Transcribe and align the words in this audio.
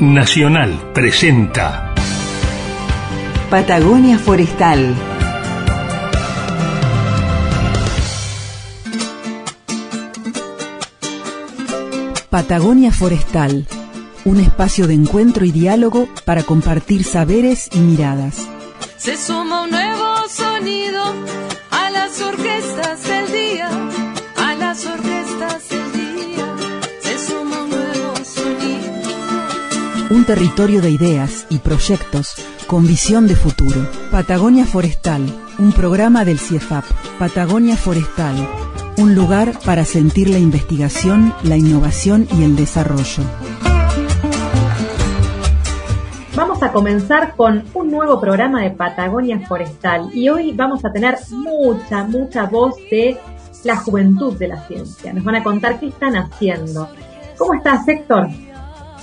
Nacional 0.00 0.90
presenta 0.92 1.94
Patagonia 3.48 4.18
Forestal. 4.18 4.92
Patagonia 12.28 12.90
Forestal, 12.90 13.66
un 14.24 14.40
espacio 14.40 14.88
de 14.88 14.94
encuentro 14.94 15.44
y 15.44 15.52
diálogo 15.52 16.08
para 16.24 16.42
compartir 16.42 17.04
saberes 17.04 17.68
y 17.72 17.78
miradas. 17.78 18.48
Se 18.96 19.16
suma 19.16 19.62
un 19.62 19.70
nuevo 19.70 20.28
sonido 20.28 21.04
a 21.70 21.90
las 21.90 22.20
orquestas 22.20 23.04
del 23.04 23.30
día, 23.30 23.68
a 24.38 24.54
las 24.54 24.84
orquestas 24.84 25.13
Territorio 30.26 30.80
de 30.80 30.88
ideas 30.88 31.46
y 31.50 31.58
proyectos 31.58 32.34
con 32.66 32.86
visión 32.86 33.26
de 33.26 33.36
futuro. 33.36 33.86
Patagonia 34.10 34.64
Forestal, 34.64 35.22
un 35.58 35.70
programa 35.72 36.24
del 36.24 36.38
CIEFAP. 36.38 36.82
Patagonia 37.18 37.76
Forestal, 37.76 38.34
un 38.96 39.14
lugar 39.14 39.52
para 39.66 39.84
sentir 39.84 40.30
la 40.30 40.38
investigación, 40.38 41.34
la 41.42 41.58
innovación 41.58 42.26
y 42.38 42.42
el 42.42 42.56
desarrollo. 42.56 43.22
Vamos 46.34 46.62
a 46.62 46.72
comenzar 46.72 47.36
con 47.36 47.62
un 47.74 47.90
nuevo 47.90 48.18
programa 48.18 48.62
de 48.62 48.70
Patagonia 48.70 49.40
Forestal 49.46 50.08
y 50.14 50.30
hoy 50.30 50.52
vamos 50.52 50.86
a 50.86 50.92
tener 50.92 51.18
mucha, 51.32 52.04
mucha 52.04 52.46
voz 52.46 52.76
de 52.90 53.18
la 53.62 53.76
juventud 53.76 54.38
de 54.38 54.48
la 54.48 54.66
ciencia. 54.66 55.12
Nos 55.12 55.22
van 55.22 55.34
a 55.36 55.44
contar 55.44 55.78
qué 55.78 55.88
están 55.88 56.16
haciendo. 56.16 56.88
¿Cómo 57.36 57.52
estás, 57.52 57.86
Héctor? 57.86 58.28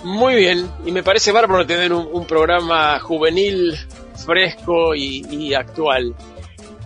Muy 0.04 0.36
bien, 0.36 0.68
y 0.86 0.92
me 0.92 1.04
parece 1.04 1.32
bárbaro 1.32 1.66
tener 1.66 1.94
un, 1.94 2.08
un 2.12 2.26
programa 2.26 3.00
juvenil, 3.00 3.76
fresco 4.26 4.96
y, 4.96 5.26
y 5.30 5.54
actual. 5.54 6.16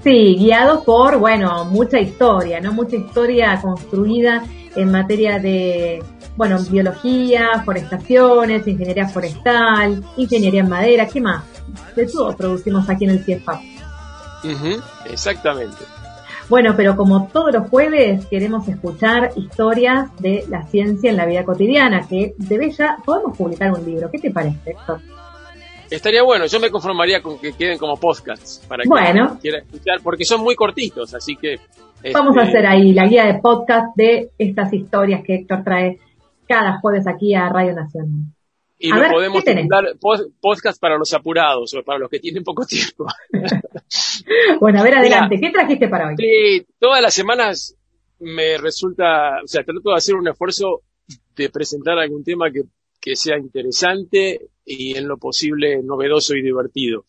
Sí, 0.03 0.35
guiado 0.37 0.83
por, 0.83 1.17
bueno, 1.17 1.65
mucha 1.65 1.99
historia, 1.99 2.59
¿no? 2.59 2.73
Mucha 2.73 2.95
historia 2.95 3.59
construida 3.61 4.43
en 4.75 4.91
materia 4.91 5.39
de, 5.39 6.03
bueno, 6.35 6.59
biología, 6.69 7.63
forestaciones, 7.63 8.67
ingeniería 8.67 9.07
forestal, 9.07 10.03
ingeniería 10.17 10.61
en 10.61 10.69
madera, 10.69 11.07
¿qué 11.07 11.21
más? 11.21 11.43
De 11.95 12.05
todo 12.05 12.35
producimos 12.35 12.89
aquí 12.89 13.05
en 13.05 13.11
el 13.11 13.23
CIEFAP. 13.23 13.61
Ujú, 14.43 14.81
exactamente. 15.09 15.83
Bueno, 16.47 16.73
pero 16.77 16.95
como 16.95 17.27
todos 17.27 17.53
los 17.53 17.69
jueves 17.69 18.25
queremos 18.27 18.67
escuchar 18.67 19.31
historias 19.35 20.15
de 20.19 20.45
la 20.47 20.63
ciencia 20.67 21.09
en 21.09 21.17
la 21.17 21.25
vida 21.25 21.43
cotidiana, 21.43 22.07
que 22.07 22.35
de 22.37 22.57
Bella 22.57 22.97
podemos 23.03 23.35
publicar 23.35 23.71
un 23.71 23.83
libro. 23.83 24.11
¿Qué 24.11 24.19
te 24.19 24.31
parece, 24.31 24.71
Héctor? 24.71 24.99
Estaría 25.89 26.23
bueno, 26.23 26.45
yo 26.45 26.59
me 26.59 26.69
conformaría 26.69 27.21
con 27.21 27.39
que 27.39 27.53
queden 27.53 27.77
como 27.77 27.97
podcasts 27.97 28.63
para 28.67 28.83
que 28.83 28.89
Bueno. 28.89 29.37
quiera 29.41 29.59
escuchar, 29.59 29.99
porque 30.03 30.25
son 30.25 30.41
muy 30.41 30.55
cortitos, 30.55 31.13
así 31.13 31.35
que... 31.35 31.59
Vamos 32.13 32.37
a 32.37 32.43
este, 32.43 32.57
hacer 32.57 32.67
ahí 32.67 32.93
la 32.93 33.07
guía 33.07 33.25
de 33.25 33.39
podcast 33.39 33.95
de 33.95 34.29
estas 34.37 34.71
historias 34.73 35.21
que 35.25 35.35
Héctor 35.35 35.63
trae 35.63 35.99
cada 36.47 36.79
jueves 36.79 37.07
aquí 37.07 37.33
a 37.33 37.49
Radio 37.49 37.73
Nacional. 37.73 38.34
Y 38.85 38.91
A 38.91 38.99
ver, 38.99 39.11
podemos 39.11 39.43
dar 39.43 39.97
podcast 40.39 40.79
para 40.79 40.95
los 40.95 41.11
apurados 41.13 41.73
o 41.73 41.81
para 41.83 41.97
los 41.97 42.09
que 42.09 42.19
tienen 42.19 42.43
poco 42.43 42.65
tiempo. 42.65 43.07
Bueno, 44.59 44.79
a 44.79 44.83
ver 44.83 44.95
adelante, 44.95 45.39
¿qué 45.39 45.51
trajiste 45.51 45.87
para 45.87 46.07
hoy? 46.07 46.15
Sí, 46.17 46.65
todas 46.79 47.01
las 47.01 47.13
semanas 47.13 47.75
me 48.19 48.57
resulta, 48.57 49.41
o 49.43 49.47
sea, 49.47 49.63
trato 49.63 49.91
de 49.91 49.95
hacer 49.95 50.15
un 50.15 50.27
esfuerzo 50.27 50.81
de 51.35 51.49
presentar 51.49 51.99
algún 51.99 52.23
tema 52.23 52.51
que, 52.51 52.63
que 52.99 53.15
sea 53.15 53.37
interesante 53.37 54.49
y 54.65 54.97
en 54.97 55.07
lo 55.07 55.17
posible 55.17 55.81
novedoso 55.83 56.35
y 56.35 56.41
divertido. 56.41 57.05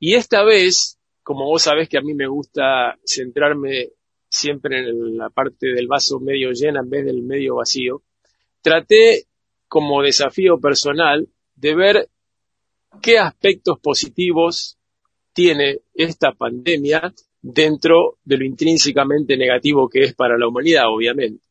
Y 0.00 0.14
esta 0.14 0.42
vez, 0.44 0.98
como 1.22 1.44
vos 1.44 1.62
sabés 1.62 1.88
que 1.88 1.98
a 1.98 2.02
mí 2.02 2.14
me 2.14 2.26
gusta 2.26 2.98
centrarme 3.04 3.90
siempre 4.28 4.88
en 4.88 5.16
la 5.16 5.30
parte 5.30 5.68
del 5.68 5.86
vaso 5.86 6.18
medio 6.18 6.50
llena 6.50 6.80
en 6.80 6.90
vez 6.90 7.04
del 7.04 7.22
medio 7.22 7.56
vacío, 7.56 8.02
traté 8.60 9.26
como 9.68 10.02
desafío 10.02 10.58
personal 10.58 11.28
de 11.54 11.74
ver 11.74 12.08
qué 13.02 13.18
aspectos 13.18 13.78
positivos 13.80 14.78
tiene 15.32 15.80
esta 15.94 16.32
pandemia 16.32 17.12
dentro 17.42 18.18
de 18.24 18.38
lo 18.38 18.44
intrínsecamente 18.44 19.36
negativo 19.36 19.88
que 19.88 20.00
es 20.00 20.14
para 20.14 20.38
la 20.38 20.48
humanidad, 20.48 20.84
obviamente. 20.88 21.44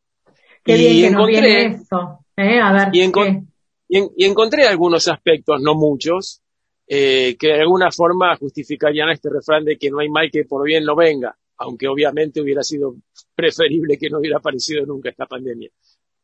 Qué 0.63 0.75
y 0.75 0.79
bien 0.79 0.93
que 0.93 1.11
nos 1.11 1.21
encontré- 1.29 1.41
viene 1.41 1.65
eso. 1.75 2.19
¿eh? 2.37 2.59
A 2.59 2.73
ver, 2.73 2.87
Y, 2.95 3.01
encon- 3.01 3.25
¿qué? 3.25 3.53
y 3.89 3.97
en- 3.99 4.09
y 4.17 4.25
encontré 4.25 4.65
algunos 4.67 5.07
aspectos, 5.07 5.61
no 5.61 5.75
muchos, 5.75 6.41
eh, 6.87 7.35
que 7.39 7.47
de 7.47 7.61
alguna 7.61 7.91
forma 7.91 8.35
justificarían 8.37 9.09
este 9.09 9.29
refrán 9.29 9.63
de 9.65 9.77
que 9.77 9.89
no 9.91 9.99
hay 9.99 10.09
mal 10.09 10.29
que 10.31 10.43
por 10.45 10.65
bien 10.65 10.83
no 10.83 10.95
venga, 10.95 11.37
aunque 11.57 11.87
obviamente 11.87 12.41
hubiera 12.41 12.63
sido 12.63 12.95
preferible 13.35 13.97
que 13.97 14.09
no 14.09 14.19
hubiera 14.19 14.37
aparecido 14.37 14.85
nunca 14.85 15.09
esta 15.09 15.25
pandemia. 15.27 15.69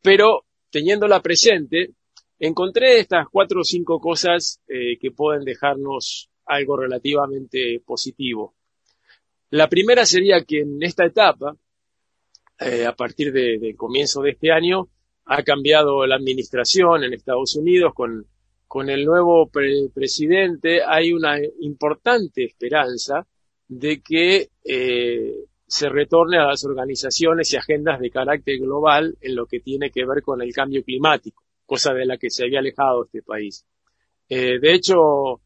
Pero 0.02 0.44
teniéndola 0.72 1.20
presente, 1.22 1.90
encontré 2.40 2.98
estas 2.98 3.26
cuatro 3.30 3.60
o 3.60 3.64
cinco 3.64 4.00
cosas 4.00 4.60
eh, 4.66 4.98
que 4.98 5.12
pueden 5.12 5.44
dejarnos 5.44 6.30
algo 6.46 6.76
relativamente 6.76 7.80
positivo. 7.86 8.54
La 9.50 9.68
primera 9.68 10.04
sería 10.06 10.42
que 10.44 10.60
en 10.62 10.82
esta 10.82 11.04
etapa, 11.04 11.54
eh, 12.58 12.86
a 12.86 12.94
partir 12.96 13.32
de- 13.32 13.58
del 13.58 13.76
comienzo 13.76 14.22
de 14.22 14.30
este 14.30 14.50
año, 14.50 14.88
ha 15.26 15.42
cambiado 15.42 16.04
la 16.06 16.16
administración 16.16 17.04
en 17.04 17.12
Estados 17.12 17.54
Unidos 17.54 17.92
con, 17.94 18.26
con 18.66 18.88
el 18.90 19.04
nuevo 19.04 19.48
pre- 19.48 19.90
presidente. 19.94 20.82
Hay 20.84 21.12
una 21.12 21.36
importante 21.60 22.44
esperanza 22.44 23.26
de 23.68 24.00
que 24.02 24.48
eh, 24.64 25.34
se 25.72 25.88
retorne 25.88 26.36
a 26.36 26.48
las 26.48 26.62
organizaciones 26.66 27.50
y 27.50 27.56
agendas 27.56 27.98
de 27.98 28.10
carácter 28.10 28.58
global 28.58 29.16
en 29.22 29.34
lo 29.34 29.46
que 29.46 29.60
tiene 29.60 29.90
que 29.90 30.04
ver 30.04 30.22
con 30.22 30.42
el 30.42 30.52
cambio 30.52 30.84
climático, 30.84 31.44
cosa 31.64 31.94
de 31.94 32.04
la 32.04 32.18
que 32.18 32.28
se 32.28 32.44
había 32.44 32.58
alejado 32.58 33.06
este 33.06 33.22
país. 33.22 33.64
Eh, 34.28 34.58
de 34.60 34.74
hecho, 34.74 35.40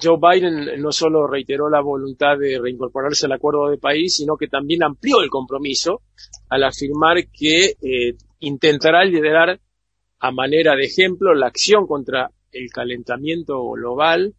Joe 0.00 0.18
Biden 0.20 0.80
no 0.80 0.92
solo 0.92 1.26
reiteró 1.26 1.68
la 1.68 1.80
voluntad 1.80 2.38
de 2.38 2.60
reincorporarse 2.60 3.26
al 3.26 3.32
acuerdo 3.32 3.70
de 3.70 3.78
país, 3.78 4.14
sino 4.14 4.36
que 4.36 4.46
también 4.46 4.84
amplió 4.84 5.20
el 5.20 5.30
compromiso 5.30 6.02
al 6.48 6.62
afirmar 6.62 7.16
que 7.32 7.74
eh, 7.82 8.14
intentará 8.38 9.04
liderar 9.04 9.58
a 10.20 10.30
manera 10.30 10.76
de 10.76 10.84
ejemplo 10.84 11.34
la 11.34 11.48
acción 11.48 11.88
contra 11.88 12.30
el 12.52 12.70
calentamiento 12.70 13.60
global 13.70 14.32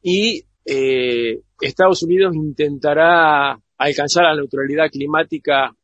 y 0.00 0.44
eh, 0.64 1.40
Estados 1.60 2.04
Unidos 2.04 2.36
intentará 2.36 3.58
alcanzar 3.86 4.24
la 4.24 4.36
neutralidad 4.36 4.90
climática 4.90 5.74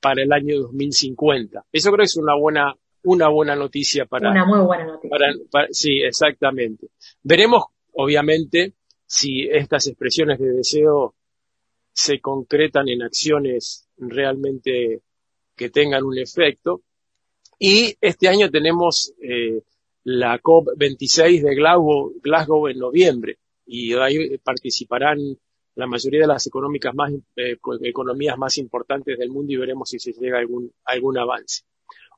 para 0.00 0.22
el 0.22 0.32
año 0.32 0.58
2050. 0.60 1.64
Eso 1.72 1.90
creo 1.90 1.98
que 1.98 2.04
es 2.04 2.16
una 2.16 2.34
buena 2.36 2.74
una 3.04 3.28
buena 3.28 3.54
noticia 3.54 4.06
para, 4.06 4.30
Una 4.30 4.44
muy 4.44 4.60
buena 4.60 4.84
noticia. 4.84 5.08
para, 5.08 5.32
para- 5.50 5.68
sí, 5.70 6.00
exactamente. 6.02 6.88
Veremos, 7.22 7.64
obviamente, 7.92 8.74
si 9.06 9.48
estas 9.48 9.86
expresiones 9.86 10.38
de 10.40 10.50
deseo 10.52 11.14
se 11.92 12.20
concretan 12.20 12.88
en 12.88 13.02
acciones 13.02 13.88
realmente 13.96 15.00
que 15.56 15.70
tengan 15.70 16.04
un 16.04 16.18
efecto. 16.18 16.82
Y 17.58 17.94
este 18.00 18.28
año 18.28 18.50
tenemos 18.50 19.12
eh, 19.22 19.62
la 20.04 20.38
COP26 20.40 21.42
de 21.42 21.54
Glasgow, 21.54 22.12
Glasgow 22.22 22.68
en 22.68 22.78
noviembre 22.78 23.38
y 23.64 23.94
ahí 23.94 24.38
participarán 24.38 25.18
la 25.78 25.86
mayoría 25.86 26.22
de 26.22 26.26
las 26.26 26.46
eh, 27.36 27.56
co- 27.60 27.78
economías 27.82 28.36
más 28.36 28.58
importantes 28.58 29.16
del 29.16 29.30
mundo 29.30 29.52
y 29.52 29.56
veremos 29.56 29.88
si 29.88 29.98
se 30.00 30.12
llega 30.12 30.36
a 30.38 30.40
algún, 30.40 30.72
algún 30.84 31.16
avance. 31.18 31.62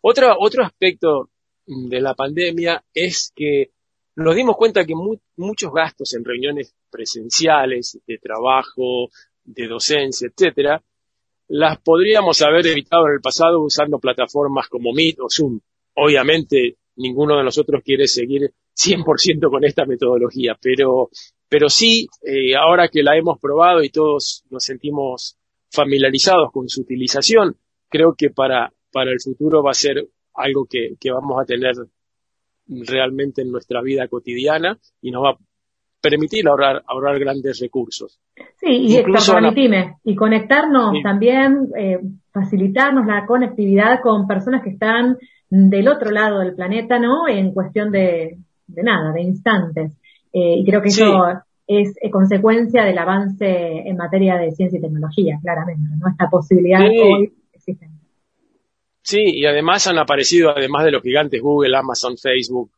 Otro, 0.00 0.34
otro 0.38 0.64
aspecto 0.64 1.28
mm, 1.66 1.88
de 1.88 2.00
la 2.00 2.14
pandemia 2.14 2.82
es 2.94 3.32
que 3.36 3.70
nos 4.16 4.34
dimos 4.34 4.56
cuenta 4.56 4.84
que 4.86 4.94
mu- 4.94 5.18
muchos 5.36 5.72
gastos 5.72 6.14
en 6.14 6.24
reuniones 6.24 6.74
presenciales, 6.90 7.98
de 8.06 8.18
trabajo, 8.18 9.08
de 9.44 9.66
docencia, 9.68 10.28
etcétera, 10.28 10.82
las 11.48 11.78
podríamos 11.82 12.40
haber 12.42 12.66
evitado 12.66 13.08
en 13.08 13.14
el 13.14 13.20
pasado 13.20 13.60
usando 13.62 13.98
plataformas 13.98 14.68
como 14.68 14.92
Meet 14.92 15.18
o 15.20 15.26
Zoom. 15.28 15.60
Obviamente, 15.96 16.76
ninguno 16.96 17.36
de 17.36 17.44
nosotros 17.44 17.82
quiere 17.84 18.06
seguir 18.06 18.52
100% 18.84 19.50
con 19.50 19.64
esta 19.64 19.84
metodología, 19.84 20.56
pero, 20.60 21.08
pero 21.48 21.68
sí, 21.68 22.06
eh, 22.22 22.54
ahora 22.56 22.88
que 22.88 23.02
la 23.02 23.16
hemos 23.16 23.38
probado 23.40 23.82
y 23.82 23.90
todos 23.90 24.44
nos 24.50 24.64
sentimos 24.64 25.36
familiarizados 25.70 26.50
con 26.52 26.68
su 26.68 26.82
utilización, 26.82 27.56
creo 27.88 28.14
que 28.16 28.30
para, 28.30 28.72
para 28.92 29.10
el 29.10 29.20
futuro 29.20 29.62
va 29.62 29.70
a 29.70 29.74
ser 29.74 30.06
algo 30.34 30.66
que, 30.68 30.94
que 31.00 31.10
vamos 31.12 31.40
a 31.40 31.44
tener 31.44 31.74
realmente 32.68 33.42
en 33.42 33.50
nuestra 33.50 33.82
vida 33.82 34.06
cotidiana 34.08 34.78
y 35.02 35.10
nos 35.10 35.24
va 35.24 35.30
a 35.30 35.38
permitir 36.00 36.48
ahorrar, 36.48 36.82
ahorrar 36.86 37.18
grandes 37.18 37.60
recursos. 37.60 38.18
Sí, 38.58 38.68
y 38.70 38.96
Héctor, 38.96 39.42
la- 39.42 39.96
y 40.04 40.14
conectarnos 40.16 40.92
Sí. 40.94 41.02
también, 41.02 41.68
eh, 41.76 41.98
facilitarnos 42.32 43.06
la 43.06 43.26
conectividad 43.26 44.00
con 44.02 44.26
personas 44.26 44.62
que 44.62 44.70
están 44.70 45.18
del 45.50 45.88
otro 45.88 46.10
lado 46.10 46.38
del 46.40 46.54
planeta, 46.54 46.98
¿no? 46.98 47.28
En 47.28 47.52
cuestión 47.52 47.90
de, 47.90 48.38
de 48.74 48.82
nada, 48.82 49.12
de 49.12 49.22
instantes. 49.22 49.92
Eh, 50.32 50.56
y 50.58 50.64
creo 50.64 50.80
que 50.82 50.90
Sí. 50.90 51.02
eso 51.02 51.24
es 51.66 51.94
eh, 52.00 52.10
consecuencia 52.10 52.84
del 52.84 52.98
avance 52.98 53.46
en 53.46 53.96
materia 53.96 54.36
de 54.36 54.50
ciencia 54.52 54.78
y 54.78 54.82
tecnología, 54.82 55.38
claramente, 55.42 55.88
¿no? 56.00 56.08
Esta 56.10 56.28
posibilidad 56.28 56.80
Sí. 56.80 56.98
hoy 57.00 57.32
existe. 57.52 57.88
Sí, 59.02 59.22
y 59.24 59.46
además 59.46 59.86
han 59.86 59.98
aparecido, 59.98 60.50
además 60.56 60.84
de 60.84 60.92
los 60.92 61.02
gigantes 61.02 61.40
Google, 61.40 61.76
Amazon, 61.76 62.16
Facebook, 62.16 62.70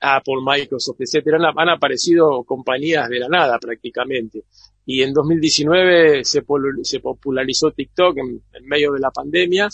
Apple, 0.00 0.34
Microsoft, 0.44 1.00
etcétera, 1.00 1.38
han, 1.38 1.58
han 1.58 1.68
aparecido 1.70 2.44
compañías 2.44 3.08
de 3.08 3.18
la 3.20 3.28
nada 3.28 3.58
prácticamente. 3.58 4.42
Y 4.86 5.02
en 5.02 5.14
2019 5.14 6.24
se, 6.24 6.42
se 6.82 7.00
popularizó 7.00 7.70
TikTok 7.70 8.18
en, 8.18 8.40
en 8.52 8.66
medio 8.66 8.92
de 8.92 9.00
la 9.00 9.10
pandemia 9.10 9.68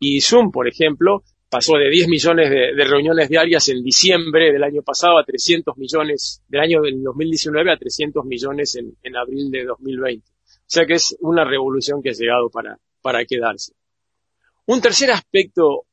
y 0.00 0.20
Zoom, 0.20 0.50
por 0.50 0.66
ejemplo, 0.66 1.22
pasó 1.48 1.76
de 1.76 1.90
10 1.90 2.08
millones 2.08 2.50
de, 2.50 2.84
reuniones 2.84 3.28
diarias 3.28 3.68
en 3.68 3.82
diciembre 3.82 4.52
del 4.52 4.64
año 4.64 4.82
pasado 4.82 5.18
a 5.18 5.24
300 5.24 5.76
millones, 5.76 6.42
del 6.48 6.60
año 6.60 6.82
del 6.82 7.02
2019 7.02 7.72
a 7.72 7.76
300 7.76 8.24
millones 8.24 8.74
en, 8.76 8.96
en 9.02 9.16
abril 9.16 9.50
de 9.50 9.64
2020. 9.64 10.26
O 10.28 10.34
sea 10.66 10.84
que 10.84 10.94
es 10.94 11.16
una 11.20 11.44
revolución 11.44 12.02
que 12.02 12.10
ha 12.10 12.14
llegado 12.14 12.50
para, 12.50 12.78
para 13.00 13.24
quedarse. 13.24 13.72
Un 14.66 14.80
tercer 14.80 15.12
aspecto 15.12 15.86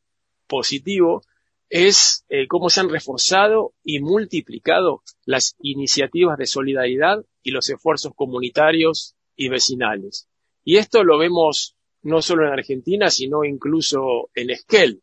positivo 0.48 1.22
es 1.70 2.26
eh, 2.30 2.48
cómo 2.48 2.70
se 2.70 2.80
han 2.80 2.90
reforzado 2.90 3.74
y 3.84 4.00
multiplicado 4.00 5.04
las 5.26 5.56
iniciativas 5.62 6.38
de 6.40 6.48
solidaridad 6.48 7.24
y 7.44 7.52
los 7.52 7.70
esfuerzos 7.70 8.14
comunitarios 8.16 9.16
y 9.36 9.50
vecinales. 9.50 10.28
Y 10.64 10.78
esto 10.78 11.04
lo 11.04 11.20
vemos 11.20 11.76
no 12.02 12.22
solo 12.24 12.48
en 12.48 12.54
Argentina, 12.54 13.12
sino 13.12 13.44
incluso 13.44 14.30
en 14.34 14.50
Esquel. 14.50 15.03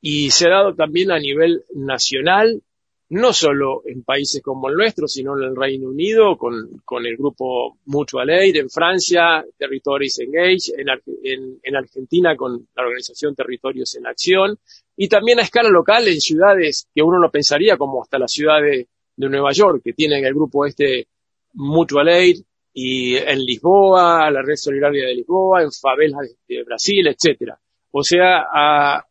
Y 0.00 0.30
se 0.30 0.46
ha 0.46 0.50
dado 0.50 0.74
también 0.74 1.10
a 1.10 1.18
nivel 1.18 1.64
nacional, 1.74 2.62
no 3.10 3.32
solo 3.32 3.82
en 3.86 4.02
países 4.04 4.42
como 4.42 4.68
el 4.68 4.74
nuestro, 4.76 5.08
sino 5.08 5.36
en 5.36 5.44
el 5.44 5.56
Reino 5.56 5.88
Unido, 5.88 6.36
con, 6.36 6.82
con 6.84 7.06
el 7.06 7.16
grupo 7.16 7.78
Mutual 7.86 8.28
Aid, 8.30 8.56
en 8.56 8.68
Francia, 8.70 9.44
Territories 9.56 10.18
Engage, 10.20 10.72
en, 10.76 10.88
en- 11.24 11.58
en 11.62 11.76
Argentina 11.76 12.36
con 12.36 12.68
la 12.76 12.82
organización 12.82 13.34
Territorios 13.34 13.94
en 13.96 14.06
Acción, 14.06 14.58
y 14.96 15.08
también 15.08 15.38
a 15.38 15.42
escala 15.42 15.70
local 15.70 16.06
en 16.06 16.20
ciudades 16.20 16.86
que 16.94 17.02
uno 17.02 17.18
no 17.18 17.30
pensaría, 17.30 17.76
como 17.76 18.02
hasta 18.02 18.18
la 18.18 18.28
ciudad 18.28 18.60
de, 18.60 18.88
de 19.16 19.28
Nueva 19.28 19.52
York, 19.52 19.80
que 19.82 19.94
tienen 19.94 20.24
el 20.24 20.34
grupo 20.34 20.66
este 20.66 21.08
Mutual 21.54 22.08
Aid, 22.08 22.40
y 22.74 23.16
en 23.16 23.44
Lisboa, 23.44 24.30
la 24.30 24.42
Red 24.42 24.56
Solidaria 24.56 25.06
de 25.06 25.14
Lisboa, 25.14 25.62
en 25.62 25.72
favelas 25.72 26.20
de, 26.46 26.62
Brasil, 26.62 27.06
etcétera. 27.08 27.58
O 27.90 28.04
sea, 28.04 28.44
ha, 28.52 29.04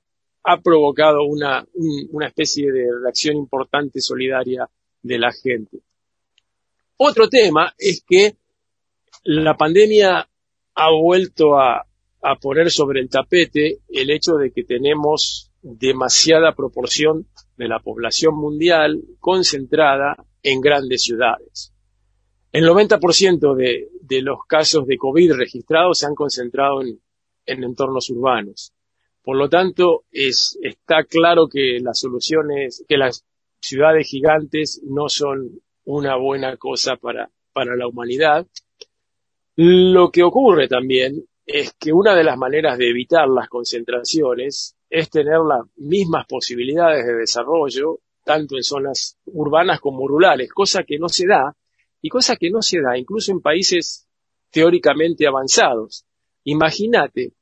ha 0.50 0.62
provocado 0.62 1.24
una, 1.26 1.66
un- 1.74 2.08
una 2.12 2.28
especie 2.28 2.72
de 2.72 2.86
reacción 3.04 3.36
importante 3.36 4.00
solidaria 4.00 4.66
de 5.02 5.20
la 5.20 5.32
gente. 5.34 5.80
Otro 6.98 7.28
tema 7.30 7.74
es 7.78 8.02
que 8.08 8.38
la 9.24 9.58
pandemia 9.58 10.28
ha 10.76 10.92
vuelto 10.92 11.60
a, 11.60 11.86
a 12.22 12.36
poner 12.40 12.72
sobre 12.72 13.02
el 13.02 13.10
tapete 13.10 13.80
el 13.90 14.10
hecho 14.10 14.36
de 14.36 14.52
que 14.52 14.64
tenemos 14.64 15.52
demasiada 15.62 16.56
proporción 16.56 17.28
de 17.58 17.68
la 17.68 17.80
población 17.80 18.36
mundial 18.36 19.04
concentrada 19.20 20.16
en 20.44 20.62
grandes 20.62 21.02
ciudades. 21.04 21.74
El 22.54 22.64
90% 22.66 23.54
de, 23.56 23.90
de 24.02 24.22
los 24.22 24.40
casos 24.48 24.88
de 24.88 24.98
COVID 24.98 25.34
registrados 25.34 26.00
se 26.00 26.06
han 26.06 26.16
concentrado 26.16 26.82
en, 26.84 27.02
en 27.46 27.64
entornos 27.66 28.10
urbanos. 28.12 28.72
Por 29.28 29.36
lo 29.36 29.50
tanto, 29.50 30.06
es, 30.10 30.58
está 30.62 31.04
claro 31.04 31.50
que 31.52 31.80
las 31.82 32.00
soluciones, 32.00 32.86
que 32.88 32.96
las 32.96 33.26
ciudades 33.60 34.08
gigantes 34.08 34.82
no 34.86 35.10
son 35.10 35.60
una 35.84 36.16
buena 36.16 36.56
cosa 36.56 36.96
para, 36.96 37.30
para 37.52 37.76
la 37.76 37.90
humanidad. 37.90 38.48
Lo 39.58 40.12
que 40.12 40.24
ocurre 40.24 40.70
también 40.70 41.26
es 41.46 41.74
que 41.74 41.92
una 41.92 42.16
de 42.16 42.24
las 42.24 42.38
maneras 42.38 42.78
de 42.78 42.90
evitar 42.90 43.28
las 43.28 43.50
concentraciones 43.50 44.78
es 44.90 45.10
tener 45.10 45.40
las 45.46 45.66
mismas 45.76 46.26
posibilidades 46.26 47.06
de 47.06 47.16
desarrollo, 47.16 48.00
tanto 48.24 48.56
en 48.56 48.64
zonas 48.64 49.18
urbanas 49.26 49.82
como 49.82 50.08
rurales, 50.08 50.54
cosa 50.54 50.84
que 50.84 50.98
no 51.00 51.10
se 51.10 51.28
da, 51.28 51.54
y 52.02 52.08
cosa 52.08 52.38
que 52.38 52.50
no 52.50 52.62
se 52.62 52.80
da 52.80 52.98
incluso 52.98 53.34
en 53.34 53.42
países 53.42 54.08
teóricamente 54.52 55.28
avanzados. 55.28 56.06
Imagínate 56.46 57.34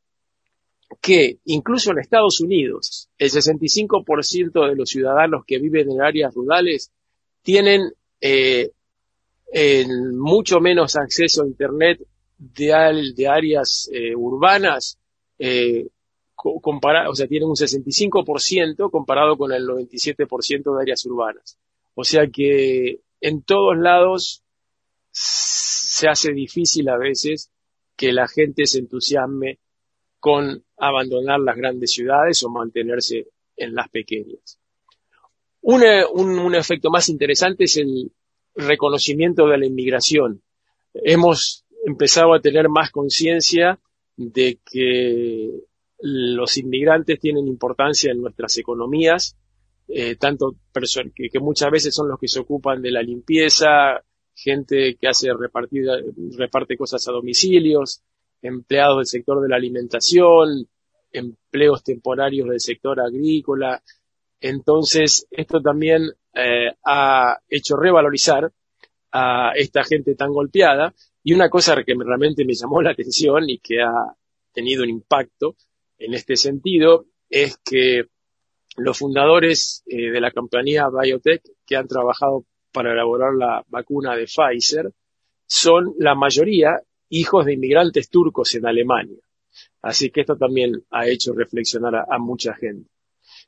que 1.01 1.39
incluso 1.45 1.91
en 1.91 1.99
Estados 1.99 2.39
Unidos 2.41 3.09
el 3.17 3.29
65% 3.31 4.69
de 4.69 4.75
los 4.75 4.89
ciudadanos 4.89 5.43
que 5.45 5.59
viven 5.59 5.91
en 5.91 6.01
áreas 6.01 6.33
rurales 6.33 6.91
tienen 7.41 7.91
eh, 8.21 8.71
mucho 10.13 10.59
menos 10.59 10.95
acceso 10.95 11.43
a 11.43 11.47
Internet 11.47 12.01
de, 12.37 12.73
áreas 13.27 13.89
eh, 13.93 14.15
urbanas, 14.15 14.97
eh, 15.39 15.87
co- 16.35 16.59
compara- 16.59 17.09
o 17.09 17.15
sea, 17.15 17.27
tienen 17.27 17.49
un 17.49 17.55
65% 17.55 18.89
comparado 18.91 19.37
con 19.37 19.51
el 19.53 19.65
97% 19.65 20.75
de 20.75 20.81
áreas 20.81 21.05
urbanas. 21.05 21.57
O 21.93 22.03
sea 22.03 22.27
que 22.27 22.99
en 23.21 23.41
todos 23.43 23.77
lados 23.77 24.43
se 25.11 26.07
hace 26.09 26.33
difícil 26.33 26.89
a 26.89 26.97
veces 26.97 27.49
que 27.95 28.11
la 28.11 28.27
gente 28.27 28.65
se 28.65 28.79
entusiasme 28.79 29.59
con 30.25 30.63
abandonar 30.77 31.39
las 31.39 31.55
grandes 31.55 31.91
ciudades 31.91 32.41
o 32.43 32.49
mantenerse 32.49 33.27
en 33.55 33.75
las 33.75 33.89
pequeñas. 33.89 34.57
Un, 35.61 35.83
eh, 35.83 36.03
un- 36.11 36.55
efecto 36.55 36.89
más 36.89 37.09
interesante 37.09 37.65
es 37.65 37.77
el 37.77 38.11
reconocimiento 38.55 39.45
de 39.45 39.59
la 39.59 39.67
inmigración. 39.67 40.41
Hemos 40.95 41.63
empezado 41.85 42.33
a 42.33 42.39
tener 42.41 42.69
más 42.69 42.89
conciencia 42.89 43.79
de 44.17 44.57
que 44.65 45.51
los 45.99 46.57
inmigrantes 46.57 47.19
tienen 47.19 47.47
importancia 47.47 48.11
en 48.11 48.19
nuestras 48.21 48.57
economías, 48.57 49.37
eh, 49.87 50.15
tanto 50.15 50.55
que, 51.13 51.29
que 51.29 51.39
muchas 51.39 51.69
veces 51.69 51.93
son 51.93 52.09
los 52.09 52.19
que 52.19 52.27
se 52.27 52.39
ocupan 52.39 52.81
de 52.81 52.89
la 52.89 53.03
limpieza, 53.03 54.03
gente 54.33 54.97
que 54.99 55.07
hace 55.07 55.31
repartida, 55.39 55.99
reparte 56.35 56.75
cosas 56.77 57.07
a 57.07 57.11
domicilios, 57.11 58.01
empleados 58.41 58.97
del 58.97 59.05
sector 59.07 59.41
de 59.41 59.49
la 59.49 59.55
alimentación, 59.55 60.67
empleos 61.11 61.83
temporarios 61.83 62.47
del 62.49 62.59
sector 62.59 62.99
agrícola. 62.99 63.81
Entonces, 64.39 65.27
esto 65.31 65.61
también 65.61 66.03
eh, 66.33 66.71
ha 66.85 67.39
hecho 67.49 67.75
revalorizar 67.77 68.51
a 69.11 69.51
esta 69.55 69.83
gente 69.83 70.15
tan 70.15 70.31
golpeada. 70.31 70.93
Y 71.23 71.33
una 71.33 71.49
cosa 71.49 71.75
que 71.83 71.95
me- 71.95 72.03
realmente 72.05 72.45
me 72.45 72.53
llamó 72.53 72.81
la 72.81 72.91
atención 72.91 73.49
y 73.49 73.59
que 73.59 73.81
ha 73.81 74.13
tenido 74.53 74.83
un 74.83 74.89
impacto 74.89 75.55
en 75.97 76.13
este 76.13 76.35
sentido 76.35 77.05
es 77.29 77.57
que 77.57 78.03
los 78.77 78.97
fundadores 78.97 79.83
eh, 79.87 80.11
de 80.11 80.19
la 80.21 80.31
compañía 80.31 80.87
Biotech 80.89 81.41
que 81.65 81.77
han 81.77 81.87
trabajado 81.87 82.45
para 82.73 82.91
elaborar 82.91 83.33
la 83.33 83.63
vacuna 83.69 84.15
de 84.15 84.25
Pfizer 84.25 84.91
son 85.47 85.93
la 85.97 86.13
mayoría 86.13 86.81
hijos 87.09 87.45
de 87.45 87.53
inmigrantes 87.53 88.09
turcos 88.09 88.53
en 88.55 88.65
Alemania. 88.65 89.19
Así 89.81 90.09
que 90.09 90.21
esto 90.21 90.35
también 90.35 90.83
ha 90.91 91.07
hecho 91.07 91.33
reflexionar 91.33 91.95
a, 91.95 92.17
mucha 92.19 92.53
gente. 92.55 92.89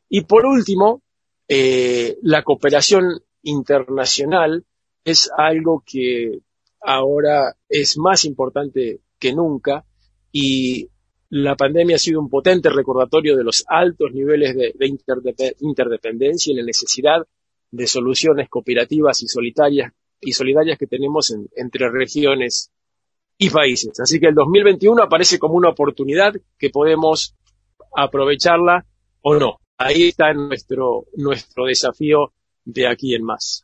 Y 0.09 0.21
por 0.21 0.45
último, 0.45 1.01
eh, 1.47 2.17
la 2.21 2.43
cooperación 2.43 3.21
internacional 3.43 4.65
es 5.03 5.29
algo 5.35 5.83
que 5.85 6.39
ahora 6.81 7.55
es 7.67 7.97
más 7.97 8.25
importante 8.25 9.01
que 9.19 9.33
nunca 9.33 9.85
y 10.31 10.89
la 11.29 11.55
pandemia 11.55 11.95
ha 11.95 11.99
sido 11.99 12.21
un 12.21 12.29
potente 12.29 12.69
recordatorio 12.69 13.35
de 13.35 13.43
los 13.43 13.65
altos 13.67 14.11
niveles 14.13 14.55
de, 14.55 14.73
de 14.75 14.87
interdep- 14.87 15.55
interdependencia 15.59 16.53
y 16.53 16.55
la 16.55 16.63
necesidad 16.63 17.25
de 17.71 17.87
soluciones 17.87 18.47
cooperativas 18.47 19.21
y 19.23 19.27
solitarias 19.27 19.91
y 20.21 20.31
solidarias 20.31 20.77
que 20.77 20.87
tenemos 20.87 21.31
en- 21.31 21.49
entre 21.55 21.89
regiones 21.89 22.71
y 23.37 23.49
países. 23.49 23.99
Así 23.99 24.19
que 24.19 24.27
el 24.27 24.35
2021 24.35 25.03
aparece 25.03 25.39
como 25.39 25.55
una 25.55 25.69
oportunidad 25.69 26.33
que 26.57 26.69
podemos 26.69 27.35
aprovecharla 27.95 28.85
o 29.21 29.35
no. 29.35 29.57
Ahí 29.77 30.09
está 30.09 30.33
nuestro, 30.33 31.05
nuestro 31.15 31.65
desafío 31.65 32.31
de 32.65 32.87
aquí 32.87 33.13
en 33.13 33.23
más. 33.23 33.63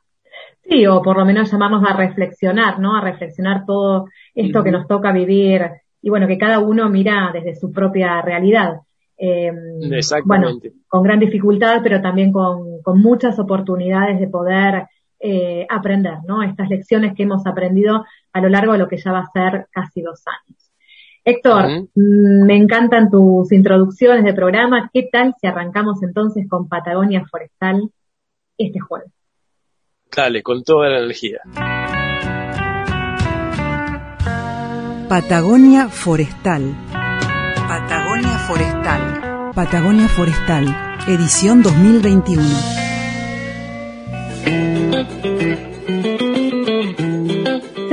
Sí, 0.63 0.85
o 0.85 1.01
por 1.01 1.17
lo 1.17 1.25
menos 1.25 1.51
llamarnos 1.51 1.83
a 1.85 1.95
reflexionar, 1.95 2.79
¿no? 2.79 2.95
A 2.95 3.01
reflexionar 3.01 3.65
todo 3.65 4.07
esto 4.33 4.63
que 4.63 4.71
nos 4.71 4.87
toca 4.87 5.11
vivir 5.11 5.63
y 6.01 6.09
bueno, 6.09 6.27
que 6.27 6.37
cada 6.37 6.59
uno 6.59 6.89
mira 6.89 7.31
desde 7.33 7.55
su 7.55 7.71
propia 7.71 8.21
realidad. 8.21 8.81
Eh, 9.17 9.51
bueno, 9.51 9.95
Exactamente. 9.95 10.73
con 10.87 11.03
gran 11.03 11.19
dificultad, 11.19 11.81
pero 11.83 12.01
también 12.01 12.31
con, 12.31 12.81
con 12.81 12.99
muchas 12.99 13.39
oportunidades 13.39 14.19
de 14.19 14.27
poder 14.27 14.87
eh, 15.19 15.65
aprender, 15.69 16.17
¿no? 16.27 16.43
Estas 16.43 16.69
lecciones 16.69 17.13
que 17.15 17.23
hemos 17.23 17.45
aprendido 17.47 18.03
a 18.33 18.41
lo 18.41 18.49
largo 18.49 18.73
de 18.73 18.79
lo 18.79 18.87
que 18.87 18.97
ya 18.97 19.11
va 19.11 19.19
a 19.19 19.31
ser 19.31 19.67
casi 19.71 20.01
dos 20.01 20.23
años. 20.27 20.71
Héctor, 21.25 21.87
mm, 21.95 22.45
me 22.45 22.57
encantan 22.57 23.09
tus 23.09 23.51
introducciones 23.53 24.25
de 24.25 24.33
programa. 24.33 24.89
¿Qué 24.93 25.07
tal 25.11 25.33
si 25.39 25.47
arrancamos 25.47 26.03
entonces 26.03 26.47
con 26.49 26.67
Patagonia 26.67 27.23
Forestal 27.29 27.89
este 28.57 28.79
jueves? 28.79 29.11
Dale, 30.15 30.43
con 30.43 30.63
toda 30.63 30.89
la 30.89 30.99
energía. 30.99 31.39
Patagonia 35.07 35.87
Forestal. 35.87 36.75
Patagonia 37.67 38.37
Forestal. 38.47 39.51
Patagonia 39.55 40.07
Forestal, 40.07 40.65
edición 41.07 41.61
2021. 41.61 42.43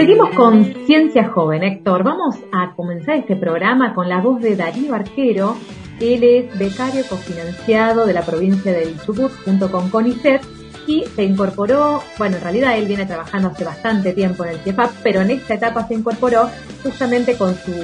Seguimos 0.01 0.31
con 0.31 0.65
Ciencia 0.87 1.29
Joven, 1.29 1.63
Héctor. 1.63 2.05
Vamos 2.05 2.37
a 2.53 2.73
comenzar 2.75 3.17
este 3.17 3.37
programa 3.37 3.93
con 3.93 4.09
la 4.09 4.23
voz 4.23 4.41
de 4.41 4.57
Darío 4.57 4.95
Arquero. 4.95 5.59
Él 6.01 6.25
es 6.25 6.59
becario 6.59 7.05
cofinanciado 7.07 8.07
de 8.07 8.15
la 8.15 8.23
provincia 8.23 8.73
del 8.73 8.99
Chubut 9.03 9.31
junto 9.45 9.71
con 9.71 9.91
CONICET 9.91 10.41
y 10.87 11.05
se 11.05 11.23
incorporó, 11.25 12.03
bueno, 12.17 12.39
en 12.39 12.43
realidad 12.43 12.79
él 12.79 12.87
viene 12.87 13.05
trabajando 13.05 13.49
hace 13.49 13.63
bastante 13.63 14.15
tiempo 14.15 14.43
en 14.47 14.53
el 14.53 14.61
CIEFAP, 14.61 14.91
pero 15.03 15.21
en 15.21 15.33
esta 15.33 15.53
etapa 15.53 15.87
se 15.87 15.93
incorporó 15.93 16.49
justamente 16.83 17.37
con 17.37 17.55
su 17.55 17.75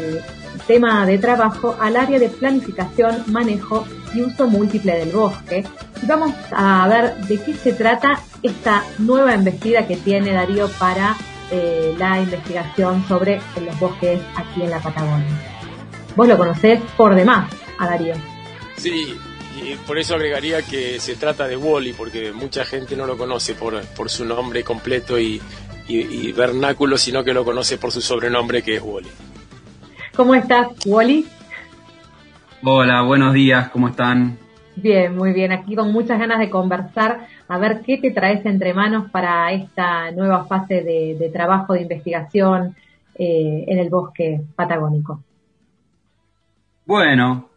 tema 0.67 1.05
de 1.05 1.19
trabajo 1.19 1.77
al 1.79 1.97
área 1.97 2.19
de 2.19 2.31
planificación, 2.31 3.25
manejo 3.27 3.85
y 4.15 4.23
uso 4.23 4.49
múltiple 4.49 4.97
del 4.97 5.11
bosque. 5.11 5.65
Y 6.03 6.07
vamos 6.07 6.33
a 6.51 6.89
ver 6.89 7.15
de 7.27 7.39
qué 7.43 7.53
se 7.53 7.75
trata 7.75 8.21
esta 8.43 8.85
nueva 8.97 9.35
investida 9.35 9.87
que 9.87 9.97
tiene 9.97 10.33
Darío 10.33 10.71
para 10.79 11.15
eh, 11.51 11.95
la 11.99 12.21
investigación 12.21 13.07
sobre 13.07 13.41
los 13.65 13.79
bosques 13.79 14.21
aquí 14.37 14.63
en 14.63 14.71
la 14.71 14.81
Patagonia. 14.81 15.27
Vos 16.15 16.27
lo 16.27 16.37
conocés 16.37 16.81
por 16.97 17.15
demás 17.15 17.51
a 17.79 17.87
Darío. 17.87 18.15
Sí, 18.77 19.17
y 19.63 19.75
por 19.87 19.99
eso 19.99 20.15
agregaría 20.15 20.63
que 20.63 21.01
se 21.01 21.17
trata 21.17 21.47
de 21.47 21.57
Wally, 21.57 21.93
porque 21.93 22.33
mucha 22.33 22.65
gente 22.65 22.97
no 22.97 23.07
lo 23.07 23.17
conoce 23.17 23.55
por, 23.55 23.81
por 23.89 24.11
su 24.11 24.25
nombre 24.25 24.63
completo 24.65 25.19
y, 25.19 25.41
y, 25.89 26.33
vernáculo, 26.33 26.99
sino 26.99 27.23
que 27.23 27.33
lo 27.33 27.45
conoce 27.45 27.79
por 27.79 27.93
su 27.93 28.01
sobrenombre 28.01 28.63
que 28.63 28.77
es 28.77 28.83
Wally. 28.83 29.09
¿Cómo 30.15 30.35
estás, 30.35 30.69
Wally? 30.85 31.27
Hola, 32.63 33.03
buenos 33.03 33.35
días, 33.35 33.69
¿cómo 33.71 33.89
están? 33.89 34.39
Bien, 34.77 35.17
muy 35.17 35.33
bien. 35.33 35.53
Aquí 35.53 35.75
con 35.75 35.93
muchas 35.93 36.19
ganas 36.19 36.39
de 36.39 36.51
conversar, 36.51 37.27
a 37.49 37.59
ver 37.59 37.81
qué 37.81 37.99
te 37.99 38.11
traes 38.11 38.45
entre 38.45 38.75
manos 38.75 39.11
para 39.11 39.51
esta 39.53 40.11
nueva 40.13 40.45
fase 40.45 40.83
de, 40.83 41.31
trabajo 41.33 41.73
de 41.73 41.83
investigación 41.83 42.77
eh, 43.15 43.65
en 43.67 43.79
el 43.79 43.89
bosque 43.89 44.43
patagónico. 44.55 45.23
Bueno, 46.85 47.49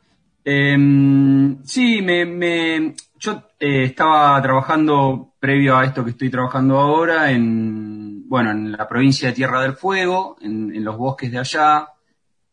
Em, 0.52 1.64
sí, 1.64 2.02
me, 2.02 2.96
yo 3.20 3.44
eh, 3.60 3.84
estaba 3.84 4.42
trabajando 4.42 5.34
previo 5.40 5.78
a 5.78 5.86
esto 5.86 6.04
que 6.04 6.10
estoy 6.12 6.32
trabajando 6.32 6.80
ahora 6.80 7.30
en, 7.32 8.28
bueno, 8.28 8.52
en 8.52 8.72
la 8.72 8.88
provincia 8.88 9.30
de 9.30 9.36
Tierra 9.36 9.62
del 9.62 9.74
Fuego, 9.74 10.38
en, 10.42 10.84
los 10.84 10.98
bosques 10.98 11.32
de 11.32 11.38
allá. 11.40 11.90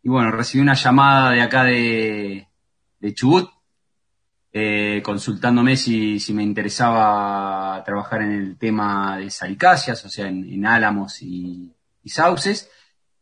Y 0.02 0.10
bueno, 0.10 0.30
recibí 0.30 0.62
una 0.62 0.74
llamada 0.74 1.30
de 1.30 1.40
acá 1.40 1.64
de, 1.64 2.46
Chubut, 3.14 3.48
eh, 4.52 5.02
consultándome 5.04 5.76
si, 5.76 6.18
me 6.32 6.42
interesaba 6.42 7.82
trabajar 7.84 8.22
en 8.22 8.32
el 8.32 8.56
tema 8.56 9.18
de 9.18 9.30
salicáceas, 9.30 10.04
o 10.04 10.08
sea, 10.08 10.28
en, 10.28 10.64
álamos 10.64 11.22
y, 11.22 11.72
sauces, 12.04 12.70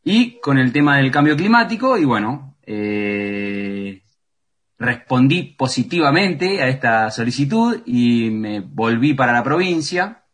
y 0.03 0.39
con 0.41 0.59
el 0.59 0.73
tema 0.73 0.99
del 0.99 1.11
cambio 1.11 1.37
climático, 1.37 1.97
y 1.97 2.05
bueno, 2.05 2.57
eh, 2.63 4.03
respondí 4.79 5.55
positivamente 5.57 6.63
a 6.63 6.69
esta 6.69 7.11
solicitud 7.11 7.83
y 7.87 8.31
me 8.31 8.61
volví 8.61 9.15
para 9.15 9.33
la 9.33 9.43
provincia. 9.43 10.25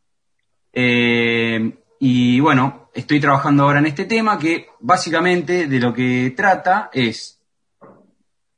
Eh, 0.73 1.79
y 2.01 2.41
bueno, 2.41 2.91
estoy 2.95 3.21
trabajando 3.21 3.65
ahora 3.65 3.79
en 3.79 3.87
este 3.87 4.05
tema 4.05 4.39
que 4.39 4.67
básicamente 4.81 5.67
de 5.67 5.79
lo 5.79 5.93
que 5.93 6.33
trata 6.37 6.91
es 6.93 7.41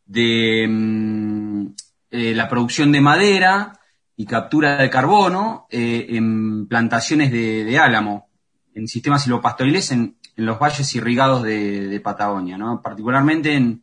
de 0.06 0.66
mm, 0.68 1.66
eh, 2.14 2.34
la 2.34 2.46
producción 2.46 2.92
de 2.92 3.00
madera 3.00 3.72
y 4.16 4.26
captura 4.26 4.76
de 4.76 4.90
carbono 4.90 5.66
eh, 5.70 6.08
en 6.10 6.66
plantaciones 6.68 7.32
de, 7.32 7.78
álamo, 7.78 8.28
en 8.74 8.86
sistemas 8.86 9.22
silvopastoriles 9.22 9.92
en, 9.92 10.18
los 10.36 10.58
valles 10.58 10.94
irrigados 10.94 11.42
de, 11.42 11.98
Patagonia, 12.04 12.58
¿no? 12.58 12.82
particularmente 12.82 13.54
en, 13.54 13.82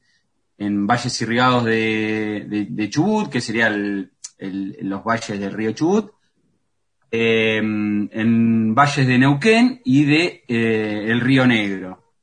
en 0.60 0.86
valles 0.86 1.20
irrigados 1.22 1.66
de, 1.66 2.88
Chubut, 2.92 3.32
que 3.32 3.42
serían 3.42 4.12
los 4.38 5.04
valles 5.04 5.40
del 5.40 5.52
río 5.52 5.72
Chubut, 5.72 6.12
eh, 7.10 7.58
en 7.58 8.76
valles 8.76 9.08
de 9.08 9.18
Neuquén 9.18 9.82
y 9.84 10.06
de 10.06 10.44
el 10.48 11.20
río 11.20 11.48
Negro, 11.48 12.14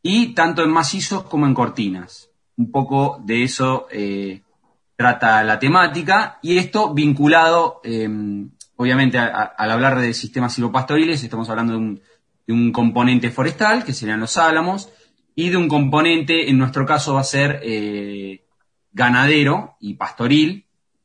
y 0.00 0.32
tanto 0.32 0.62
en 0.62 0.70
macizos 0.70 1.24
como 1.24 1.44
en 1.44 1.54
cortinas. 1.54 2.30
Un 2.56 2.70
poco 2.70 3.20
de 3.24 3.42
eso 3.42 3.88
trata 4.96 5.44
la 5.44 5.58
temática, 5.58 6.38
y 6.42 6.58
esto 6.58 6.94
vinculado, 6.94 7.80
obviamente, 8.76 9.18
al 9.18 9.70
hablar 9.70 10.00
de 10.00 10.14
sistemas 10.14 10.54
silvopastoriles, 10.54 11.22
estamos 11.22 11.48
hablando 11.50 11.74
de 11.74 11.78
un, 11.78 12.02
de 12.46 12.52
un 12.52 12.72
componente 12.72 13.30
forestal, 13.30 13.84
que 13.84 13.92
serían 13.92 14.20
los 14.20 14.36
álamos, 14.38 14.90
y 15.34 15.50
de 15.50 15.56
un 15.56 15.68
componente, 15.68 16.48
en 16.48 16.58
nuestro 16.58 16.86
caso 16.86 17.14
va 17.14 17.20
a 17.20 17.24
ser 17.24 17.60
eh, 17.62 18.44
ganadero 18.90 19.76
y 19.80 19.94
pastoril, 19.94 20.64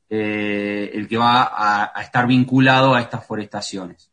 eh, 0.10 0.92
el 0.94 1.08
que 1.08 1.18
va 1.18 1.52
a, 1.54 2.02
estar 2.02 2.28
vinculado 2.28 2.94
a 2.94 3.02
estas 3.02 3.26
forestaciones. 3.26 4.10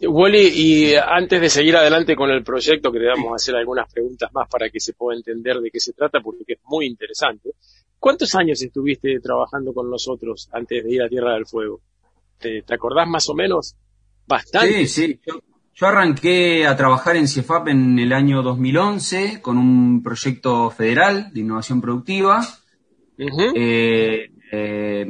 Wally, 0.00 0.48
y 0.54 0.94
antes 0.94 1.40
de 1.40 1.48
seguir 1.48 1.76
adelante 1.76 2.16
con 2.16 2.30
el 2.30 2.42
proyecto, 2.42 2.92
que 2.92 2.98
a 3.08 3.34
hacer 3.34 3.54
algunas 3.54 3.90
preguntas 3.90 4.30
más 4.32 4.48
para 4.48 4.68
que 4.68 4.80
se 4.80 4.92
pueda 4.92 5.16
entender 5.16 5.56
de 5.58 5.70
qué 5.70 5.80
se 5.80 5.92
trata, 5.92 6.20
porque 6.20 6.54
es 6.54 6.58
muy 6.64 6.86
interesante. 6.86 7.50
¿Cuántos 7.98 8.34
años 8.34 8.62
estuviste 8.62 9.18
trabajando 9.20 9.72
con 9.72 9.90
nosotros 9.90 10.48
antes 10.52 10.84
de 10.84 10.92
ir 10.92 11.02
a 11.02 11.08
Tierra 11.08 11.34
del 11.34 11.46
Fuego? 11.46 11.80
¿Te, 12.38 12.62
acordás 12.72 13.08
más 13.08 13.28
o 13.28 13.34
menos? 13.34 13.74
Bastante. 14.26 14.86
Sí, 14.86 15.18
sí. 15.18 15.20
Yo 15.74 15.86
arranqué 15.86 16.66
a 16.66 16.74
trabajar 16.74 17.16
en 17.16 17.28
CIEFAP 17.28 17.68
en 17.68 17.98
el 17.98 18.12
año 18.14 18.42
2011 18.42 19.42
con 19.42 19.58
un 19.58 20.02
proyecto 20.02 20.70
federal 20.70 21.30
de 21.34 21.40
innovación 21.40 21.82
productiva, 21.82 22.46
eh, 23.18 24.30
eh, 24.50 25.06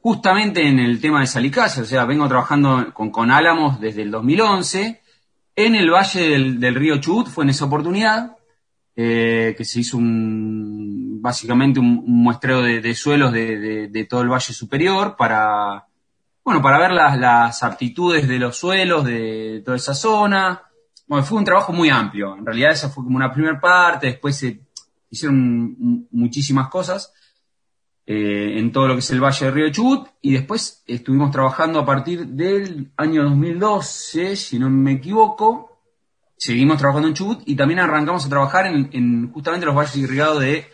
justamente 0.00 0.68
en 0.68 0.78
el 0.78 1.00
tema 1.00 1.20
de 1.20 1.26
Salicáceas, 1.26 1.86
o 1.86 1.90
sea, 1.90 2.04
vengo 2.04 2.28
trabajando 2.28 2.92
con, 2.94 3.30
Álamos 3.32 3.80
desde 3.80 4.02
el 4.02 4.12
2011. 4.12 5.00
En 5.56 5.74
el 5.74 5.90
valle 5.90 6.28
del, 6.28 6.74
río 6.76 6.98
Chubut 6.98 7.26
fue 7.26 7.42
en 7.42 7.50
esa 7.50 7.64
oportunidad 7.64 8.36
eh, 8.94 9.54
que 9.58 9.64
se 9.64 9.80
hizo 9.80 9.96
un, 9.96 10.97
básicamente 11.20 11.80
un, 11.80 12.04
muestreo 12.06 12.62
de, 12.62 12.94
suelos 12.94 13.32
de, 13.32 14.06
todo 14.08 14.22
el 14.22 14.28
valle 14.28 14.52
superior 14.52 15.16
para 15.16 15.86
bueno, 16.44 16.62
para 16.62 16.78
ver 16.78 16.92
las, 16.92 17.62
aptitudes 17.62 18.26
de 18.26 18.38
los 18.38 18.56
suelos 18.56 19.04
de 19.04 19.62
toda 19.64 19.76
esa 19.76 19.94
zona. 19.94 20.62
Bueno, 21.06 21.24
fue 21.24 21.38
un 21.38 21.44
trabajo 21.44 21.72
muy 21.72 21.90
amplio. 21.90 22.36
En 22.36 22.46
realidad 22.46 22.72
esa 22.72 22.88
fue 22.88 23.04
como 23.04 23.16
una 23.16 23.32
primera 23.32 23.60
parte, 23.60 24.06
después 24.06 24.36
se 24.36 24.60
hicieron 25.10 26.06
muchísimas 26.10 26.68
cosas 26.68 27.12
eh, 28.10 28.58
en 28.58 28.72
todo 28.72 28.88
lo 28.88 28.94
que 28.94 29.00
es 29.00 29.10
el 29.10 29.22
Valle 29.22 29.44
del 29.44 29.54
Río 29.54 29.70
Chubut 29.70 30.08
y 30.22 30.32
después 30.32 30.82
estuvimos 30.86 31.30
trabajando 31.30 31.78
a 31.78 31.84
partir 31.84 32.26
del 32.28 32.90
año 32.96 33.24
2012, 33.24 34.34
si 34.34 34.58
no 34.58 34.70
me 34.70 34.92
equivoco, 34.92 35.78
seguimos 36.38 36.78
trabajando 36.78 37.08
en 37.08 37.14
Chubut 37.14 37.42
y 37.44 37.54
también 37.54 37.80
arrancamos 37.80 38.24
a 38.24 38.30
trabajar 38.30 38.64
en, 38.66 39.30
justamente 39.30 39.66
los 39.66 39.74
valles 39.74 39.94
irrigados 39.96 40.40
de 40.40 40.66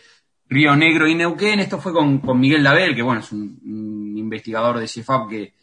Río 0.49 0.75
Negro 0.75 1.07
y 1.07 1.15
Neuquén. 1.15 1.59
Esto 1.59 1.79
fue 1.79 1.93
con, 1.93 2.21
Miguel 2.39 2.63
Dabel, 2.63 2.95
que 2.95 3.01
bueno, 3.01 3.21
es 3.21 3.31
un, 3.31 3.59
un 3.63 4.17
investigador 4.17 4.79
de 4.79 4.87
CIEFAP 4.87 5.29
que 5.29 5.53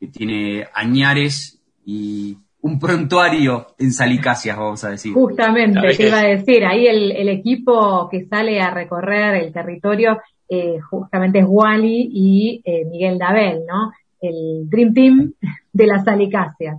que 0.00 0.08
tiene 0.08 0.66
añares 0.72 1.60
y 1.84 2.36
un 2.62 2.78
prontuario 2.78 3.66
en 3.78 3.92
Salicasias, 3.92 4.56
vamos 4.56 4.82
a 4.82 4.90
decir. 4.90 5.12
Justamente, 5.12 5.80
te 5.94 6.08
iba 6.08 6.20
a 6.20 6.24
decir, 6.24 6.64
ahí 6.64 6.86
el, 6.86 7.28
equipo 7.28 8.08
que 8.10 8.24
sale 8.24 8.60
a 8.60 8.70
recorrer 8.70 9.42
el 9.42 9.52
territorio 9.52 10.18
eh, 10.48 10.80
justamente 10.80 11.40
es 11.40 11.44
Wally 11.46 12.10
y 12.12 12.62
eh, 12.64 12.86
Miguel 12.86 13.18
Dabel, 13.18 13.60
¿no? 13.66 13.92
El 14.20 14.68
Dream 14.68 14.94
Team 14.94 15.32
de 15.72 15.86
las 15.86 16.04
Salicasias. 16.04 16.78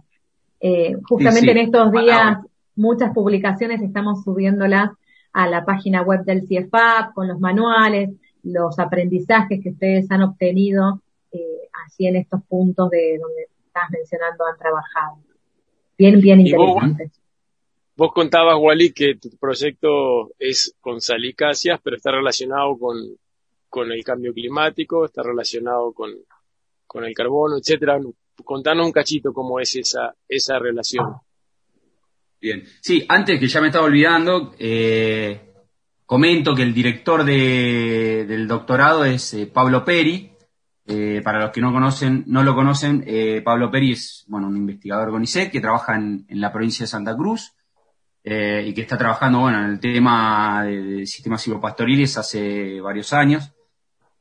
Eh, 0.59 0.95
justamente 1.07 1.51
en 1.51 1.57
estos 1.57 1.91
días 1.91 2.37
muchas 2.75 3.11
publicaciones 3.13 3.81
estamos 3.81 4.23
subiéndolas 4.23 4.91
a 5.33 5.47
la 5.47 5.63
página 5.65 6.01
web 6.01 6.23
del 6.23 6.47
CIEFAP 6.47 7.13
con 7.13 7.27
los 7.27 7.39
manuales, 7.39 8.09
los 8.43 8.77
aprendizajes 8.79 9.61
que 9.61 9.69
ustedes 9.69 10.09
han 10.11 10.23
obtenido 10.23 11.01
así 11.85 12.05
en 12.05 12.15
estos 12.15 12.41
puntos 12.43 12.89
de 12.89 13.17
donde 13.19 13.47
estás 13.65 13.89
mencionando 13.91 14.45
han 14.45 14.57
trabajado. 14.57 15.17
Bien, 15.97 16.19
bien 16.19 16.41
interesante. 16.41 17.11
Vos, 17.95 18.11
contabas, 18.13 18.55
Wally, 18.59 18.93
que 18.93 19.15
tu 19.15 19.29
proyecto 19.37 20.31
es 20.39 20.75
con 20.81 21.01
salicáceas, 21.01 21.79
pero 21.83 21.97
está 21.97 22.11
relacionado 22.11 22.77
con, 22.77 22.95
con 23.69 23.91
el 23.91 24.03
cambio 24.03 24.33
climático, 24.33 25.05
está 25.05 25.21
relacionado 25.21 25.93
con, 25.93 26.11
con 26.87 27.03
el 27.03 27.13
carbono, 27.13 27.57
etcétera. 27.57 27.99
contanos 28.43 28.85
un 28.85 28.91
cachito 28.91 29.33
cómo 29.33 29.59
es 29.59 29.75
esa, 29.75 30.15
esa 30.27 30.57
relación. 30.57 31.05
Bien. 32.41 32.63
Sí, 32.79 33.05
antes 33.07 33.39
que 33.39 33.47
ya 33.47 33.61
me 33.61 33.67
estaba 33.67 33.85
olvidando, 33.85 34.55
eh, 34.57 35.53
comento 36.07 36.55
que 36.55 36.63
el 36.63 36.73
director 36.73 37.23
de, 37.23 38.25
del 38.27 38.47
doctorado 38.47 39.05
es 39.05 39.33
eh, 39.35 39.45
Pablo 39.45 39.85
Peri. 39.85 40.31
Eh, 40.87 41.21
para 41.23 41.39
los 41.39 41.51
que 41.51 41.61
no 41.61 41.71
conocen, 41.71 42.23
no 42.25 42.43
lo 42.43 42.55
conocen, 42.55 43.05
Pablo 43.45 43.69
Peri 43.69 43.91
es 43.91 44.25
bueno, 44.27 44.47
un 44.47 44.57
investigador 44.57 45.11
con 45.11 45.23
ISEC 45.23 45.51
que 45.51 45.61
trabaja 45.61 45.95
en, 45.95 46.25
la 46.29 46.51
provincia 46.51 46.83
de 46.83 46.87
Santa 46.87 47.15
Cruz 47.15 47.53
y 48.23 48.73
que 48.73 48.81
está 48.81 48.97
trabajando 48.97 49.39
bueno, 49.39 49.63
en 49.63 49.69
el 49.69 49.79
tema 49.79 50.63
de, 50.65 50.81
de 50.81 51.05
sistemas 51.05 51.43
silvopastoriles 51.43 52.17
hace 52.17 52.81
varios 52.81 53.13
años. 53.13 53.53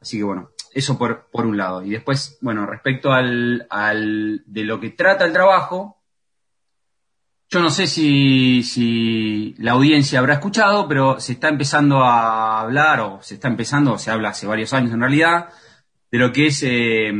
Así 0.00 0.18
que 0.18 0.24
bueno, 0.24 0.50
eso 0.72 0.98
por, 0.98 1.28
por 1.30 1.46
un 1.46 1.56
lado. 1.56 1.82
Y 1.82 1.90
después, 1.90 2.38
bueno, 2.40 2.66
respecto 2.66 3.12
al, 3.12 3.66
al, 3.70 4.42
de 4.46 4.64
lo 4.64 4.78
que 4.78 4.90
trata 4.90 5.24
el 5.24 5.32
trabajo, 5.32 5.99
yo 7.50 7.60
no 7.60 7.70
sé 7.70 7.88
si, 7.88 9.54
la 9.58 9.72
audiencia 9.72 10.20
habrá 10.20 10.34
escuchado, 10.34 10.86
pero 10.86 11.18
se 11.18 11.32
está 11.32 11.48
empezando 11.48 12.04
a 12.04 12.60
hablar, 12.60 13.00
o 13.00 13.22
se 13.22 13.34
está 13.34 13.48
empezando, 13.48 13.94
o 13.94 13.98
se 13.98 14.12
habla 14.12 14.28
hace 14.28 14.46
varios 14.46 14.72
años 14.72 14.92
en 14.92 15.00
realidad, 15.00 15.48
de 16.12 16.18
lo 16.18 16.30
que 16.32 16.46
es 16.46 16.62
eh, 16.62 17.12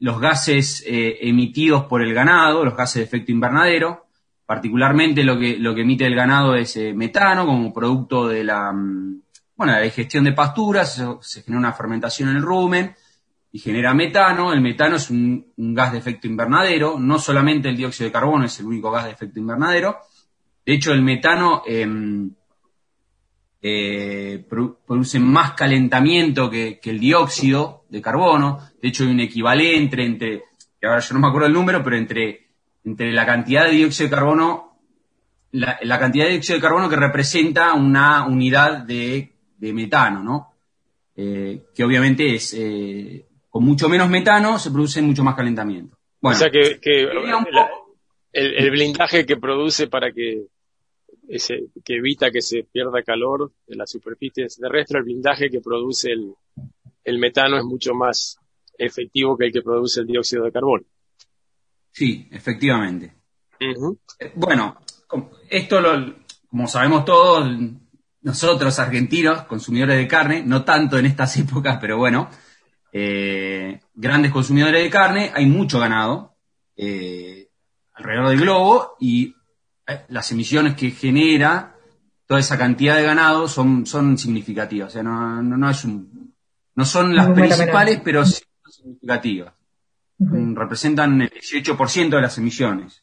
los 0.00 0.20
gases 0.20 0.84
eh, 0.86 1.16
emitidos 1.22 1.84
por 1.84 2.02
el 2.02 2.12
ganado, 2.12 2.62
los 2.62 2.76
gases 2.76 2.96
de 2.96 3.04
efecto 3.04 3.32
invernadero. 3.32 4.06
Particularmente 4.44 5.24
lo 5.24 5.38
que, 5.38 5.56
lo 5.58 5.74
que 5.74 5.82
emite 5.82 6.04
el 6.04 6.14
ganado 6.14 6.54
es 6.56 6.76
eh, 6.76 6.92
metano 6.92 7.46
como 7.46 7.72
producto 7.72 8.28
de 8.28 8.44
la, 8.44 8.72
mm, 8.72 9.22
bueno, 9.56 9.72
la 9.72 9.80
digestión 9.80 10.24
de 10.24 10.32
pasturas, 10.32 11.02
se 11.20 11.42
genera 11.42 11.58
una 11.58 11.72
fermentación 11.72 12.28
en 12.30 12.36
el 12.36 12.42
rumen 12.42 12.94
y 13.52 13.58
genera 13.58 13.94
metano. 13.94 14.52
El 14.52 14.60
metano 14.60 14.96
es 14.96 15.10
un, 15.10 15.52
gas 15.56 15.92
de 15.92 15.98
efecto 15.98 16.26
invernadero, 16.26 16.98
no 16.98 17.18
solamente 17.18 17.68
el 17.68 17.76
dióxido 17.76 18.08
de 18.08 18.12
carbono 18.12 18.44
es 18.44 18.58
el 18.60 18.66
único 18.66 18.90
gas 18.90 19.04
de 19.04 19.12
efecto 19.12 19.38
invernadero. 19.38 19.98
De 20.64 20.74
hecho, 20.74 20.92
el 20.92 21.02
metano 21.02 21.62
em, 21.66 22.30
eh, 23.62 24.44
produce 24.48 25.18
más 25.18 25.52
calentamiento 25.52 26.50
que, 26.50 26.80
el 26.82 27.00
dióxido 27.00 27.84
de 27.88 28.00
carbono. 28.00 28.58
De 28.80 28.88
hecho, 28.88 29.04
hay 29.04 29.10
un 29.10 29.20
equivalente 29.20 30.04
entre, 30.04 30.42
ahora 30.82 31.00
yo 31.00 31.14
no 31.14 31.20
me 31.20 31.28
acuerdo 31.28 31.46
el 31.48 31.54
número, 31.54 31.82
pero 31.82 31.96
entre, 31.96 32.48
entre 32.84 33.12
la 33.12 33.26
cantidad 33.26 33.64
de 33.64 33.72
dióxido 33.72 34.08
de 34.08 34.14
carbono, 34.14 34.78
la, 35.52 35.78
la 35.82 35.98
cantidad 35.98 36.26
de 36.26 36.32
dióxido 36.32 36.56
de 36.56 36.62
carbono 36.62 36.88
que 36.88 36.96
representa 36.96 37.74
una 37.74 38.26
unidad 38.26 38.84
de 38.84 39.30
de 39.60 39.72
metano, 39.74 40.24
¿no? 40.24 40.54
Eh, 41.14 41.66
que 41.74 41.84
obviamente 41.84 42.34
es, 42.34 42.54
eh, 42.56 43.26
con 43.50 43.64
mucho 43.64 43.88
menos 43.88 44.08
metano 44.08 44.58
se 44.58 44.70
produce 44.70 45.02
mucho 45.02 45.24
más 45.24 45.34
calentamiento. 45.34 45.98
o 46.22 46.32
sea 46.32 46.50
que, 46.50 46.78
el, 48.32 48.70
blindaje 48.70 49.26
que 49.26 49.36
produce 49.36 49.88
para 49.88 50.12
que 50.12 50.46
ese, 51.28 51.66
que 51.84 51.96
evita 51.96 52.30
que 52.30 52.40
se 52.40 52.62
pierda 52.62 53.02
calor 53.02 53.52
de 53.66 53.76
la 53.76 53.86
superficie 53.86 54.46
terrestre, 54.48 54.98
el 54.98 55.04
blindaje 55.04 55.50
que 55.50 55.60
produce 55.60 56.12
el, 56.12 56.32
el 57.04 57.18
metano 57.18 57.58
es 57.58 57.64
mucho 57.64 57.92
más 57.92 58.38
efectivo 58.78 59.36
que 59.36 59.46
el 59.46 59.52
que 59.52 59.62
produce 59.62 60.00
el 60.00 60.06
dióxido 60.06 60.44
de 60.44 60.52
carbono. 60.52 60.84
Sí, 61.92 62.28
efectivamente. 62.30 63.14
Eh, 63.58 63.74
bueno, 64.36 64.78
esto 65.48 65.80
lo, 65.80 66.14
como 66.48 66.66
sabemos 66.66 67.04
todos, 67.04 67.48
nosotros 68.22 68.78
argentinos, 68.78 69.42
consumidores 69.42 69.96
de 69.96 70.08
carne, 70.08 70.42
no 70.44 70.64
tanto 70.64 70.98
en 70.98 71.06
estas 71.06 71.36
épocas, 71.38 71.78
pero 71.80 71.98
bueno, 71.98 72.30
eh, 72.92 73.80
grandes 73.94 74.32
consumidores 74.32 74.82
de 74.82 74.90
carne, 74.90 75.30
hay 75.34 75.46
mucho 75.46 75.78
ganado 75.78 76.34
eh, 76.76 77.48
alrededor 77.94 78.28
del 78.30 78.40
globo 78.40 78.96
y 78.98 79.34
eh, 79.86 80.00
las 80.08 80.30
emisiones 80.32 80.74
que 80.74 80.90
genera 80.90 81.76
toda 82.26 82.40
esa 82.40 82.58
cantidad 82.58 82.96
de 82.96 83.04
ganado 83.04 83.48
son, 83.48 83.86
son 83.86 84.16
significativas. 84.18 84.88
O 84.88 84.92
sea, 84.92 85.02
no, 85.02 85.42
no, 85.42 85.70
es 85.70 85.84
un, 85.84 86.34
no 86.74 86.84
son 86.84 87.14
las 87.14 87.30
principales, 87.30 88.00
pero 88.04 88.24
sí 88.24 88.42
son 88.62 88.72
significativas. 88.72 89.54
Representan 90.18 91.22
el 91.22 91.30
18% 91.30 92.10
de 92.10 92.20
las 92.20 92.38
emisiones. 92.38 93.02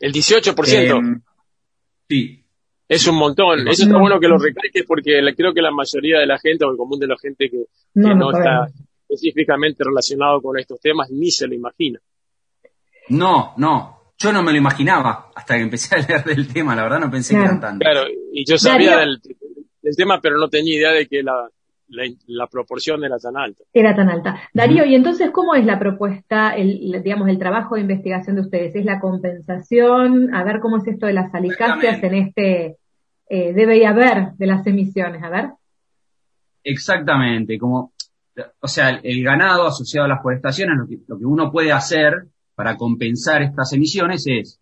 ¿El 0.00 0.12
18%? 0.12 1.22
sí. 2.08 2.42
Es 2.88 3.06
un 3.08 3.16
montón. 3.16 3.66
Eso 3.66 3.82
está 3.82 3.98
bueno 3.98 4.20
que 4.20 4.28
lo 4.28 4.38
recalques 4.38 4.84
porque 4.86 5.20
creo 5.36 5.52
que 5.52 5.60
la 5.60 5.72
mayoría 5.72 6.20
de 6.20 6.26
la 6.26 6.38
gente 6.38 6.64
o 6.64 6.70
el 6.70 6.76
común 6.76 7.00
de 7.00 7.08
la 7.08 7.16
gente 7.20 7.50
que 7.50 7.64
no, 7.94 8.30
está 8.30 8.68
específicamente 9.08 9.84
relacionado 9.84 10.40
con 10.40 10.58
estos 10.58 10.80
temas 10.80 11.10
ni 11.10 11.30
se 11.30 11.46
lo 11.46 11.54
imagina. 11.54 12.00
No, 13.08 13.54
no. 13.56 13.96
Yo 14.18 14.32
no 14.32 14.42
me 14.42 14.50
lo 14.50 14.58
imaginaba 14.58 15.30
hasta 15.34 15.56
que 15.56 15.62
empecé 15.62 15.94
a 15.94 15.98
leer 15.98 16.24
del 16.24 16.52
tema. 16.52 16.74
La 16.74 16.84
verdad 16.84 17.00
no 17.00 17.10
pensé 17.10 17.34
que 17.34 17.40
eran 17.40 17.60
tantos. 17.60 17.86
Claro, 17.86 18.08
y 18.32 18.44
yo 18.48 18.56
sabía 18.56 18.98
del, 18.98 19.20
tema, 19.96 20.20
pero 20.20 20.38
no 20.38 20.48
tenía 20.48 20.78
idea 20.78 20.92
de 20.92 21.06
que 21.06 21.22
la, 21.22 21.48
la, 22.26 22.46
proporción 22.46 23.04
era 23.04 23.18
tan 23.18 23.36
alta. 23.36 23.62
Era 23.72 23.94
tan 23.94 24.08
alta. 24.08 24.40
Darío, 24.54 24.86
y 24.86 24.94
entonces, 24.94 25.30
¿cómo 25.30 25.54
es 25.54 25.64
la 25.66 25.78
propuesta, 25.78 26.56
el, 26.56 27.02
digamos, 27.02 27.28
el 27.28 27.38
trabajo 27.38 27.74
de 27.74 27.82
investigación 27.82 28.36
de 28.36 28.42
ustedes? 28.42 28.74
¿Es 28.74 28.84
la 28.84 28.98
compensación? 28.98 30.34
A 30.34 30.42
ver 30.44 30.60
cómo 30.60 30.78
es 30.78 30.86
esto 30.88 31.06
de 31.06 31.12
las 31.12 31.32
alicacias 31.34 32.02
en 32.02 32.14
este, 32.14 32.76
eh, 33.28 33.52
debe 33.52 33.86
haber 33.86 34.32
de 34.32 34.46
las 34.46 34.66
emisiones, 34.66 35.22
a 35.22 35.28
ver. 35.28 35.50
Exactamente, 36.64 37.58
como, 37.58 37.92
o 38.60 38.68
sea, 38.68 38.90
el, 39.02 39.22
ganado 39.22 39.66
asociado 39.66 40.04
a 40.04 40.08
las 40.08 40.22
forestaciones, 40.22 40.76
lo 41.06 41.18
que, 41.18 41.24
uno 41.24 41.50
puede 41.50 41.72
hacer 41.72 42.28
para 42.54 42.76
compensar 42.76 43.42
estas 43.42 43.72
emisiones 43.72 44.24
es, 44.26 44.60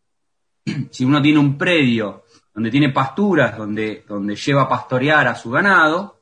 si 0.90 1.04
uno 1.04 1.20
tiene 1.20 1.38
un 1.38 1.58
predio 1.58 2.24
donde 2.52 2.70
tiene 2.70 2.90
pasturas, 2.90 3.56
donde, 3.56 4.04
donde 4.06 4.37
lleva 4.37 4.62
a 4.62 4.68
pastorear 4.68 5.26
a 5.26 5.34
su 5.34 5.50
ganado, 5.50 6.20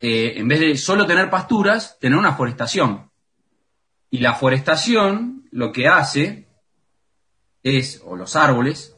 eh, 0.00 0.34
en 0.36 0.48
vez 0.48 0.60
de 0.60 0.76
solo 0.78 1.06
tener 1.06 1.28
pasturas, 1.28 1.98
tener 1.98 2.18
una 2.18 2.32
forestación. 2.32 3.10
Y 4.08 4.18
la 4.18 4.34
forestación 4.34 5.46
lo 5.50 5.70
que 5.72 5.86
hace 5.86 6.48
es, 7.62 8.02
o 8.06 8.16
los 8.16 8.34
árboles, 8.36 8.96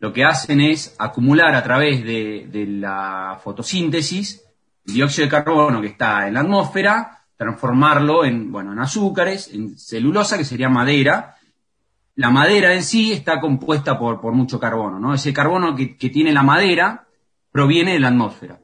lo 0.00 0.12
que 0.12 0.24
hacen 0.24 0.60
es 0.60 0.96
acumular 0.98 1.54
a 1.54 1.62
través 1.62 2.02
de, 2.04 2.66
la 2.66 3.38
fotosíntesis 3.42 4.44
dióxido 4.84 5.26
de 5.26 5.30
carbono 5.30 5.80
que 5.80 5.88
está 5.88 6.26
en 6.28 6.34
la 6.34 6.40
atmósfera, 6.40 7.20
transformarlo 7.36 8.24
en, 8.24 8.52
bueno, 8.52 8.72
en 8.72 8.80
azúcares, 8.80 9.50
en 9.52 9.78
celulosa, 9.78 10.36
que 10.36 10.44
sería 10.44 10.68
madera. 10.68 11.36
La 12.16 12.30
madera 12.30 12.74
en 12.74 12.82
sí 12.82 13.12
está 13.12 13.40
compuesta 13.40 13.98
por, 13.98 14.20
mucho 14.32 14.60
carbono, 14.60 14.98
¿no? 14.98 15.14
Ese 15.14 15.32
carbono 15.32 15.74
que, 15.74 15.86
tiene 16.10 16.32
la 16.32 16.42
madera 16.42 17.06
proviene 17.50 17.94
de 17.94 18.00
la 18.00 18.08
atmósfera. 18.08 18.60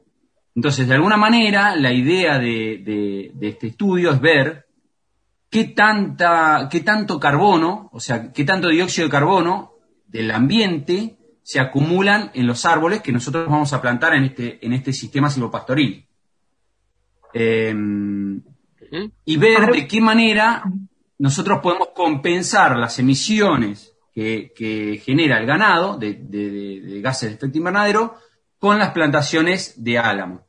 Entonces, 0.55 0.87
de 0.87 0.93
alguna 0.93 1.17
manera, 1.17 1.75
la 1.75 1.91
idea 1.91 2.37
de, 2.37 3.31
este 3.41 3.67
estudio 3.67 4.11
es 4.11 4.21
ver 4.21 4.67
qué, 5.49 5.65
tanta, 5.65 6.67
qué 6.69 6.81
tanto 6.81 7.19
carbono, 7.19 7.89
o 7.91 7.99
sea, 7.99 8.31
qué 8.31 8.43
tanto 8.43 8.69
dióxido 8.69 9.07
de 9.07 9.11
carbono 9.11 9.71
del 10.05 10.31
ambiente 10.31 11.17
se 11.41 11.59
acumulan 11.59 12.29
en 12.33 12.45
los 12.45 12.65
árboles 12.65 13.01
que 13.01 13.11
nosotros 13.11 13.47
vamos 13.47 13.71
a 13.71 13.81
plantar 13.81 14.13
en 14.13 14.25
este, 14.25 14.63
en 14.65 14.73
este 14.73 14.91
sistema 14.93 15.29
silvopastoril. 15.29 16.06
Em, 17.33 18.41
y 19.25 19.37
ver 19.37 19.71
de 19.71 19.87
qué 19.87 19.99
manera 19.99 20.63
nosotros 21.19 21.59
podemos 21.61 21.89
compensar 21.89 22.77
las 22.77 22.97
emisiones 22.99 23.93
que, 24.13 25.01
genera 25.03 25.39
el 25.39 25.45
ganado 25.45 25.97
de, 25.97 27.01
gases 27.01 27.29
de 27.29 27.35
efecto 27.35 27.57
invernadero 27.57 28.15
con 28.57 28.79
las 28.79 28.91
plantaciones 28.91 29.83
de 29.83 29.97
álamo. 29.97 30.41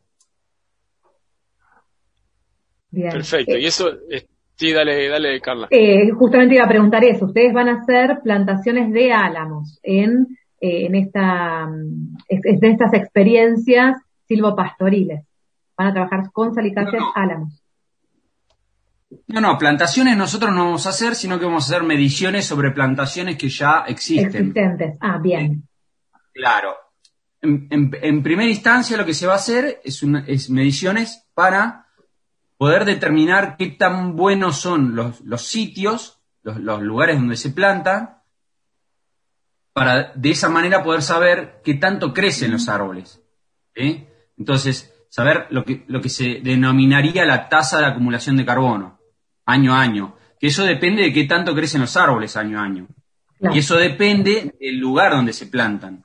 Perfecto. 2.91 3.57
Y 3.59 3.67
eso, 3.67 3.91
eh, 4.11 4.27
sí, 4.57 4.73
dale, 4.73 5.09
dale, 5.09 5.41
Carla. 5.41 5.69
Eh, 5.71 6.11
justamente 6.13 6.55
iba 6.55 6.65
a 6.65 6.69
preguntar 6.69 7.05
eso. 7.05 7.27
Ustedes 7.27 7.53
van 7.53 7.69
a 7.69 7.83
hacer 7.83 8.21
plantaciones 8.23 8.91
de 8.93 9.13
álamos 9.13 9.79
en 9.83 10.39
eh, 10.61 10.87
en 10.87 10.97
esta, 10.97 11.71
de 12.29 12.69
estas 12.69 12.93
experiencias 12.93 13.97
silvopastoriles. 14.27 15.25
Van 15.79 15.87
a 15.87 15.93
trabajar 15.93 16.33
con 16.33 16.53
salicáceas 16.53 17.05
álamos. 17.15 17.63
No, 19.29 19.41
no, 19.41 19.57
plantaciones 19.57 20.17
nosotros 20.17 20.53
no 20.53 20.65
vamos 20.65 20.87
a 20.87 20.91
hacer, 20.91 21.15
sino 21.15 21.39
que 21.39 21.45
vamos 21.45 21.65
a 21.65 21.75
hacer 21.75 21.87
mediciones 21.87 22.45
sobre 22.45 22.73
plantaciones 22.73 23.39
que 23.39 23.49
ya 23.49 23.85
existen. 23.87 24.27
Existentes, 24.27 24.99
ah, 25.01 25.19
bien. 25.23 25.67
Claro. 26.35 26.75
En, 27.41 28.23
primera 28.23 28.51
instancia 28.51 28.97
lo 28.97 29.07
que 29.07 29.15
se 29.15 29.27
va 29.27 29.35
a 29.35 29.37
hacer 29.37 29.81
es, 29.85 30.03
es 30.27 30.51
mediciones 30.51 31.27
para 31.33 31.87
poder 32.57 32.85
determinar 32.85 33.57
qué 33.57 33.69
tan 33.69 34.17
buenos 34.17 34.59
son 34.59 34.97
los, 34.97 35.21
los 35.21 35.47
sitios, 35.47 36.21
los, 36.43 36.59
los 36.59 36.83
lugares 36.83 37.17
donde 37.17 37.37
se 37.37 37.51
plantan, 37.51 38.19
para 39.73 40.13
de 40.15 40.31
esa 40.31 40.49
manera 40.49 40.83
poder 40.83 41.03
saber 41.03 41.61
qué 41.63 41.75
tanto 41.75 42.13
crecen 42.13 42.51
los 42.51 42.69
árboles. 42.69 43.23
Entonces, 44.37 44.93
saber 45.09 45.47
lo 45.51 45.65
que, 45.65 45.85
lo 45.89 46.01
que 46.01 46.09
se 46.09 46.41
denominaría 46.43 47.25
la 47.25 47.49
tasa 47.49 47.79
de 47.81 47.87
acumulación 47.87 48.37
de 48.37 48.45
carbono, 48.45 48.99
año 49.47 49.75
a 49.75 49.81
año. 49.81 50.17
que 50.41 50.49
eso 50.49 50.65
depende 50.65 51.03
de 51.03 51.13
qué 51.13 51.25
tanto 51.25 51.55
crecen 51.55 51.81
los 51.81 51.97
árboles 51.97 52.37
año 52.37 52.61
a 52.61 52.63
año. 52.63 52.87
Y 53.53 53.59
eso 53.59 53.77
depende 53.77 54.55
del 54.61 54.79
lugar 54.79 55.13
donde 55.13 55.33
se 55.33 55.47
plantan. 55.47 56.05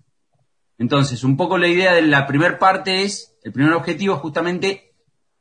Entonces, 0.78 1.24
un 1.24 1.38
poco 1.38 1.58
la 1.58 1.68
idea 1.68 1.94
de 1.94 2.02
la 2.02 2.26
primera 2.26 2.58
parte 2.58 3.04
es, 3.04 3.38
el 3.44 3.52
primer 3.52 3.74
objetivo 3.74 4.16
es 4.16 4.22
justamente 4.22 4.94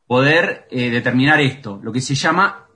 poder 0.07 0.66
eh, 0.70 0.90
determinar 0.90 1.40
esto, 1.40 1.81
lo 1.83 1.92
que 1.92 2.01
se 2.01 2.14
llama 2.14 2.66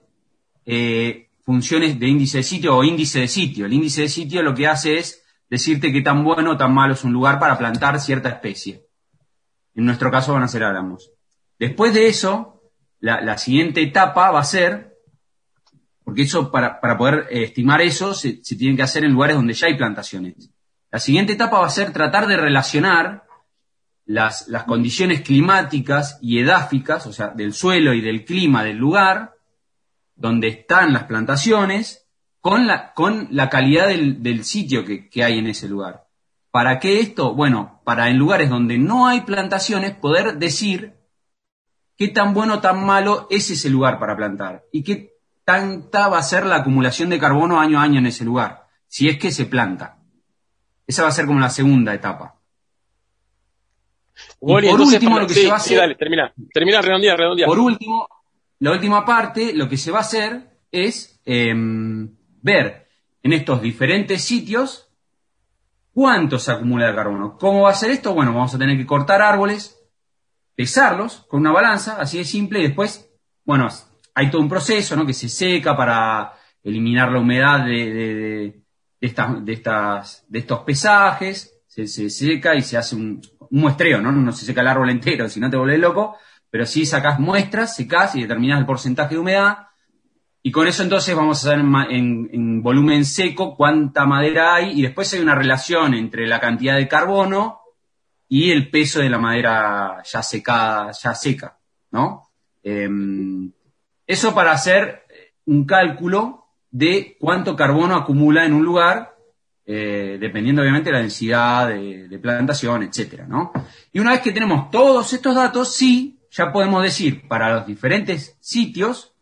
eh, 0.65 1.29
funciones 1.45 1.99
de 1.99 2.09
índice 2.09 2.39
de 2.39 2.43
sitio 2.43 2.77
o 2.77 2.85
índice 2.85 3.21
de 3.21 3.29
sitio. 3.29 3.67
El 3.67 3.73
índice 3.73 4.03
de 4.03 4.09
sitio 4.09 4.43
lo 4.43 4.55
que 4.55 4.67
hace 4.67 4.97
es 4.97 5.23
decirte 5.49 5.93
qué 5.93 6.01
tan 6.01 6.25
bueno 6.25 6.53
o 6.53 6.57
tan 6.57 6.75
malo 6.75 6.95
es 6.95 7.05
un 7.05 7.13
lugar 7.13 7.39
para 7.39 7.59
plantar 7.59 8.01
cierta 8.01 8.29
especie. 8.29 8.86
En 9.77 9.85
nuestro 9.85 10.11
caso 10.11 10.33
van 10.33 10.43
a 10.43 10.49
ser 10.49 10.65
álamos. 10.65 11.13
Después 11.59 11.95
de 11.95 12.09
eso, 12.09 12.63
la, 12.99 13.39
siguiente 13.39 13.83
etapa 13.83 14.31
va 14.31 14.41
a 14.41 14.45
ser, 14.45 14.99
porque 16.03 16.23
eso 16.23 16.51
para, 16.51 16.81
poder 16.99 17.29
eh, 17.31 17.45
estimar 17.45 17.81
eso 17.83 18.15
se, 18.15 18.43
se 18.43 18.57
tiene 18.57 18.77
que 18.77 18.83
hacer 18.83 19.05
en 19.05 19.13
lugares 19.13 19.37
donde 19.37 19.55
ya 19.55 19.69
hay 19.69 19.77
plantaciones. 19.77 20.51
La 20.91 20.99
siguiente 20.99 21.35
etapa 21.35 21.61
va 21.61 21.67
a 21.67 21.71
ser 21.71 21.93
tratar 21.93 22.27
de 22.27 22.37
relacionar 22.37 23.25
las, 24.07 24.49
las, 24.49 24.65
condiciones 24.65 25.21
climáticas 25.21 26.19
y 26.23 26.39
edáficas, 26.39 27.07
o 27.07 27.13
sea, 27.13 27.29
del 27.29 27.53
suelo 27.53 27.93
y 27.93 28.01
del 28.01 28.25
clima 28.25 28.65
del 28.65 28.77
lugar, 28.77 29.35
donde 30.15 30.49
están 30.49 30.93
las 30.93 31.05
plantaciones, 31.05 32.07
con 32.41 32.67
la, 32.67 32.95
con 32.95 33.29
la 33.33 33.51
calidad 33.51 33.89
del, 33.89 34.23
del 34.23 34.45
sitio 34.45 34.85
que, 34.85 35.09
que, 35.11 35.25
hay 35.25 35.39
en 35.39 35.49
ese 35.49 35.69
lugar. 35.69 36.07
¿Para 36.53 36.79
qué 36.79 37.01
esto? 37.01 37.35
Bueno, 37.35 37.76
para 37.87 38.11
en 38.11 38.19
lugares 38.19 38.51
donde 38.51 38.79
no 38.79 39.07
hay 39.07 39.21
plantaciones 39.21 39.95
poder 39.95 40.39
decir 40.39 40.95
qué 41.97 42.09
tan 42.09 42.35
bueno 42.35 42.55
o 42.55 42.61
tan 42.61 42.85
malo 42.85 43.29
es 43.31 43.49
ese 43.49 43.71
lugar 43.71 44.01
para 44.01 44.17
plantar 44.17 44.65
y 44.73 44.83
qué 44.83 45.13
tanta 45.45 46.09
va 46.09 46.19
a 46.19 46.23
ser 46.25 46.47
la 46.47 46.57
acumulación 46.57 47.11
de 47.11 47.21
carbono 47.21 47.61
año 47.61 47.79
a 47.79 47.85
año 47.85 48.01
en 48.01 48.07
ese 48.07 48.25
lugar, 48.25 48.67
si 48.89 49.09
es 49.09 49.19
que 49.19 49.31
se 49.31 49.47
planta. 49.47 49.99
Esa 50.85 51.03
va 51.03 51.11
a 51.11 51.13
ser 51.13 51.27
como 51.27 51.39
la 51.39 51.49
segunda 51.49 51.95
etapa. 51.95 52.35
por 54.41 54.65
último, 54.65 55.21
lo 55.21 55.27
que 55.29 55.35
se 55.35 55.47
va 55.47 55.55
a 55.55 55.59
hacer. 55.59 55.97
termina, 55.97 56.35
termina 56.53 56.83
redondear, 56.83 57.47
Por 57.47 57.61
último, 57.61 58.09
la 58.59 58.73
última 58.73 59.05
parte, 59.05 59.55
lo 59.55 59.69
que 59.69 59.77
se 59.77 59.93
va 59.93 59.99
a 59.99 60.01
hacer 60.01 60.59
es 60.73 61.21
em, 61.25 62.17
ver 62.43 62.89
en 63.23 63.33
estos 63.33 63.63
diferentes 63.63 64.25
sitios 64.25 64.86
cuánto 65.97 66.39
se 66.39 66.53
acumula 66.53 66.89
de 66.89 66.95
carbono. 66.95 67.39
¿Cómo 67.39 67.63
va 67.63 67.71
a 67.71 67.75
ser 67.75 67.91
esto? 67.91 68.13
Bueno, 68.13 68.35
vamos 68.35 68.55
a 68.55 68.59
tener 68.59 68.77
que 68.77 68.85
cortar 68.85 69.23
árboles, 69.23 69.83
pesarlos 70.55 71.25
con 71.27 71.41
una 71.41 71.53
balanza, 71.53 71.97
así 71.99 72.19
de 72.19 72.25
simple, 72.25 72.59
y 72.59 72.65
después, 72.65 73.09
bueno, 73.47 73.67
hay 74.15 74.31
todo 74.31 74.43
un 74.43 74.49
proceso, 74.51 74.95
¿no? 74.95 75.07
Que 75.07 75.15
se 75.15 75.31
seca 75.31 75.75
para 75.75 76.35
eliminar 76.63 77.11
la 77.11 77.21
humedad 77.21 77.65
de 77.65 78.63
de, 79.01 79.07
estas, 79.07 79.45
de, 79.45 79.53
estas, 79.53 80.25
de 80.29 80.39
estos 80.41 80.61
pesajes, 80.61 81.55
se, 81.67 81.87
seca 81.87 82.55
y 82.55 82.63
se 82.63 82.77
hace 82.77 82.97
un, 82.97 83.21
muestreo, 83.51 84.01
¿no? 84.03 84.11
No 84.13 84.33
se 84.33 84.45
seca 84.45 84.61
el 84.61 84.67
árbol 84.67 84.91
entero, 84.91 85.29
si 85.29 85.39
no 85.39 85.49
te 85.49 85.57
vuelves 85.57 85.79
loco, 85.79 86.17
pero 86.51 86.67
sí 86.67 86.85
sacas 86.85 87.21
muestras, 87.21 87.77
secas 87.77 88.17
y 88.17 88.23
determinas 88.23 88.59
el 88.59 88.67
porcentaje 88.67 89.15
de 89.15 89.21
humedad. 89.21 89.66
Y 90.47 90.53
con 90.53 90.69
eso 90.69 90.85
entonces 90.85 91.13
vamos 91.17 91.39
a 91.39 91.49
saber 91.49 91.59
en, 91.91 92.31
en, 92.33 92.63
volumen 92.63 93.05
seco 93.05 93.57
cuánta 93.57 94.07
madera 94.07 94.55
hay 94.55 94.79
y 94.79 94.83
después 94.83 95.13
hay 95.13 95.19
una 95.19 95.35
relación 95.35 95.93
entre 95.93 96.29
la 96.29 96.39
cantidad 96.39 96.77
de 96.77 96.87
carbono 96.87 97.63
y 98.29 98.53
el 98.53 98.71
peso 98.71 99.01
de 99.01 99.11
la 99.11 99.19
madera 99.19 100.01
ya 100.05 100.23
secada, 100.23 100.93
ya 100.93 101.15
seca, 101.17 101.59
¿no? 101.91 102.31
Em, 102.63 103.51
eso 104.07 104.37
para 104.37 104.53
hacer 104.53 105.03
un 105.47 105.65
cálculo 105.67 106.45
de 106.71 107.17
cuánto 107.19 107.57
carbono 107.57 107.97
acumula 107.97 108.45
en 108.45 108.53
un 108.53 108.65
lugar, 108.65 109.17
eh, 109.67 110.17
dependiendo 110.21 110.63
obviamente 110.63 110.91
de 110.91 110.95
la 110.95 111.03
densidad 111.03 111.69
de, 111.71 112.21
plantación, 112.23 112.85
etcétera, 112.85 113.27
¿no? 113.27 113.51
Y 113.93 113.99
una 113.99 114.13
vez 114.13 114.21
que 114.21 114.31
tenemos 114.31 114.71
todos 114.71 115.13
estos 115.13 115.35
datos, 115.35 115.75
sí, 115.75 116.21
ya 116.31 116.53
podemos 116.53 116.85
decir 116.85 117.27
para 117.27 117.53
los 117.53 117.67
diferentes 117.67 118.37
sitios, 118.39 119.16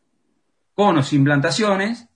con 0.75 0.99
o 0.99 1.03
sin 1.03 1.25
plantaciones, 1.25 2.09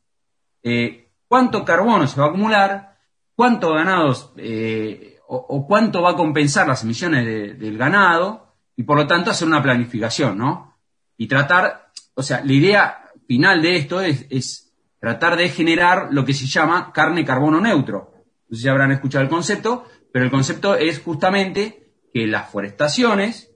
eh, 0.62 1.10
cuánto 1.26 1.64
carbono 1.64 2.06
se 2.06 2.20
va 2.20 2.26
a 2.26 2.28
acumular, 2.30 2.98
cuánto 3.34 3.72
ganados 3.72 4.32
eh, 4.36 5.18
o, 5.28 5.66
cuánto 5.66 6.02
va 6.02 6.10
a 6.10 6.16
compensar 6.16 6.66
las 6.66 6.82
emisiones 6.82 7.24
del 7.58 7.76
ganado, 7.76 8.54
y 8.76 8.82
por 8.84 8.96
lo 8.96 9.06
tanto 9.06 9.30
hacer 9.30 9.46
una 9.46 9.62
planificación, 9.62 10.38
¿no? 10.38 10.78
Y 11.16 11.26
tratar, 11.26 11.90
o 12.14 12.22
sea, 12.22 12.42
la 12.44 12.52
idea 12.52 13.10
final 13.26 13.60
de 13.60 13.76
esto 13.76 14.00
es 14.00 14.68
tratar 15.00 15.36
de 15.36 15.48
generar 15.48 16.08
lo 16.10 16.24
que 16.24 16.34
se 16.34 16.46
llama 16.46 16.92
carne 16.92 17.24
carbono 17.24 17.60
neutro. 17.60 18.12
No 18.48 18.70
habrán 18.70 18.92
escuchado 18.92 19.22
el 19.22 19.30
concepto, 19.30 19.84
pero 20.12 20.24
el 20.24 20.30
concepto 20.30 20.74
es 20.74 21.00
justamente 21.00 21.92
que 22.12 22.26
las 22.26 22.50
forestaciones 22.50 23.52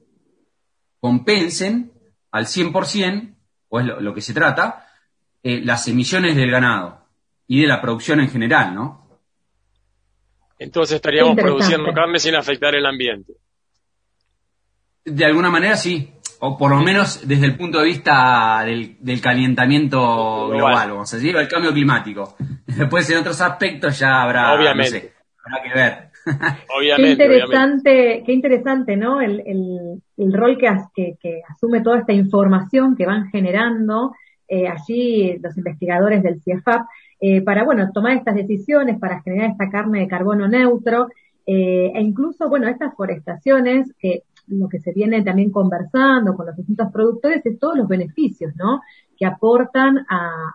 compensen 1.00 1.92
al 2.30 2.46
100%, 2.46 3.36
o 3.68 3.80
es 3.80 3.86
lo, 3.86 4.14
que 4.14 4.20
se 4.20 4.34
trata, 4.34 4.86
eh, 5.42 5.60
las 5.64 5.86
emisiones 5.88 6.36
del 6.36 6.50
ganado 6.50 7.06
y 7.46 7.60
de 7.62 7.66
la 7.66 7.80
producción 7.80 8.20
en 8.20 8.30
general, 8.30 8.74
¿no? 8.74 9.20
Entonces 10.58 10.96
estaríamos 10.96 11.36
produciendo 11.36 11.92
carne 11.92 12.18
sin 12.18 12.34
afectar 12.36 12.74
el 12.74 12.86
ambiente. 12.86 13.32
De 15.04 15.24
alguna 15.24 15.50
manera 15.50 15.76
sí 15.76 16.12
o 16.44 16.58
por 16.58 16.70
lo 16.70 16.80
menos 16.80 17.26
desde 17.26 17.46
el 17.46 17.56
punto 17.56 17.78
de 17.78 17.84
vista 17.84 18.64
del, 18.64 19.20
calentamiento 19.20 20.48
global, 20.48 20.90
vamos 20.90 21.12
a 21.12 21.16
decir, 21.16 21.36
el 21.36 21.46
cambio 21.46 21.72
climático. 21.72 22.34
Después 22.66 23.08
en 23.10 23.18
otros 23.18 23.40
aspectos 23.40 23.96
ya 24.00 24.22
habrá, 24.22 24.52
obviamente. 24.52 25.12
habrá 25.44 25.62
que 25.62 25.72
ver. 25.72 26.12
Obviamente, 26.76 27.16
qué 27.16 27.34
interesante, 27.34 28.22
qué 28.24 28.32
interesante, 28.32 28.96
¿no? 28.96 29.20
El, 29.20 29.40
el, 30.16 30.32
rol 30.32 30.56
que, 30.56 31.16
que, 31.20 31.42
asume 31.48 31.80
toda 31.80 31.98
esta 31.98 32.12
información 32.12 32.96
que 32.96 33.06
van 33.06 33.28
generando 33.30 34.12
eh, 34.54 34.68
allí 34.68 35.38
los 35.38 35.56
investigadores 35.56 36.22
del 36.22 36.42
CIEFAP 36.42 36.82
eh, 37.22 37.40
para, 37.40 37.64
bueno, 37.64 37.90
tomar 37.90 38.18
estas 38.18 38.34
decisiones, 38.34 38.98
para 38.98 39.22
generar 39.22 39.52
esta 39.52 39.70
carne 39.70 40.00
de 40.00 40.08
carbono 40.08 40.46
neutro, 40.46 41.08
eh, 41.46 41.90
e 41.94 42.02
incluso, 42.02 42.50
bueno, 42.50 42.68
estas 42.68 42.94
forestaciones 42.94 43.90
que 43.98 44.24
lo 44.48 44.68
que 44.68 44.78
se 44.78 44.92
viene 44.92 45.22
también 45.22 45.50
conversando 45.50 46.34
con 46.36 46.44
los 46.44 46.54
distintos 46.54 46.92
productores 46.92 47.46
es 47.46 47.58
todos 47.58 47.78
los 47.78 47.88
beneficios, 47.88 48.54
¿no? 48.56 48.82
Que 49.16 49.24
aportan 49.24 50.04
a, 50.10 50.54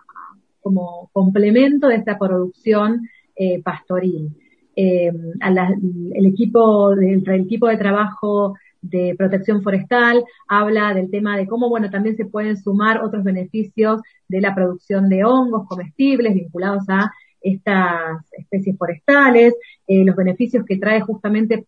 como 0.60 1.10
complemento 1.12 1.88
de 1.88 1.96
esta 1.96 2.16
producción 2.16 3.08
pastoril. 3.64 4.30
El 4.76 6.26
equipo 6.26 6.94
del 6.94 7.28
el 7.28 7.40
equipo 7.40 7.66
de 7.66 7.76
trabajo 7.76 8.54
de 8.80 9.14
protección 9.16 9.62
forestal 9.62 10.24
habla 10.46 10.94
del 10.94 11.10
tema 11.10 11.36
de 11.36 11.46
cómo, 11.46 11.68
bueno, 11.68 11.90
también 11.90 12.16
se 12.16 12.26
pueden 12.26 12.56
sumar 12.56 13.02
otros 13.02 13.24
beneficios 13.24 14.00
de 14.28 14.40
la 14.40 14.54
producción 14.54 15.08
de 15.08 15.24
hongos 15.24 15.66
comestibles 15.66 16.34
vinculados 16.34 16.84
a 16.88 17.10
estas 17.40 18.24
especies 18.32 18.76
forestales, 18.76 19.54
eh, 19.86 20.04
los 20.04 20.16
beneficios 20.16 20.64
que 20.64 20.78
trae 20.78 21.00
justamente 21.00 21.66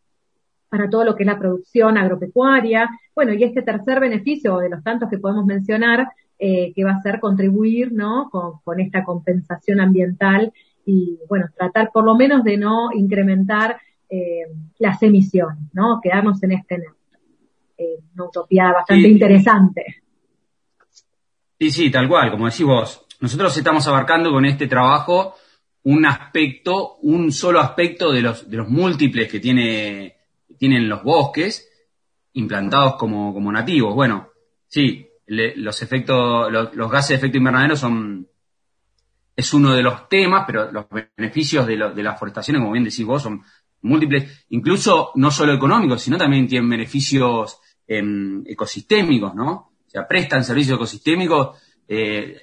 para 0.68 0.88
todo 0.88 1.04
lo 1.04 1.16
que 1.16 1.24
es 1.24 1.26
la 1.26 1.38
producción 1.38 1.98
agropecuaria. 1.98 2.88
Bueno, 3.14 3.34
y 3.34 3.42
este 3.42 3.62
tercer 3.62 4.00
beneficio 4.00 4.58
de 4.58 4.70
los 4.70 4.82
tantos 4.82 5.10
que 5.10 5.18
podemos 5.18 5.44
mencionar, 5.44 6.08
eh, 6.38 6.72
que 6.74 6.84
va 6.84 6.92
a 6.92 7.02
ser 7.02 7.20
contribuir, 7.20 7.92
¿no? 7.92 8.30
Con, 8.30 8.80
esta 8.80 9.04
compensación 9.04 9.80
ambiental 9.80 10.52
y, 10.86 11.18
bueno, 11.28 11.46
tratar 11.56 11.90
por 11.92 12.04
lo 12.04 12.14
menos 12.14 12.44
de 12.44 12.56
no 12.56 12.92
incrementar 12.94 13.78
eh, 14.08 14.46
las 14.78 15.02
emisiones, 15.02 15.58
¿no? 15.74 16.00
Quedarnos 16.02 16.42
en 16.42 16.52
este 16.52 16.78
eh, 17.80 17.98
una 18.14 18.26
utopía 18.26 18.72
bastante 18.72 19.08
interesante. 19.08 20.02
Sí, 21.58 21.70
sí, 21.70 21.90
tal 21.90 22.08
cual, 22.08 22.30
como 22.30 22.44
decís 22.44 22.66
vos. 22.66 23.06
Nosotros 23.20 23.56
estamos 23.56 23.86
abarcando 23.86 24.30
con 24.30 24.44
este 24.44 24.66
trabajo 24.66 25.34
un 25.84 26.04
aspecto, 26.04 26.96
un 26.96 27.32
solo 27.32 27.58
aspecto 27.58 28.12
de 28.12 28.20
los, 28.20 28.50
de 28.50 28.56
los 28.58 28.68
múltiples 28.68 29.30
que 29.30 29.40
tiene 29.40 30.16
tienen 30.58 30.90
los 30.90 31.02
bosques 31.02 31.66
implantados 32.34 32.96
como, 32.96 33.50
nativos. 33.50 33.94
Bueno, 33.94 34.28
sí, 34.66 35.08
los 35.26 35.82
efectos, 35.82 36.52
los, 36.52 36.90
gases 36.90 37.08
de 37.08 37.14
efecto 37.14 37.38
invernadero 37.38 37.76
son 37.76 38.28
es 39.34 39.54
uno 39.54 39.74
de 39.74 39.82
los 39.82 40.06
temas, 40.06 40.44
pero 40.46 40.70
los 40.70 40.84
beneficios 41.16 41.66
de, 41.66 41.78
de 41.94 42.02
las 42.02 42.18
forestaciones, 42.18 42.60
como 42.60 42.72
bien 42.72 42.84
decís 42.84 43.06
vos, 43.06 43.22
son 43.22 43.42
múltiples, 43.82 44.44
incluso 44.50 45.12
no 45.14 45.30
solo 45.30 45.54
económicos, 45.54 46.02
sino 46.02 46.18
también 46.18 46.46
tienen 46.46 46.68
beneficios 46.68 47.60
ecosistémicos, 48.46 49.34
¿no? 49.34 49.50
O 49.86 49.90
sea, 49.90 50.06
prestan 50.06 50.44
servicios 50.44 50.76
ecosistémicos 50.76 51.58
eh, 51.88 52.42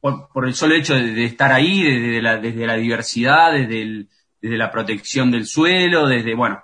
por, 0.00 0.46
el 0.46 0.54
solo 0.54 0.74
hecho 0.74 0.94
de, 0.94 1.24
estar 1.24 1.52
ahí, 1.52 1.82
desde 1.82 2.20
la, 2.66 2.76
diversidad, 2.76 3.52
desde, 3.52 4.06
la 4.40 4.70
protección 4.70 5.30
del 5.30 5.46
suelo, 5.46 6.06
desde, 6.06 6.34
bueno, 6.34 6.62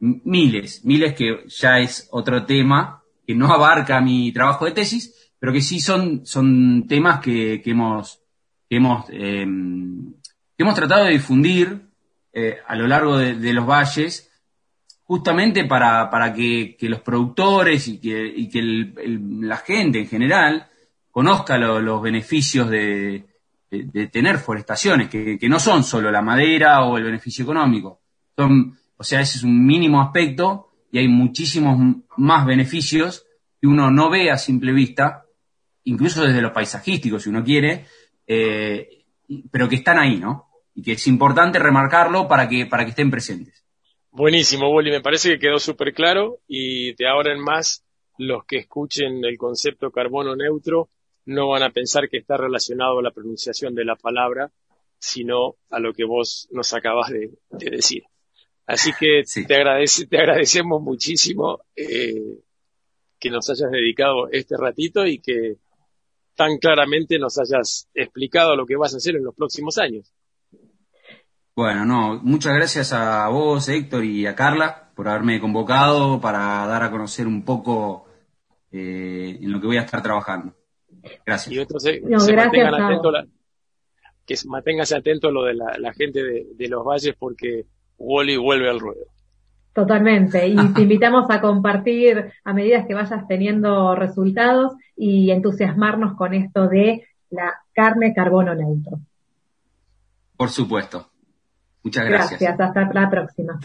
miles, 0.00 0.84
miles 0.84 1.14
que 1.14 1.44
ya 1.46 1.78
es 1.78 2.08
otro 2.10 2.44
tema 2.46 3.02
que 3.26 3.34
no 3.34 3.52
abarca 3.52 4.00
mi 4.00 4.32
trabajo 4.32 4.64
de 4.64 4.72
tesis, 4.72 5.30
pero 5.38 5.52
que 5.52 5.60
sí 5.60 5.78
son, 5.78 6.24
temas 6.88 7.20
eh, 7.26 7.62
que 7.62 7.70
hemos 7.70 8.18
tratado 10.74 11.04
de 11.04 11.12
difundir 11.12 11.90
eh, 12.32 12.58
a 12.66 12.76
lo 12.76 12.86
largo 12.86 13.18
de, 13.18 13.52
los 13.52 13.66
valles, 13.66 14.29
justamente 15.10 15.64
para, 15.64 16.08
para 16.08 16.32
que, 16.32 16.76
los 16.82 17.00
productores 17.00 17.88
y 17.88 17.98
que, 17.98 18.32
y 18.32 18.48
que 18.48 18.62
la 19.44 19.56
gente 19.56 19.98
en 19.98 20.06
general 20.06 20.68
conozca 21.10 21.58
los 21.58 22.00
beneficios 22.00 22.70
de, 22.70 23.24
de, 23.68 24.06
tener 24.06 24.38
forestaciones, 24.38 25.08
que, 25.08 25.36
que, 25.36 25.48
no 25.48 25.58
son 25.58 25.82
solo 25.82 26.12
la 26.12 26.22
madera 26.22 26.84
o 26.84 26.96
el 26.96 27.02
beneficio 27.02 27.42
económico. 27.42 28.02
Son, 28.36 28.78
o 28.96 29.02
sea, 29.02 29.20
ese 29.20 29.38
es 29.38 29.42
un 29.42 29.66
mínimo 29.66 30.00
aspecto 30.00 30.70
y 30.92 30.98
hay 30.98 31.08
muchísimos 31.08 31.96
más 32.16 32.46
beneficios 32.46 33.26
que 33.60 33.66
uno 33.66 33.90
no 33.90 34.10
ve 34.10 34.30
a 34.30 34.38
simple 34.38 34.72
vista, 34.72 35.24
incluso 35.82 36.22
desde 36.22 36.40
lo 36.40 36.52
paisajístico, 36.52 37.18
si 37.18 37.30
uno 37.30 37.42
quiere, 37.42 37.84
eh, 38.28 39.06
pero 39.50 39.68
que 39.68 39.74
están 39.74 39.98
ahí, 39.98 40.18
¿no? 40.18 40.50
Y 40.72 40.82
que 40.82 40.92
es 40.92 41.04
importante 41.08 41.58
remarcarlo 41.58 42.28
para 42.28 42.48
que, 42.48 42.66
para 42.66 42.84
que 42.84 42.90
estén 42.90 43.10
presentes. 43.10 43.64
Buenísimo, 44.12 44.68
Wally, 44.74 44.90
me 44.90 45.00
parece 45.00 45.30
que 45.30 45.38
quedó 45.38 45.60
súper 45.60 45.94
claro 45.94 46.40
y 46.48 46.94
de 46.94 47.06
ahora 47.06 47.32
en 47.32 47.38
más 47.38 47.84
los 48.18 48.44
que 48.44 48.58
escuchen 48.58 49.24
el 49.24 49.38
concepto 49.38 49.92
carbono 49.92 50.34
neutro 50.34 50.90
no 51.26 51.48
van 51.48 51.62
a 51.62 51.70
pensar 51.70 52.08
que 52.08 52.18
está 52.18 52.36
relacionado 52.36 52.98
a 52.98 53.02
la 53.02 53.12
pronunciación 53.12 53.72
de 53.74 53.84
la 53.84 53.94
palabra, 53.94 54.50
sino 54.98 55.54
a 55.70 55.78
lo 55.78 55.92
que 55.92 56.04
vos 56.04 56.48
nos 56.50 56.72
acabas 56.74 57.10
de, 57.10 57.30
decir. 57.70 58.02
Así 58.66 58.90
que 58.98 59.22
te, 59.46 59.54
agradece, 59.54 60.06
te 60.06 60.18
agradecemos 60.18 60.82
muchísimo 60.82 61.60
eh, 61.76 62.40
que 63.18 63.30
nos 63.30 63.48
hayas 63.48 63.70
dedicado 63.70 64.28
este 64.32 64.56
ratito 64.56 65.06
y 65.06 65.20
que 65.20 65.58
tan 66.34 66.58
claramente 66.58 67.16
nos 67.18 67.38
hayas 67.38 67.88
explicado 67.94 68.56
lo 68.56 68.66
que 68.66 68.76
vas 68.76 68.92
a 68.92 68.96
hacer 68.96 69.14
en 69.14 69.24
los 69.24 69.36
próximos 69.36 69.78
años. 69.78 70.12
Bueno, 71.54 71.84
no, 71.84 72.20
muchas 72.22 72.54
gracias 72.54 72.92
a 72.92 73.28
vos, 73.28 73.68
Héctor, 73.68 74.04
y 74.04 74.26
a 74.26 74.34
Carla 74.34 74.90
por 74.94 75.08
haberme 75.08 75.40
convocado 75.40 76.20
para 76.20 76.66
dar 76.66 76.82
a 76.82 76.90
conocer 76.90 77.26
un 77.26 77.44
poco 77.44 78.06
eh, 78.72 79.38
en 79.40 79.52
lo 79.52 79.60
que 79.60 79.66
voy 79.66 79.76
a 79.76 79.82
estar 79.82 80.02
trabajando. 80.02 80.54
Gracias. 81.24 81.54
Y 81.54 81.60
entonces, 81.60 82.00
se 82.18 82.36
mantengan 82.36 82.74
atentos 82.74 83.14
que 84.30 84.36
manténgase 84.46 84.96
atento 84.96 85.28
a 85.28 85.32
lo 85.32 85.44
de 85.44 85.54
la, 85.54 85.92
gente 85.92 86.22
de, 86.22 86.68
los 86.68 86.84
valles 86.84 87.16
porque 87.18 87.66
Wally 87.98 88.36
vuelve 88.36 88.70
al 88.70 88.78
ruedo. 88.78 89.06
Totalmente. 89.72 90.46
Y 90.46 90.54
te 90.74 90.82
invitamos 90.82 91.28
a 91.30 91.40
compartir 91.40 92.32
a 92.44 92.52
medida 92.52 92.86
que 92.86 92.94
vayas 92.94 93.26
teniendo 93.26 93.96
resultados 93.96 94.74
y 94.96 95.32
entusiasmarnos 95.32 96.16
con 96.16 96.34
esto 96.34 96.68
de 96.68 97.08
la 97.30 97.54
carne 97.72 98.14
carbono 98.14 98.54
neutro. 98.54 99.00
Por 100.36 100.48
supuesto. 100.48 101.09
Muchas 101.82 102.04
gracias. 102.04 102.40
Gracias. 102.40 102.60
Hasta 102.60 102.92
la 102.92 103.10
próxima. 103.10 103.60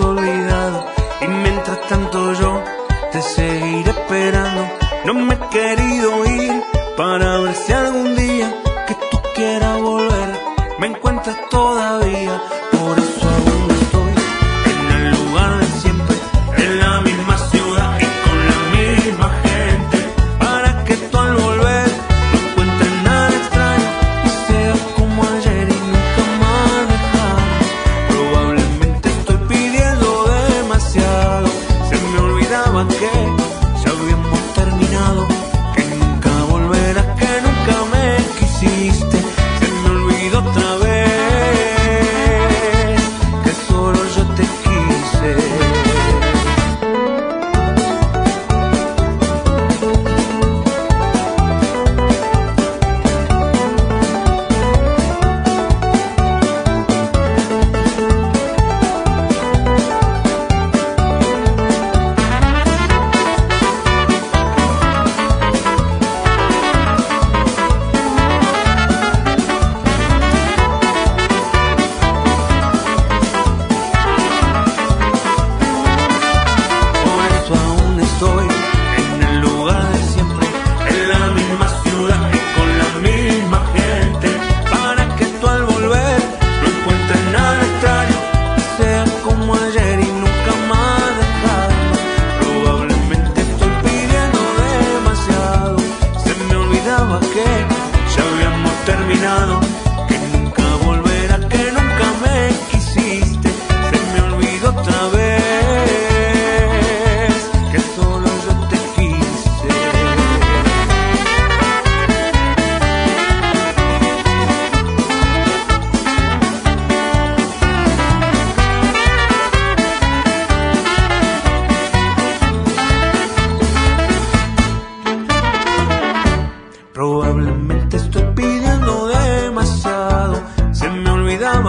olvidado 0.00 0.23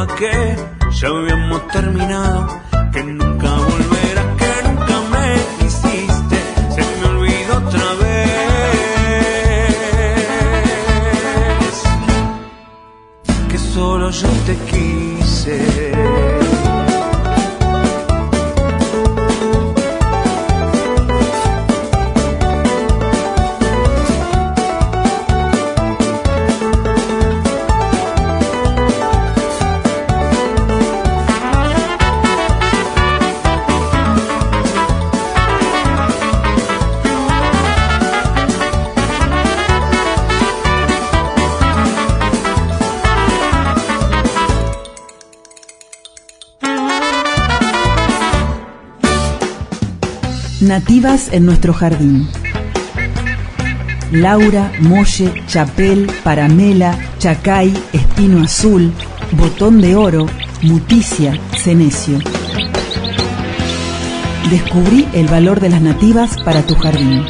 que 0.08 0.56
ya 0.92 1.08
habíamos 1.08 1.68
terminado. 1.70 2.48
Que 2.92 3.04
nunca 3.04 3.25
Nativas 50.66 51.30
en 51.32 51.46
nuestro 51.46 51.74
jardín. 51.74 52.28
Laura, 54.12 54.72
Molle, 54.82 55.32
Chapel, 55.46 56.10
Paramela, 56.24 56.98
Chacay, 57.20 57.72
Espino 57.94 58.44
Azul, 58.44 58.92
Botón 59.34 59.80
de 59.80 59.96
Oro, 59.96 60.26
Muticia, 60.64 61.40
Cenecio. 61.56 62.18
Descubrí 64.50 65.08
el 65.14 65.28
valor 65.28 65.60
de 65.60 65.70
las 65.70 65.84
nativas 65.84 66.36
para 66.44 66.64
tu 66.64 66.74
jardín. 66.74 67.24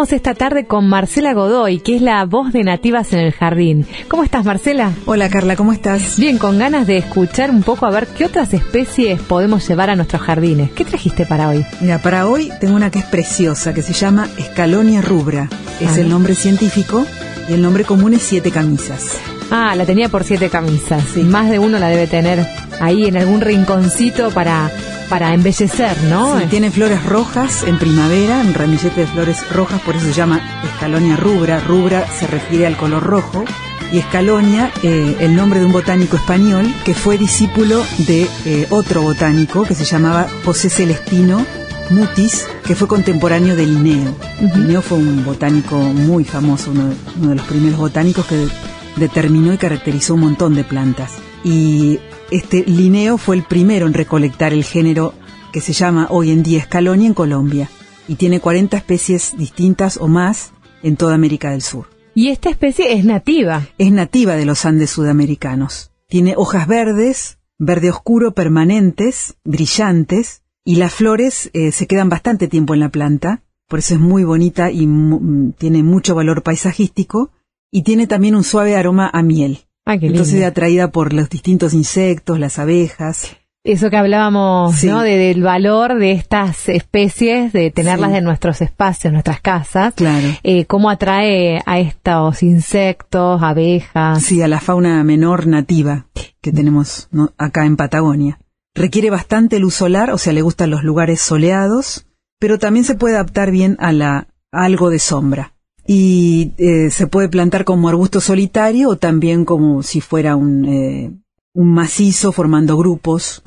Estamos 0.00 0.14
esta 0.14 0.32
tarde 0.34 0.64
con 0.64 0.88
Marcela 0.88 1.34
Godoy, 1.34 1.80
que 1.80 1.96
es 1.96 2.00
la 2.00 2.24
voz 2.24 2.54
de 2.54 2.64
Nativas 2.64 3.12
en 3.12 3.18
el 3.18 3.32
Jardín. 3.34 3.84
¿Cómo 4.08 4.24
estás, 4.24 4.46
Marcela? 4.46 4.92
Hola 5.04 5.28
Carla, 5.28 5.56
¿cómo 5.56 5.74
estás? 5.74 6.18
Bien, 6.18 6.38
con 6.38 6.58
ganas 6.58 6.86
de 6.86 6.96
escuchar 6.96 7.50
un 7.50 7.62
poco 7.62 7.84
a 7.84 7.90
ver 7.90 8.06
qué 8.06 8.24
otras 8.24 8.54
especies 8.54 9.20
podemos 9.20 9.68
llevar 9.68 9.90
a 9.90 9.96
nuestros 9.96 10.22
jardines. 10.22 10.70
¿Qué 10.70 10.86
trajiste 10.86 11.26
para 11.26 11.50
hoy? 11.50 11.66
Mira, 11.82 11.98
para 11.98 12.26
hoy 12.28 12.50
tengo 12.62 12.76
una 12.76 12.90
que 12.90 13.00
es 13.00 13.04
preciosa, 13.04 13.74
que 13.74 13.82
se 13.82 13.92
llama 13.92 14.26
Escalonia 14.38 15.02
rubra. 15.02 15.50
Es 15.82 15.98
Ah. 15.98 16.00
el 16.00 16.08
nombre 16.08 16.34
científico 16.34 17.04
y 17.50 17.52
el 17.52 17.60
nombre 17.60 17.84
común 17.84 18.14
es 18.14 18.22
siete 18.22 18.50
camisas. 18.50 19.18
Ah, 19.50 19.74
la 19.76 19.84
tenía 19.84 20.08
por 20.08 20.24
siete 20.24 20.48
camisas. 20.48 21.14
Más 21.18 21.50
de 21.50 21.58
uno 21.58 21.78
la 21.78 21.88
debe 21.88 22.06
tener 22.06 22.46
ahí 22.80 23.04
en 23.04 23.18
algún 23.18 23.42
rinconcito 23.42 24.30
para, 24.30 24.70
para 25.10 25.34
embellecer, 25.34 26.00
¿no? 26.04 26.38
Sí, 26.38 26.46
tiene 26.46 26.70
flores 26.70 27.04
rojas 27.04 27.64
en 27.64 27.78
primavera, 27.78 28.40
un 28.40 28.54
ramillete 28.54 29.00
de 29.00 29.06
flores 29.08 29.44
rojas, 29.50 29.80
por 29.82 29.96
eso 29.96 30.06
se 30.06 30.12
llama 30.12 30.40
escalonia 30.64 31.16
rubra. 31.16 31.58
Rubra 31.58 32.06
se 32.06 32.28
refiere 32.28 32.66
al 32.66 32.76
color 32.76 33.02
rojo. 33.02 33.44
Y 33.92 33.98
escalonia, 33.98 34.70
eh, 34.84 35.16
el 35.18 35.34
nombre 35.34 35.58
de 35.58 35.66
un 35.66 35.72
botánico 35.72 36.16
español 36.16 36.72
que 36.84 36.94
fue 36.94 37.18
discípulo 37.18 37.84
de 37.98 38.28
eh, 38.44 38.68
otro 38.70 39.02
botánico 39.02 39.64
que 39.64 39.74
se 39.74 39.84
llamaba 39.84 40.28
José 40.44 40.70
Celestino 40.70 41.44
Mutis, 41.90 42.46
que 42.64 42.76
fue 42.76 42.86
contemporáneo 42.86 43.56
de 43.56 43.66
Linneo. 43.66 44.14
Linneo 44.40 44.80
fue 44.80 44.98
un 44.98 45.24
botánico 45.24 45.76
muy 45.76 46.22
famoso, 46.22 46.70
uno 46.70 46.88
de, 46.88 46.94
uno 47.18 47.30
de 47.30 47.34
los 47.34 47.46
primeros 47.46 47.80
botánicos 47.80 48.26
que 48.26 48.46
determinó 48.94 49.52
y 49.52 49.58
caracterizó 49.58 50.14
un 50.14 50.20
montón 50.20 50.54
de 50.54 50.62
plantas. 50.62 51.14
Y 51.42 51.98
este 52.30 52.64
Linneo 52.64 53.18
fue 53.18 53.36
el 53.36 53.42
primero 53.44 53.86
en 53.86 53.94
recolectar 53.94 54.52
el 54.52 54.64
género 54.64 55.14
que 55.52 55.60
se 55.60 55.72
llama 55.72 56.06
hoy 56.10 56.30
en 56.30 56.42
día 56.42 56.58
escalonia 56.58 57.06
en 57.08 57.14
Colombia 57.14 57.68
y 58.08 58.14
tiene 58.16 58.40
40 58.40 58.76
especies 58.76 59.34
distintas 59.36 59.96
o 59.96 60.08
más 60.08 60.52
en 60.82 60.96
toda 60.96 61.14
América 61.14 61.50
del 61.50 61.62
Sur. 61.62 61.86
Y 62.14 62.28
esta 62.28 62.50
especie 62.50 62.92
es 62.92 63.04
nativa. 63.04 63.66
Es 63.78 63.92
nativa 63.92 64.34
de 64.36 64.44
los 64.44 64.64
Andes 64.64 64.90
sudamericanos. 64.90 65.92
Tiene 66.08 66.34
hojas 66.36 66.66
verdes, 66.66 67.38
verde 67.58 67.90
oscuro 67.90 68.32
permanentes, 68.32 69.36
brillantes, 69.44 70.42
y 70.64 70.76
las 70.76 70.92
flores 70.92 71.50
eh, 71.52 71.72
se 71.72 71.86
quedan 71.86 72.08
bastante 72.08 72.48
tiempo 72.48 72.74
en 72.74 72.80
la 72.80 72.88
planta, 72.90 73.42
por 73.68 73.78
eso 73.78 73.94
es 73.94 74.00
muy 74.00 74.24
bonita 74.24 74.70
y 74.70 74.86
mu- 74.86 75.52
tiene 75.52 75.82
mucho 75.82 76.14
valor 76.14 76.42
paisajístico, 76.42 77.30
y 77.70 77.82
tiene 77.82 78.06
también 78.08 78.34
un 78.34 78.42
suave 78.44 78.76
aroma 78.76 79.08
a 79.12 79.22
miel. 79.22 79.60
Ah, 79.86 79.94
Entonces 79.94 80.44
atraída 80.44 80.90
por 80.92 81.12
los 81.12 81.28
distintos 81.30 81.74
insectos, 81.74 82.38
las 82.38 82.58
abejas. 82.58 83.36
Eso 83.62 83.90
que 83.90 83.96
hablábamos, 83.98 84.74
Sí. 84.76 84.86
¿no? 84.86 85.02
De- 85.02 85.16
del 85.18 85.42
valor 85.42 85.98
de 85.98 86.12
estas 86.12 86.68
especies, 86.70 87.52
de 87.52 87.70
tenerlas 87.70 88.12
Sí. 88.12 88.16
en 88.16 88.24
nuestros 88.24 88.62
espacios, 88.62 89.12
nuestras 89.12 89.40
casas. 89.42 89.92
Claro. 89.94 90.28
Eh, 90.42 90.64
cómo 90.64 90.88
atrae 90.88 91.60
a 91.66 91.78
estos 91.78 92.42
insectos, 92.42 93.42
abejas. 93.42 94.22
Sí, 94.22 94.40
a 94.40 94.48
la 94.48 94.60
fauna 94.60 95.04
menor 95.04 95.46
nativa 95.46 96.06
que 96.40 96.52
tenemos 96.52 97.08
¿no? 97.10 97.32
acá 97.36 97.66
en 97.66 97.76
Patagonia. 97.76 98.38
Requiere 98.74 99.10
bastante 99.10 99.58
luz 99.58 99.74
solar, 99.74 100.10
o 100.10 100.16
sea, 100.18 100.32
le 100.32 100.40
gustan 100.42 100.70
los 100.70 100.82
lugares 100.82 101.20
soleados, 101.20 102.06
pero 102.38 102.58
también 102.58 102.84
se 102.84 102.94
puede 102.94 103.16
adaptar 103.16 103.50
bien 103.50 103.76
a, 103.80 103.92
la, 103.92 104.28
a 104.52 104.64
algo 104.64 104.88
de 104.88 105.00
sombra. 105.00 105.52
Y 105.92 106.52
eh, 106.58 106.88
se 106.90 107.08
puede 107.08 107.28
plantar 107.28 107.64
como 107.64 107.88
arbusto 107.88 108.20
solitario 108.20 108.90
o 108.90 108.96
también 108.96 109.44
como 109.44 109.82
si 109.82 110.00
fuera 110.00 110.36
un, 110.36 110.64
eh, 110.64 111.10
un 111.52 111.74
macizo 111.74 112.30
formando 112.30 112.76
grupos, 112.76 113.42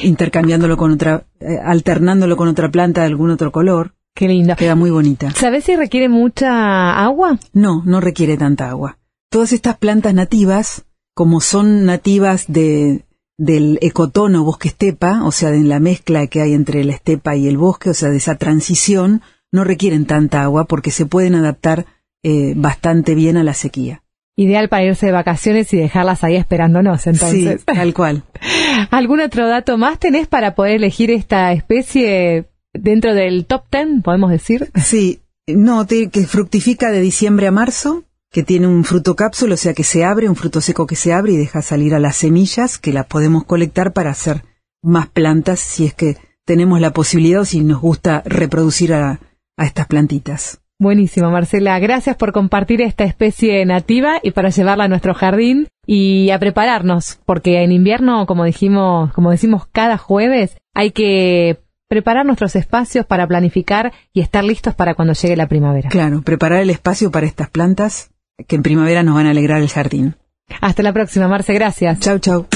intercambiándolo 0.00 0.76
con 0.76 0.92
otra, 0.92 1.26
eh, 1.40 1.58
alternándolo 1.60 2.36
con 2.36 2.46
otra 2.46 2.70
planta 2.70 3.00
de 3.00 3.08
algún 3.08 3.32
otro 3.32 3.50
color. 3.50 3.96
Qué 4.14 4.28
lindo. 4.28 4.54
Queda 4.54 4.76
muy 4.76 4.90
bonita. 4.90 5.32
¿Sabes 5.32 5.64
si 5.64 5.74
requiere 5.74 6.08
mucha 6.08 7.04
agua? 7.04 7.36
No, 7.52 7.82
no 7.84 8.00
requiere 8.00 8.36
tanta 8.36 8.70
agua. 8.70 8.98
Todas 9.28 9.52
estas 9.52 9.76
plantas 9.76 10.14
nativas, 10.14 10.84
como 11.14 11.40
son 11.40 11.84
nativas 11.84 12.44
de, 12.46 13.04
del 13.38 13.80
ecotono 13.82 14.44
bosque-estepa, 14.44 15.24
o 15.24 15.32
sea, 15.32 15.50
de 15.50 15.64
la 15.64 15.80
mezcla 15.80 16.28
que 16.28 16.42
hay 16.42 16.52
entre 16.52 16.84
la 16.84 16.92
estepa 16.92 17.34
y 17.34 17.48
el 17.48 17.58
bosque, 17.58 17.90
o 17.90 17.94
sea, 17.94 18.10
de 18.10 18.18
esa 18.18 18.36
transición, 18.36 19.22
no 19.56 19.64
requieren 19.64 20.06
tanta 20.06 20.42
agua 20.42 20.66
porque 20.66 20.92
se 20.92 21.04
pueden 21.06 21.34
adaptar 21.34 21.86
eh, 22.22 22.52
bastante 22.54 23.14
bien 23.16 23.36
a 23.36 23.42
la 23.42 23.54
sequía. 23.54 24.02
Ideal 24.38 24.68
para 24.68 24.84
irse 24.84 25.06
de 25.06 25.12
vacaciones 25.12 25.72
y 25.72 25.78
dejarlas 25.78 26.22
ahí 26.22 26.36
esperándonos, 26.36 27.06
entonces. 27.06 27.60
Sí, 27.60 27.64
tal 27.74 27.94
cual. 27.94 28.22
¿Algún 28.90 29.20
otro 29.20 29.48
dato 29.48 29.78
más 29.78 29.98
tenés 29.98 30.28
para 30.28 30.54
poder 30.54 30.76
elegir 30.76 31.10
esta 31.10 31.52
especie 31.52 32.46
dentro 32.74 33.14
del 33.14 33.46
top 33.46 33.64
ten, 33.70 34.02
podemos 34.02 34.30
decir? 34.30 34.70
Sí, 34.74 35.20
no, 35.46 35.86
te- 35.86 36.10
que 36.10 36.26
fructifica 36.26 36.90
de 36.90 37.00
diciembre 37.00 37.46
a 37.46 37.50
marzo, 37.50 38.04
que 38.30 38.42
tiene 38.42 38.66
un 38.66 38.84
fruto 38.84 39.16
cápsula, 39.16 39.54
o 39.54 39.56
sea 39.56 39.72
que 39.72 39.84
se 39.84 40.04
abre, 40.04 40.28
un 40.28 40.36
fruto 40.36 40.60
seco 40.60 40.86
que 40.86 40.96
se 40.96 41.14
abre 41.14 41.32
y 41.32 41.36
deja 41.38 41.62
salir 41.62 41.94
a 41.94 41.98
las 42.00 42.16
semillas, 42.16 42.76
que 42.76 42.92
las 42.92 43.06
podemos 43.06 43.44
colectar 43.44 43.94
para 43.94 44.10
hacer 44.10 44.42
más 44.82 45.08
plantas 45.08 45.60
si 45.60 45.86
es 45.86 45.94
que 45.94 46.18
tenemos 46.44 46.78
la 46.80 46.92
posibilidad 46.92 47.40
o 47.40 47.44
si 47.46 47.62
nos 47.64 47.80
gusta 47.80 48.22
reproducir 48.26 48.92
a, 48.92 49.20
a 49.56 49.64
estas 49.64 49.86
plantitas. 49.86 50.60
Buenísimo, 50.78 51.30
Marcela. 51.30 51.78
Gracias 51.78 52.16
por 52.16 52.32
compartir 52.32 52.82
esta 52.82 53.04
especie 53.04 53.64
nativa 53.64 54.18
y 54.22 54.32
para 54.32 54.50
llevarla 54.50 54.84
a 54.84 54.88
nuestro 54.88 55.14
jardín 55.14 55.68
y 55.86 56.30
a 56.30 56.38
prepararnos, 56.38 57.18
porque 57.24 57.62
en 57.62 57.72
invierno, 57.72 58.26
como 58.26 58.44
dijimos, 58.44 59.12
como 59.14 59.30
decimos 59.30 59.66
cada 59.72 59.96
jueves, 59.96 60.58
hay 60.74 60.90
que 60.90 61.60
preparar 61.88 62.26
nuestros 62.26 62.56
espacios 62.56 63.06
para 63.06 63.26
planificar 63.26 63.92
y 64.12 64.20
estar 64.20 64.44
listos 64.44 64.74
para 64.74 64.94
cuando 64.94 65.14
llegue 65.14 65.36
la 65.36 65.46
primavera. 65.46 65.88
Claro, 65.88 66.20
preparar 66.22 66.60
el 66.60 66.70
espacio 66.70 67.10
para 67.10 67.26
estas 67.26 67.48
plantas 67.48 68.10
que 68.46 68.56
en 68.56 68.62
primavera 68.62 69.02
nos 69.02 69.14
van 69.14 69.26
a 69.26 69.30
alegrar 69.30 69.62
el 69.62 69.70
jardín. 69.70 70.16
Hasta 70.60 70.82
la 70.82 70.92
próxima, 70.92 71.26
Marce. 71.26 71.54
Gracias. 71.54 72.00
Chau, 72.00 72.18
chau. 72.18 72.46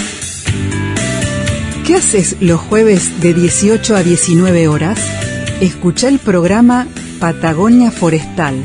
¿Qué 1.87 1.95
haces 1.95 2.41
los 2.43 2.61
jueves 2.61 3.21
de 3.23 3.35
18 3.35 3.97
a 3.97 4.03
19 4.03 4.69
horas? 4.69 5.30
Escucha 5.61 6.09
el 6.09 6.18
programa 6.18 6.88
Patagonia 7.18 7.90
Forestal. 7.90 8.64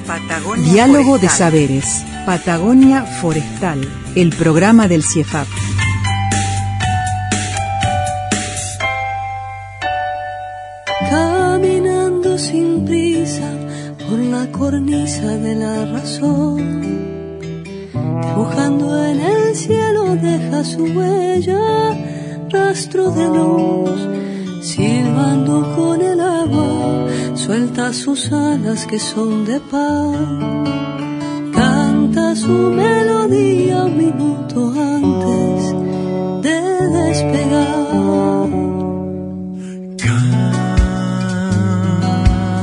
Diálogo 0.63 1.17
de 1.17 1.27
Saberes. 1.27 2.05
Patagonia 2.25 3.03
Forestal. 3.03 3.85
El 4.15 4.29
programa 4.29 4.87
del 4.87 5.03
CIEFAP. 5.03 5.45
Caminando 11.09 12.37
sin 12.37 12.85
prisa 12.85 13.51
por 14.09 14.17
la 14.19 14.49
cornisa 14.53 15.37
de 15.37 15.55
la 15.55 15.85
razón, 15.87 16.81
dibujando 17.91 19.05
en 19.05 19.19
el 19.19 19.53
cielo 19.53 20.15
deja 20.15 20.63
su 20.63 20.83
huella, 20.83 21.59
rastro 22.49 23.11
de 23.11 23.25
luz, 23.25 24.07
silbando 24.65 25.75
con 25.75 26.01
el 26.01 26.19
agua, 26.19 27.07
suelta 27.35 27.93
sus 27.93 28.31
alas 28.31 28.87
que 28.87 28.97
son 28.99 29.45
de 29.45 29.59
paz, 29.59 30.17
canta 31.53 32.35
su 32.35 32.71
melodía 32.81 33.83
un 33.85 33.97
minuto 33.97 34.73
antes 34.97 35.71
de 36.45 36.57
despegar. 36.99 38.49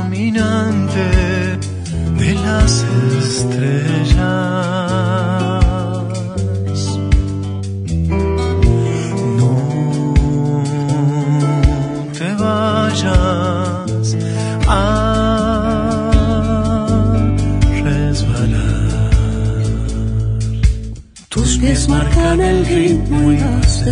Caminante 0.01 1.09
de 2.19 2.35
las 2.35 2.85
estrellas. 3.25 3.72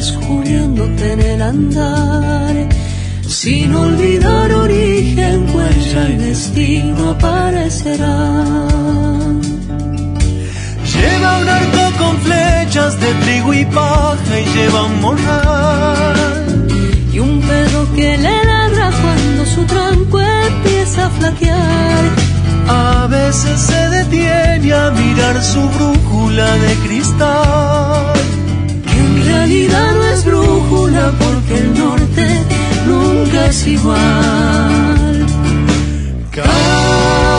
Descubriéndote 0.00 1.12
en 1.12 1.20
el 1.20 1.42
andar. 1.42 2.54
Sin 3.28 3.74
olvidar 3.74 4.50
origen, 4.50 5.54
huella 5.54 6.08
y 6.08 6.16
destino 6.28 7.10
aparecerán. 7.10 9.42
Lleva 10.92 11.30
un 11.42 11.48
arco 11.60 11.84
con 11.98 12.14
flechas 12.26 12.92
de 13.02 13.10
trigo 13.22 13.52
y 13.52 13.64
paz. 13.66 14.18
y 14.40 14.42
lleva 14.54 14.80
un 14.90 14.96
morral. 15.02 16.18
y 17.12 17.18
un 17.18 17.34
perro 17.48 17.82
que 17.94 18.10
le 18.24 18.36
ladra 18.50 18.86
cuando 19.02 19.42
su 19.54 19.62
tranco 19.64 20.18
empieza 20.20 21.00
a 21.06 21.10
flaquear. 21.10 22.04
A 22.68 23.06
veces 23.06 23.56
se 23.68 23.80
detiene 23.96 24.72
a 24.72 24.90
mirar 24.92 25.36
su 25.42 25.60
brújula 25.74 26.48
de 26.64 26.72
cristal. 26.86 28.19
En 29.30 29.36
realidad 29.36 29.92
no 29.94 30.04
es 30.06 30.24
brújula 30.24 31.12
porque 31.18 31.58
el 31.58 31.78
norte 31.78 32.26
nunca 32.86 33.46
es 33.46 33.66
igual. 33.68 35.26
Caminante 36.32 37.29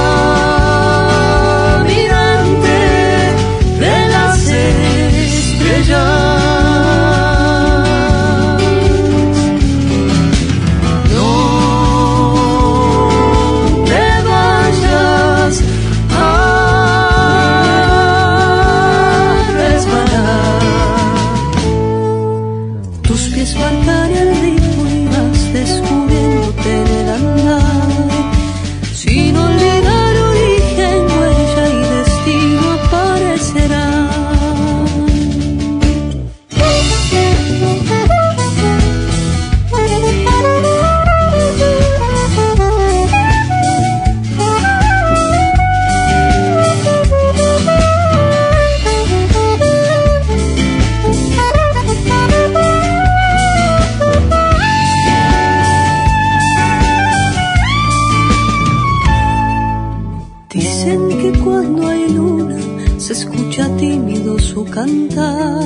cantar. 64.65 65.63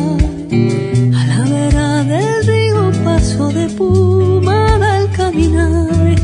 A 1.19 1.21
la 1.31 1.43
vera 1.49 2.03
del 2.03 2.45
río 2.45 2.91
paso 3.03 3.49
de 3.49 3.67
puma 3.69 4.95
al 4.95 5.11
caminar. 5.11 6.15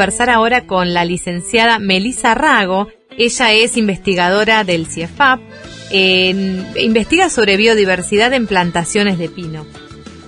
Conversar 0.00 0.30
ahora 0.30 0.62
con 0.62 0.94
la 0.94 1.04
licenciada 1.04 1.78
Melisa 1.78 2.32
Rago. 2.32 2.88
Ella 3.18 3.52
es 3.52 3.76
investigadora 3.76 4.64
del 4.64 4.86
CIEFAP. 4.86 5.42
investiga 5.92 7.28
sobre 7.28 7.58
biodiversidad 7.58 8.32
en 8.32 8.46
plantaciones 8.46 9.18
de 9.18 9.28
pino. 9.28 9.66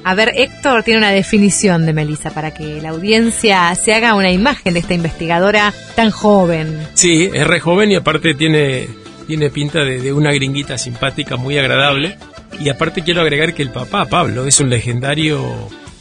A 0.05 0.15
ver, 0.15 0.35
Héctor 0.37 0.83
tiene 0.83 0.99
una 0.99 1.11
definición 1.11 1.87
de 1.87 1.95
Melisa 1.95 2.35
para 2.35 2.53
que 2.53 2.83
la 2.83 2.91
audiencia 2.91 3.75
se 3.75 3.95
haga 3.95 4.13
una 4.13 4.31
imagen 4.31 4.75
de 4.75 4.81
esta 4.81 4.93
investigadora 4.93 5.73
tan 5.97 6.11
joven. 6.11 6.79
Sí, 6.93 7.31
es 7.33 7.47
re 7.47 7.59
joven 7.59 7.93
y 7.93 7.95
aparte 7.95 8.35
tiene, 8.35 8.91
tiene 9.27 9.49
pinta 9.49 9.85
de 9.85 10.13
una 10.13 10.33
gringuita 10.33 10.77
simpática, 10.77 11.37
muy 11.37 11.57
agradable. 11.57 12.19
Y 12.61 12.69
aparte 12.69 13.01
quiero 13.01 13.23
agregar 13.23 13.55
que 13.55 13.63
el 13.63 13.71
papá, 13.71 14.05
Pablo, 14.05 14.47
es 14.47 14.61
un 14.61 14.69
legendario 14.69 15.41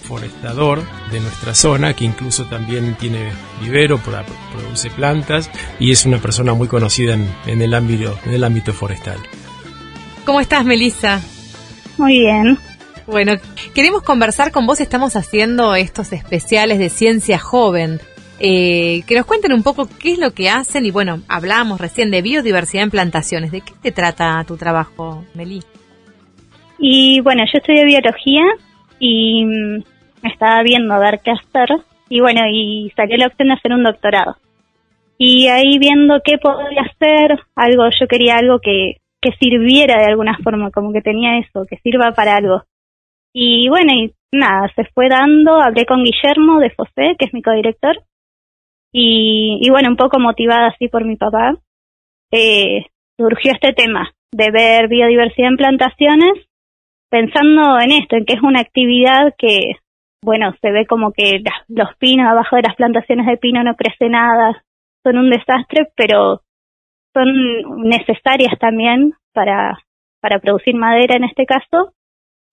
forestador 0.01 0.81
de 1.11 1.19
nuestra 1.19 1.53
zona, 1.55 1.93
que 1.93 2.05
incluso 2.05 2.45
también 2.45 2.95
tiene 2.95 3.31
vivero, 3.61 3.97
pro- 3.97 4.23
produce 4.53 4.89
plantas 4.89 5.49
y 5.79 5.91
es 5.91 6.05
una 6.05 6.17
persona 6.17 6.53
muy 6.53 6.67
conocida 6.67 7.13
en, 7.13 7.27
en 7.45 7.61
el 7.61 7.73
ámbito, 7.73 8.17
en 8.25 8.33
el 8.33 8.43
ámbito 8.43 8.73
forestal. 8.73 9.17
¿Cómo 10.25 10.41
estás, 10.41 10.65
Melisa? 10.65 11.21
Muy 11.97 12.19
bien. 12.19 12.57
Bueno, 13.07 13.33
queremos 13.73 14.03
conversar 14.03 14.51
con 14.51 14.65
vos. 14.67 14.79
Estamos 14.79 15.15
haciendo 15.15 15.75
estos 15.75 16.13
especiales 16.13 16.79
de 16.79 16.89
ciencia 16.89 17.39
joven. 17.39 17.99
Eh, 18.43 19.03
que 19.05 19.15
nos 19.15 19.27
cuenten 19.27 19.53
un 19.53 19.61
poco 19.61 19.87
qué 19.99 20.13
es 20.13 20.17
lo 20.17 20.31
que 20.33 20.49
hacen 20.49 20.83
y 20.83 20.89
bueno, 20.89 21.21
hablamos 21.27 21.79
recién 21.79 22.09
de 22.09 22.23
biodiversidad 22.23 22.83
en 22.83 22.89
plantaciones. 22.89 23.51
¿De 23.51 23.61
qué 23.61 23.73
te 23.81 23.91
trata 23.91 24.43
tu 24.47 24.57
trabajo, 24.57 25.23
Meli? 25.35 25.61
Y 26.79 27.19
bueno, 27.21 27.43
yo 27.51 27.59
estudié 27.59 27.85
biología 27.85 28.41
y 29.01 29.43
mm, 29.43 29.83
estaba 30.23 30.61
viendo 30.61 30.93
a 30.93 30.99
ver 30.99 31.19
qué 31.23 31.31
hacer. 31.31 31.69
Y 32.07 32.21
bueno, 32.21 32.41
y 32.47 32.91
salió 32.95 33.17
la 33.17 33.27
opción 33.27 33.47
de 33.47 33.55
hacer 33.55 33.73
un 33.73 33.83
doctorado. 33.83 34.37
Y 35.17 35.47
ahí 35.47 35.77
viendo 35.79 36.21
qué 36.23 36.37
podía 36.37 36.83
hacer, 36.83 37.39
algo, 37.55 37.83
yo 37.99 38.07
quería 38.07 38.37
algo 38.37 38.59
que, 38.59 38.97
que 39.21 39.31
sirviera 39.39 39.97
de 39.97 40.11
alguna 40.11 40.37
forma, 40.43 40.71
como 40.71 40.93
que 40.93 41.01
tenía 41.01 41.39
eso, 41.39 41.65
que 41.69 41.77
sirva 41.77 42.11
para 42.13 42.35
algo. 42.35 42.63
Y 43.33 43.69
bueno, 43.69 43.93
y 43.93 44.13
nada, 44.31 44.71
se 44.75 44.85
fue 44.93 45.09
dando, 45.09 45.61
hablé 45.61 45.85
con 45.85 46.03
Guillermo 46.03 46.59
de 46.59 46.71
Fosé, 46.71 47.15
que 47.17 47.25
es 47.25 47.33
mi 47.33 47.41
codirector, 47.41 48.03
y, 48.91 49.59
y 49.61 49.69
bueno, 49.69 49.89
un 49.89 49.95
poco 49.95 50.19
motivada 50.19 50.67
así 50.67 50.89
por 50.89 51.05
mi 51.05 51.15
papá, 51.15 51.55
eh, 52.31 52.85
surgió 53.17 53.53
este 53.53 53.73
tema 53.73 54.11
de 54.31 54.51
ver 54.51 54.87
biodiversidad 54.87 55.49
en 55.49 55.57
plantaciones, 55.57 56.33
pensando 57.12 57.80
en 57.80 57.91
esto, 57.91 58.16
en 58.16 58.26
que 58.26 58.34
es 58.34 58.41
una 58.41 58.62
actividad 58.62 59.36
que, 59.38 59.74
bueno, 60.24 60.53
se 60.62 60.72
ve 60.72 60.88
como 60.88 61.12
que 61.12 61.39
las- 61.43 61.64
los 61.68 61.95
pinos 61.97 62.28
abajo 62.28 62.55
de 62.55 62.64
las 62.64 62.76
plantaciones 62.76 63.28
de 63.28 63.38
pino 63.38 63.64
no 63.64 63.76
crece 63.76 64.09
nada, 64.09 64.64
son 65.03 65.18
un 65.18 65.30
desastre, 65.30 65.89
pero 65.95 66.41
son 67.14 67.28
necesarias 67.84 68.57
también 68.59 69.14
para, 69.34 69.78
para 70.22 70.39
producir 70.39 70.76
madera 70.76 71.16
en 71.18 71.26
este 71.26 71.45
caso. 71.45 71.93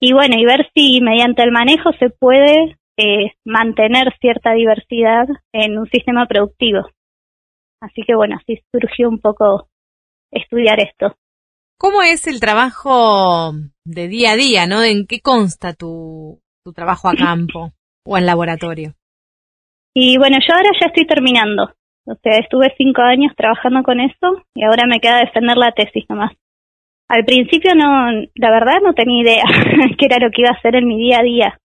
Y 0.01 0.13
bueno, 0.13 0.37
y 0.37 0.45
ver 0.45 0.69
si 0.75 1.01
mediante 1.01 1.43
el 1.43 1.53
manejo 1.53 1.93
se 1.93 2.11
puede 2.11 2.77
eh, 2.99 3.33
mantener 3.45 4.13
cierta 4.21 4.53
diversidad 4.53 5.27
en 5.53 5.79
un 5.79 5.87
sistema 5.89 6.27
productivo. 6.27 6.89
Así 7.81 8.03
que 8.03 8.17
bueno, 8.17 8.37
así 8.37 8.61
surgió 8.73 9.09
un 9.09 9.21
poco 9.21 9.69
estudiar 10.33 10.81
esto. 10.81 11.15
¿Cómo 11.79 12.03
es 12.03 12.26
el 12.26 12.41
trabajo 12.41 13.53
de 13.85 14.09
día 14.09 14.33
a 14.33 14.37
día, 14.37 14.66
no? 14.66 14.83
¿En 14.83 15.07
qué 15.07 15.20
consta 15.20 15.74
tu, 15.74 16.41
tu 16.64 16.72
trabajo 16.72 17.09
a 17.09 17.14
campo 17.14 17.70
o 18.05 18.18
en 18.18 18.26
laboratorio? 18.26 18.95
Y 19.95 20.18
bueno, 20.18 20.39
yo 20.47 20.55
ahora 20.55 20.70
ya 20.81 20.89
estoy 20.89 21.07
terminando. 21.07 21.70
O 22.05 22.14
sea, 22.22 22.39
estuve 22.39 22.74
cinco 22.76 23.03
años 23.03 23.33
trabajando 23.37 23.83
con 23.85 24.01
eso 24.01 24.43
y 24.55 24.64
ahora 24.64 24.87
me 24.89 24.99
queda 24.99 25.18
defender 25.18 25.57
la 25.57 25.72
tesis 25.72 26.05
nomás. 26.09 26.33
Al 27.09 27.24
principio 27.24 27.74
no, 27.76 28.11
la 28.35 28.51
verdad 28.51 28.81
no 28.83 28.93
tenía 28.95 29.22
idea 29.22 29.45
qué 29.99 30.07
era 30.07 30.18
lo 30.18 30.31
que 30.31 30.43
iba 30.43 30.51
a 30.51 30.59
hacer 30.59 30.74
en 30.74 30.87
mi 30.87 30.99
día 30.99 31.20
a 31.20 31.22
día. 31.22 31.61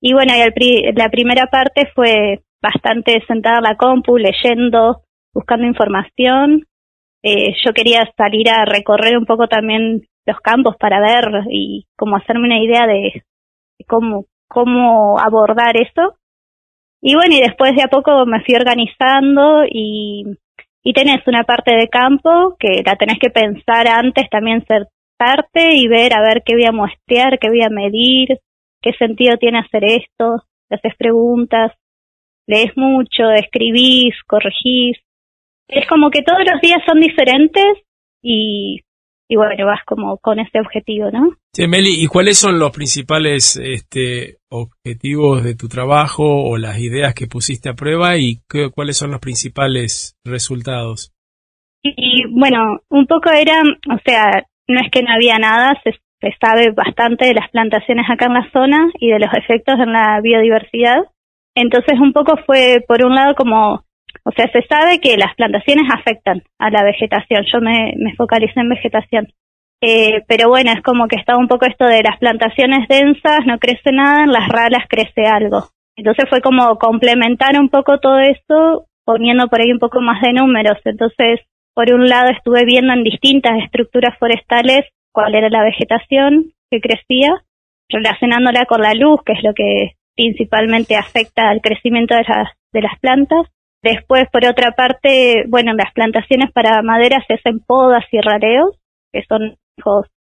Y 0.00 0.12
bueno, 0.12 0.34
la 0.36 1.08
primera 1.08 1.46
parte 1.46 1.90
fue 1.94 2.42
bastante 2.62 3.24
sentada 3.26 3.58
en 3.58 3.64
la 3.64 3.76
compu, 3.76 4.18
leyendo, 4.18 5.02
buscando 5.32 5.66
información. 5.66 6.66
Eh, 7.22 7.54
yo 7.64 7.72
quería 7.72 8.10
salir 8.16 8.48
a 8.50 8.64
recorrer 8.64 9.16
un 9.18 9.26
poco 9.26 9.48
también 9.48 10.06
los 10.26 10.38
campos 10.40 10.76
para 10.78 11.00
ver 11.00 11.44
y 11.50 11.86
como 11.96 12.16
hacerme 12.16 12.46
una 12.46 12.62
idea 12.62 12.86
de, 12.86 13.22
cómo, 13.86 14.26
cómo 14.48 15.18
abordar 15.18 15.76
eso. 15.76 16.16
Y 17.00 17.14
bueno, 17.14 17.34
y 17.34 17.40
después 17.40 17.74
de 17.76 17.82
a 17.82 17.88
poco 17.88 18.26
me 18.26 18.42
fui 18.44 18.54
organizando 18.54 19.64
y, 19.70 20.24
y 20.82 20.92
tenés 20.92 21.26
una 21.26 21.44
parte 21.44 21.74
de 21.74 21.88
campo 21.88 22.56
que 22.58 22.82
la 22.84 22.96
tenés 22.96 23.18
que 23.20 23.30
pensar 23.30 23.88
antes 23.88 24.28
también 24.30 24.64
ser 24.66 24.88
parte 25.16 25.74
y 25.74 25.86
ver 25.88 26.14
a 26.14 26.20
ver 26.20 26.42
qué 26.44 26.54
voy 26.54 26.64
a 26.64 26.72
muestrear, 26.72 27.38
qué 27.38 27.48
voy 27.48 27.62
a 27.62 27.70
medir, 27.70 28.38
qué 28.80 28.92
sentido 28.98 29.36
tiene 29.36 29.60
hacer 29.60 29.84
esto, 29.84 30.44
te 30.68 30.76
haces 30.76 30.96
preguntas, 30.96 31.72
lees 32.46 32.76
mucho, 32.76 33.30
escribís, 33.30 34.14
corregís. 34.26 34.98
Es 35.68 35.86
como 35.86 36.10
que 36.10 36.22
todos 36.22 36.40
los 36.50 36.60
días 36.60 36.80
son 36.86 37.00
diferentes 37.00 37.64
y, 38.22 38.80
y 39.28 39.36
bueno, 39.36 39.66
vas 39.66 39.80
como 39.86 40.16
con 40.18 40.40
ese 40.40 40.58
objetivo, 40.58 41.10
¿no? 41.10 41.36
Sí, 41.52 41.66
Meli, 41.68 42.02
¿y 42.02 42.06
cuáles 42.06 42.38
son 42.38 42.58
los 42.58 42.70
principales 42.70 43.56
este, 43.62 44.38
objetivos 44.50 45.44
de 45.44 45.54
tu 45.54 45.68
trabajo 45.68 46.24
o 46.24 46.56
las 46.56 46.78
ideas 46.78 47.14
que 47.14 47.26
pusiste 47.26 47.68
a 47.68 47.74
prueba 47.74 48.16
y 48.16 48.40
qué, 48.48 48.70
cuáles 48.70 48.96
son 48.96 49.10
los 49.10 49.20
principales 49.20 50.16
resultados? 50.24 51.12
Y 51.82 52.24
bueno, 52.30 52.80
un 52.88 53.06
poco 53.06 53.30
era, 53.30 53.60
o 53.62 53.98
sea, 54.04 54.46
no 54.66 54.80
es 54.80 54.90
que 54.90 55.02
no 55.02 55.12
había 55.12 55.38
nada, 55.38 55.78
se, 55.84 55.92
se 56.20 56.34
sabe 56.40 56.70
bastante 56.72 57.26
de 57.26 57.34
las 57.34 57.50
plantaciones 57.50 58.06
acá 58.08 58.26
en 58.26 58.34
la 58.34 58.50
zona 58.50 58.90
y 58.98 59.10
de 59.10 59.18
los 59.18 59.32
efectos 59.34 59.76
en 59.78 59.92
la 59.92 60.20
biodiversidad. 60.22 61.04
Entonces 61.54 61.98
un 62.00 62.12
poco 62.12 62.36
fue, 62.46 62.84
por 62.86 63.04
un 63.04 63.14
lado, 63.14 63.34
como, 63.34 63.84
o 64.24 64.30
sea, 64.32 64.50
se 64.52 64.62
sabe 64.66 65.00
que 65.00 65.16
las 65.16 65.34
plantaciones 65.34 65.86
afectan 65.92 66.42
a 66.58 66.70
la 66.70 66.82
vegetación. 66.82 67.44
Yo 67.52 67.60
me, 67.60 67.94
me 67.96 68.14
focalicé 68.14 68.60
en 68.60 68.68
vegetación. 68.68 69.28
Eh, 69.80 70.22
pero 70.26 70.48
bueno, 70.48 70.72
es 70.72 70.82
como 70.82 71.06
que 71.06 71.16
estaba 71.16 71.38
un 71.38 71.48
poco 71.48 71.66
esto 71.66 71.86
de 71.86 72.02
las 72.02 72.18
plantaciones 72.18 72.88
densas, 72.88 73.46
no 73.46 73.58
crece 73.58 73.92
nada, 73.92 74.24
en 74.24 74.32
las 74.32 74.48
ralas 74.48 74.84
crece 74.88 75.26
algo. 75.26 75.68
Entonces 75.96 76.28
fue 76.28 76.40
como 76.40 76.78
complementar 76.78 77.58
un 77.58 77.68
poco 77.68 77.98
todo 77.98 78.18
eso, 78.18 78.86
poniendo 79.04 79.48
por 79.48 79.60
ahí 79.60 79.72
un 79.72 79.78
poco 79.78 80.00
más 80.00 80.20
de 80.22 80.32
números. 80.32 80.78
Entonces, 80.84 81.40
por 81.74 81.92
un 81.92 82.08
lado 82.08 82.30
estuve 82.30 82.64
viendo 82.64 82.92
en 82.92 83.04
distintas 83.04 83.52
estructuras 83.64 84.18
forestales 84.18 84.86
cuál 85.12 85.34
era 85.34 85.48
la 85.48 85.62
vegetación 85.62 86.52
que 86.70 86.80
crecía, 86.80 87.42
relacionándola 87.88 88.66
con 88.66 88.82
la 88.82 88.94
luz, 88.94 89.20
que 89.24 89.32
es 89.32 89.42
lo 89.42 89.54
que 89.54 89.92
principalmente 90.16 90.96
afecta 90.96 91.48
al 91.48 91.60
crecimiento 91.60 92.14
de 92.14 92.24
las, 92.28 92.48
de 92.72 92.82
las 92.82 92.98
plantas. 93.00 93.46
Después, 93.82 94.24
por 94.32 94.44
otra 94.44 94.72
parte, 94.72 95.44
bueno, 95.48 95.72
las 95.74 95.92
plantaciones 95.92 96.50
para 96.52 96.82
madera 96.82 97.22
se 97.26 97.34
hacen 97.34 97.60
podas 97.60 98.04
y 98.10 98.20
rareos, 98.20 98.76
que 99.12 99.22
son 99.28 99.56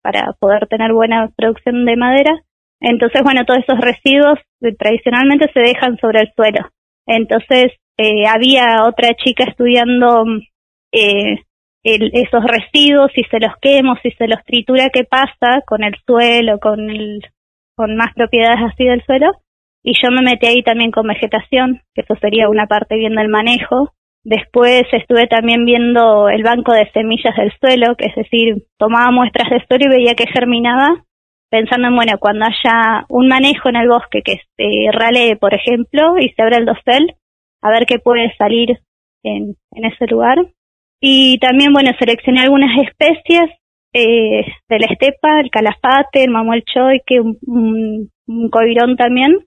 para 0.02 0.34
poder 0.39 0.68
tener 0.68 0.94
buena 0.94 1.30
producción 1.36 1.86
de 1.86 1.96
madera. 1.96 2.32
Entonces, 2.80 3.22
bueno, 3.24 3.46
todos 3.46 3.60
esos 3.60 3.80
residuos 3.80 4.39
eh, 4.62 4.76
tradicionalmente 4.76 5.50
se 5.54 5.60
dejan 5.60 5.98
sobre 5.98 6.22
el 6.22 6.32
suelo. 6.36 6.70
Entonces, 7.06 7.74
eh, 7.98 8.26
había 8.28 8.86
otra 8.86 9.14
chica 9.16 9.44
estudiando 9.44 10.26
eh, 10.92 11.36
esos 11.84 12.44
residuos, 12.44 13.12
si 13.14 13.24
se 13.24 13.39
los 13.39 13.54
quemo, 13.62 13.96
si 14.04 14.12
se 14.12 14.28
los 14.28 14.44
tritura, 14.46 14.89
qué 14.94 15.04
pasa 15.04 15.62
con 15.66 15.84
el 15.84 15.96
suelo, 16.06 16.60
con, 16.60 16.89
el, 16.89 17.22
con 17.76 17.96
más 17.96 18.14
propiedades 18.14 18.60
así 18.72 18.86
del 18.86 19.04
suelo. 19.06 19.32
Y 19.84 19.93
yo 20.01 20.11
me 20.11 20.21
metí 20.21 20.47
ahí 20.47 20.63
también 20.63 20.91
con 20.91 21.07
vegetación, 21.07 21.82
que 21.93 22.01
eso 22.01 22.15
sería 22.21 22.49
una 22.49 22.67
parte 22.67 22.95
viendo 22.95 23.21
el 23.21 23.29
manejo. 23.29 23.93
Después 24.23 24.84
estuve 24.91 25.25
también 25.27 25.65
viendo 25.65 26.29
el 26.29 26.43
banco 26.43 26.73
de 26.73 26.89
semillas 26.91 27.36
del 27.36 27.51
suelo, 27.59 27.95
que 27.95 28.05
es 28.05 28.15
decir, 28.15 28.63
tomaba 28.77 29.09
muestras 29.11 29.49
de 29.49 29.65
suelo 29.65 29.86
y 29.86 29.97
veía 29.97 30.13
que 30.13 30.27
germinaba, 30.27 31.05
pensando 31.49 31.88
en, 31.88 31.95
bueno, 31.95 32.13
cuando 32.19 32.45
haya 32.45 33.05
un 33.09 33.27
manejo 33.27 33.69
en 33.69 33.77
el 33.77 33.88
bosque 33.88 34.21
que 34.23 34.41
se 34.55 34.91
ralee, 34.91 35.36
por 35.38 35.55
ejemplo, 35.55 36.19
y 36.19 36.29
se 36.29 36.41
abra 36.41 36.57
el 36.57 36.65
dosel, 36.65 37.15
a 37.63 37.69
ver 37.71 37.86
qué 37.88 37.97
puede 37.97 38.34
salir 38.38 38.77
en, 39.23 39.55
en 39.71 39.86
ese 39.86 40.05
lugar. 40.05 40.38
Y 40.99 41.39
también, 41.39 41.73
bueno, 41.73 41.89
seleccioné 41.97 42.41
algunas 42.41 42.69
especies 42.77 43.49
eh, 43.93 44.45
de 44.69 44.79
la 44.79 44.86
estepa, 44.86 45.39
el 45.39 45.49
calafate, 45.49 46.23
el 46.23 46.29
mamuel 46.29 46.63
un, 46.75 47.38
un, 47.47 48.11
un 48.27 48.49
coirón 48.49 48.95
también, 48.95 49.39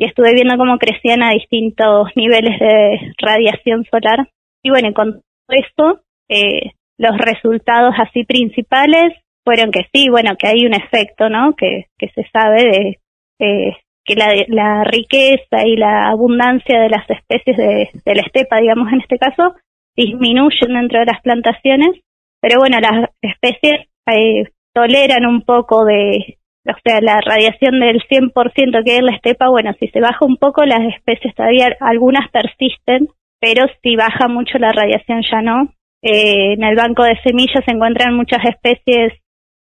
y 0.00 0.06
estuve 0.06 0.32
viendo 0.32 0.56
cómo 0.56 0.78
crecían 0.78 1.22
a 1.22 1.32
distintos 1.32 2.08
niveles 2.16 2.58
de 2.58 3.12
radiación 3.18 3.84
solar. 3.84 4.30
Y 4.62 4.70
bueno, 4.70 4.94
con 4.94 5.12
todo 5.12 5.22
esto, 5.48 6.00
eh, 6.26 6.72
los 6.96 7.18
resultados 7.18 7.94
así 7.98 8.24
principales 8.24 9.12
fueron 9.44 9.70
que 9.70 9.82
sí, 9.92 10.08
bueno, 10.08 10.36
que 10.38 10.48
hay 10.48 10.64
un 10.64 10.72
efecto, 10.72 11.28
¿no? 11.28 11.54
Que, 11.54 11.88
que 11.98 12.08
se 12.14 12.24
sabe 12.32 12.62
de 12.64 12.98
eh, 13.40 13.76
que 14.02 14.14
la, 14.14 14.32
la 14.48 14.84
riqueza 14.84 15.66
y 15.66 15.76
la 15.76 16.08
abundancia 16.08 16.80
de 16.80 16.88
las 16.88 17.04
especies 17.10 17.58
de, 17.58 17.90
de 18.02 18.14
la 18.14 18.22
estepa, 18.22 18.58
digamos 18.58 18.90
en 18.94 19.02
este 19.02 19.18
caso, 19.18 19.54
disminuyen 19.94 20.72
dentro 20.72 21.00
de 21.00 21.06
las 21.12 21.20
plantaciones, 21.20 22.00
pero 22.40 22.58
bueno, 22.58 22.78
las 22.80 23.10
especies 23.20 23.86
eh, 24.06 24.44
toleran 24.72 25.26
un 25.26 25.42
poco 25.42 25.84
de, 25.84 26.38
o 26.66 26.76
sea, 26.84 27.00
la 27.00 27.20
radiación 27.24 27.80
del 27.80 28.02
100% 28.02 28.84
que 28.84 28.92
hay 28.92 28.98
en 28.98 29.06
la 29.06 29.16
estepa, 29.16 29.48
bueno, 29.48 29.72
si 29.80 29.88
se 29.88 30.00
baja 30.00 30.24
un 30.26 30.36
poco, 30.36 30.64
las 30.64 30.80
especies 30.94 31.34
todavía, 31.34 31.68
algunas 31.80 32.30
persisten, 32.30 33.08
pero 33.40 33.66
si 33.82 33.96
baja 33.96 34.28
mucho 34.28 34.58
la 34.58 34.72
radiación 34.72 35.22
ya 35.30 35.40
no. 35.40 35.72
Eh, 36.02 36.54
en 36.54 36.64
el 36.64 36.76
banco 36.76 37.02
de 37.04 37.18
semillas 37.22 37.64
se 37.64 37.72
encuentran 37.72 38.14
muchas 38.14 38.40
especies 38.44 39.14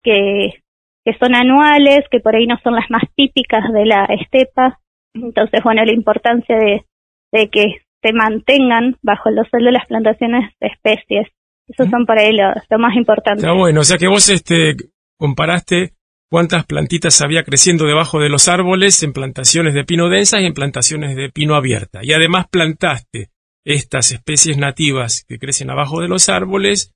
que, 0.03 0.49
que 1.05 1.13
son 1.19 1.35
anuales, 1.35 2.05
que 2.09 2.19
por 2.19 2.35
ahí 2.35 2.47
no 2.47 2.57
son 2.63 2.75
las 2.75 2.89
más 2.89 3.03
típicas 3.15 3.71
de 3.71 3.85
la 3.85 4.05
estepa. 4.05 4.79
Entonces, 5.13 5.61
bueno, 5.63 5.83
la 5.83 5.93
importancia 5.93 6.57
de, 6.57 6.83
de 7.31 7.49
que 7.49 7.81
se 8.01 8.13
mantengan 8.13 8.95
bajo 9.01 9.29
los 9.31 9.47
suelos 9.49 9.73
las 9.73 9.87
plantaciones 9.87 10.51
de 10.59 10.67
especies. 10.67 11.27
Esos 11.67 11.89
son 11.89 12.05
por 12.05 12.17
ahí 12.17 12.31
lo, 12.33 12.77
más 12.79 12.95
importante. 12.95 13.41
Está 13.41 13.53
bueno, 13.53 13.81
o 13.81 13.83
sea 13.83 13.97
que 13.97 14.07
vos 14.07 14.29
este, 14.29 14.75
comparaste 15.17 15.96
cuántas 16.29 16.65
plantitas 16.65 17.21
había 17.21 17.43
creciendo 17.43 17.85
debajo 17.85 18.19
de 18.19 18.29
los 18.29 18.47
árboles 18.47 19.01
en 19.03 19.13
plantaciones 19.13 19.73
de 19.73 19.83
pino 19.83 20.09
densas 20.09 20.41
y 20.41 20.45
en 20.45 20.53
plantaciones 20.53 21.15
de 21.15 21.29
pino 21.29 21.55
abierta. 21.55 22.01
Y 22.03 22.13
además 22.13 22.47
plantaste 22.49 23.29
estas 23.65 24.11
especies 24.11 24.57
nativas 24.57 25.25
que 25.27 25.39
crecen 25.39 25.69
abajo 25.69 26.01
de 26.01 26.07
los 26.07 26.29
árboles 26.29 26.93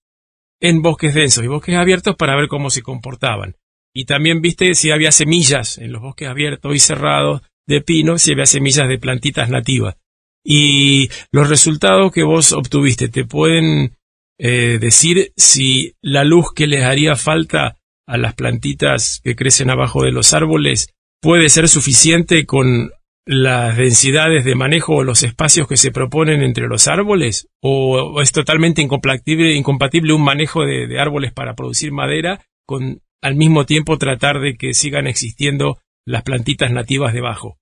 en 0.62 0.82
bosques 0.82 1.14
densos 1.14 1.44
y 1.44 1.48
bosques 1.48 1.76
abiertos 1.76 2.16
para 2.16 2.36
ver 2.36 2.48
cómo 2.48 2.70
se 2.70 2.82
comportaban. 2.82 3.56
Y 3.94 4.06
también 4.06 4.42
viste 4.42 4.74
si 4.74 4.92
había 4.92 5.12
semillas 5.12 5.78
en 5.78 5.92
los 5.92 6.02
bosques 6.02 6.30
abiertos 6.30 6.74
y 6.74 6.80
cerrados 6.80 7.42
de 7.68 7.82
pino, 7.82 8.18
si 8.18 8.32
había 8.32 8.46
semillas 8.46 8.88
de 8.88 8.98
plantitas 8.98 9.50
nativas. 9.50 9.98
Y 10.44 11.10
los 11.32 11.50
resultados 11.50 12.12
que 12.12 12.24
vos 12.24 12.52
obtuviste, 12.54 13.10
¿te 13.10 13.26
pueden 13.26 13.98
eh, 14.40 14.78
decir 14.80 15.34
si 15.36 15.94
la 16.02 16.24
luz 16.24 16.54
que 16.56 16.68
les 16.68 16.84
haría 16.84 17.16
falta 17.16 17.78
a 18.12 18.18
las 18.18 18.34
plantitas 18.36 19.22
que 19.24 19.38
crecen 19.38 19.70
abajo 19.70 20.03
de 20.03 20.12
los 20.12 20.34
árboles 20.34 20.93
puede 21.22 21.47
ser 21.47 21.70
suficiente 21.70 22.45
con 22.45 22.91
las 23.26 23.78
densidades 23.78 24.43
de 24.43 24.55
manejo 24.55 24.95
o 24.95 25.03
los 25.03 25.24
espacios 25.24 25.66
que 25.66 25.78
se 25.78 25.91
proponen 25.91 26.41
entre 26.41 26.68
los 26.68 26.89
árboles? 26.89 27.47
¿O 27.62 28.22
es 28.22 28.34
totalmente 28.34 28.82
incompatible, 28.82 29.55
incompatible 29.55 30.14
un 30.14 30.26
manejo 30.26 30.66
de, 30.66 30.99
árboles 30.99 31.32
para 31.32 31.53
producir 31.53 31.93
madera 31.93 32.41
con 32.66 32.99
al 33.22 33.36
mismo 33.36 33.66
tiempo 33.66 33.97
tratar 33.97 34.41
de 34.41 34.55
que 34.55 34.74
sigan 34.74 35.07
existiendo 35.07 35.78
las 36.05 36.24
plantitas 36.24 36.72
nativas 36.72 37.14
debajo? 37.14 37.55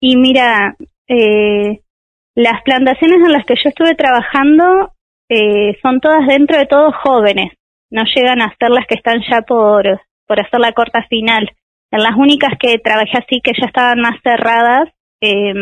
Y 0.00 0.16
mira, 0.16 0.76
eh, 1.08 1.80
las 2.36 2.62
plantaciones 2.62 3.18
en 3.26 3.32
las 3.32 3.44
que 3.44 3.54
yo 3.54 3.70
estuve 3.70 3.96
trabajando 3.96 4.92
eh, 5.28 5.76
son 5.82 5.98
todas 6.00 6.28
dentro 6.28 6.58
de 6.58 6.66
todos 6.66 6.94
jóvenes, 7.02 7.54
no 7.90 8.04
llegan 8.04 8.42
a 8.42 8.54
ser 8.58 8.70
las 8.70 8.86
que 8.86 8.96
están 8.96 9.22
ya 9.28 9.42
por, 9.42 10.00
por 10.26 10.40
hacer 10.40 10.60
la 10.60 10.72
corta 10.72 11.02
final. 11.08 11.50
En 11.90 12.02
las 12.02 12.16
únicas 12.16 12.54
que 12.58 12.78
trabajé 12.78 13.18
así 13.18 13.40
que 13.40 13.52
ya 13.52 13.66
estaban 13.66 14.00
más 14.00 14.20
cerradas 14.22 14.88
eh, 15.20 15.54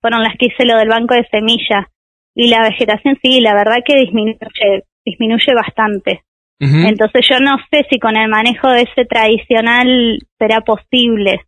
fueron 0.00 0.22
las 0.22 0.36
que 0.38 0.46
hice 0.46 0.64
lo 0.64 0.78
del 0.78 0.88
banco 0.88 1.14
de 1.14 1.26
semilla. 1.30 1.88
Y 2.34 2.48
la 2.48 2.62
vegetación 2.62 3.18
sí, 3.22 3.40
la 3.40 3.54
verdad 3.54 3.78
que 3.84 3.96
disminuye, 3.96 4.84
disminuye 5.04 5.54
bastante. 5.54 6.22
Entonces 6.60 7.24
yo 7.28 7.38
no 7.38 7.56
sé 7.70 7.86
si 7.88 8.00
con 8.00 8.16
el 8.16 8.28
manejo 8.28 8.68
de 8.70 8.82
ese 8.82 9.04
tradicional 9.04 10.18
será 10.38 10.60
posible. 10.60 11.46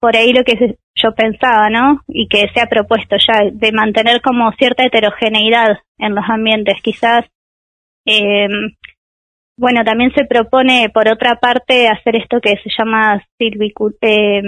Por 0.00 0.16
ahí 0.16 0.32
lo 0.32 0.44
que 0.44 0.76
yo 0.94 1.12
pensaba, 1.14 1.68
¿no? 1.70 2.00
Y 2.08 2.28
que 2.28 2.48
se 2.54 2.60
ha 2.60 2.66
propuesto 2.66 3.16
ya 3.16 3.50
de 3.52 3.72
mantener 3.72 4.22
como 4.22 4.50
cierta 4.52 4.84
heterogeneidad 4.84 5.78
en 5.98 6.14
los 6.14 6.24
ambientes. 6.28 6.76
Quizás, 6.82 7.26
eh, 8.06 8.48
bueno, 9.56 9.84
también 9.84 10.12
se 10.14 10.24
propone 10.24 10.90
por 10.92 11.08
otra 11.08 11.36
parte 11.36 11.88
hacer 11.88 12.16
esto 12.16 12.40
que 12.40 12.56
se 12.62 12.70
llama 12.76 13.24
eh, 13.38 14.42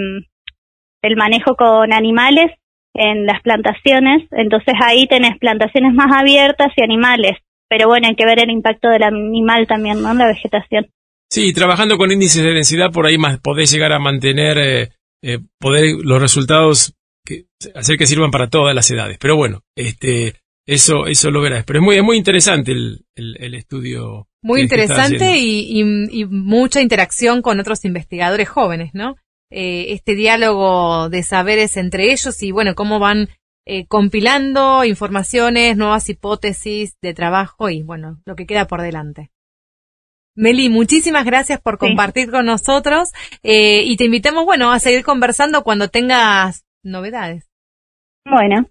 el 1.01 1.15
manejo 1.15 1.55
con 1.55 1.93
animales 1.93 2.51
en 2.93 3.25
las 3.25 3.41
plantaciones. 3.41 4.27
Entonces 4.31 4.73
ahí 4.83 5.07
tenés 5.07 5.37
plantaciones 5.39 5.93
más 5.93 6.11
abiertas 6.13 6.73
y 6.75 6.83
animales. 6.83 7.37
pero 7.69 7.87
bueno, 7.87 8.07
hay 8.07 8.15
que 8.15 8.25
ver 8.25 8.39
el 8.41 8.49
impacto 8.49 8.89
del 8.89 9.03
animal 9.03 9.67
también, 9.67 10.01
¿no? 10.01 10.13
La 10.13 10.27
vegetación. 10.27 10.87
Sí, 11.29 11.53
trabajando 11.53 11.97
con 11.97 12.11
índices 12.11 12.43
de 12.43 12.53
densidad 12.53 12.91
por 12.91 13.05
ahí 13.05 13.17
más 13.17 13.39
podés 13.39 13.71
llegar 13.71 13.91
a 13.91 13.99
mantener 13.99 14.57
eh, 14.57 14.89
eh, 15.21 15.39
poder 15.59 15.95
los 16.01 16.21
resultados 16.21 16.93
que 17.25 17.45
hacer 17.75 17.97
que 17.97 18.07
sirvan 18.07 18.31
para 18.31 18.49
todas 18.49 18.73
las 18.73 18.89
edades. 18.89 19.17
Pero 19.19 19.35
bueno, 19.35 19.61
este 19.75 20.35
eso 20.67 21.07
eso 21.07 21.31
lo 21.31 21.41
verás. 21.41 21.63
Pero 21.65 21.79
es 21.79 21.85
muy 21.85 21.95
es 21.95 22.03
muy 22.03 22.17
interesante 22.17 22.73
el, 22.73 23.05
el, 23.15 23.55
estudio. 23.55 24.27
Muy 24.43 24.61
interesante 24.61 25.37
y, 25.37 25.81
y, 25.81 26.25
mucha 26.25 26.81
interacción 26.81 27.41
con 27.41 27.59
otros 27.59 27.83
investigadores 27.85 28.47
jóvenes, 28.49 28.91
¿no? 28.93 29.15
Eh, 29.49 29.93
este 29.93 30.13
diálogo 30.13 31.09
de 31.09 31.23
saberes 31.23 31.77
entre 31.77 32.11
ellos 32.11 32.43
y 32.43 32.51
bueno 32.51 32.75
cómo 32.75 32.99
van 32.99 33.29
eh, 33.65 33.87
compilando 33.87 34.83
informaciones, 34.83 35.77
nuevas 35.77 36.09
hipótesis 36.09 36.97
de 37.01 37.13
trabajo 37.13 37.69
y 37.69 37.81
bueno 37.81 38.19
lo 38.25 38.35
que 38.35 38.45
queda 38.45 38.67
por 38.67 38.81
delante. 38.81 39.31
Meli, 40.35 40.69
muchísimas 40.69 41.25
gracias 41.25 41.61
por 41.61 41.77
compartir 41.79 42.29
con 42.29 42.45
nosotros 42.45 43.09
eh, 43.41 43.81
y 43.83 43.97
te 43.97 44.05
invitamos, 44.05 44.45
bueno, 44.45 44.71
a 44.71 44.77
seguir 44.77 45.03
conversando 45.03 45.63
cuando 45.63 45.87
tengas 45.87 46.63
novedades. 46.83 47.49
Bueno, 48.23 48.69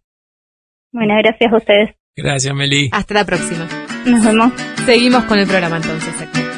bueno, 0.97 1.14
gracias 1.18 1.53
a 1.53 1.57
ustedes. 1.57 1.90
Gracias, 2.16 2.55
Meli. 2.55 2.88
Hasta 2.90 3.14
la 3.14 3.24
próxima. 3.24 3.68
Nos 4.07 4.24
vemos. 4.24 4.53
Seguimos 4.86 5.24
con 5.24 5.38
el 5.38 5.47
programa 5.47 5.76
entonces. 5.76 6.55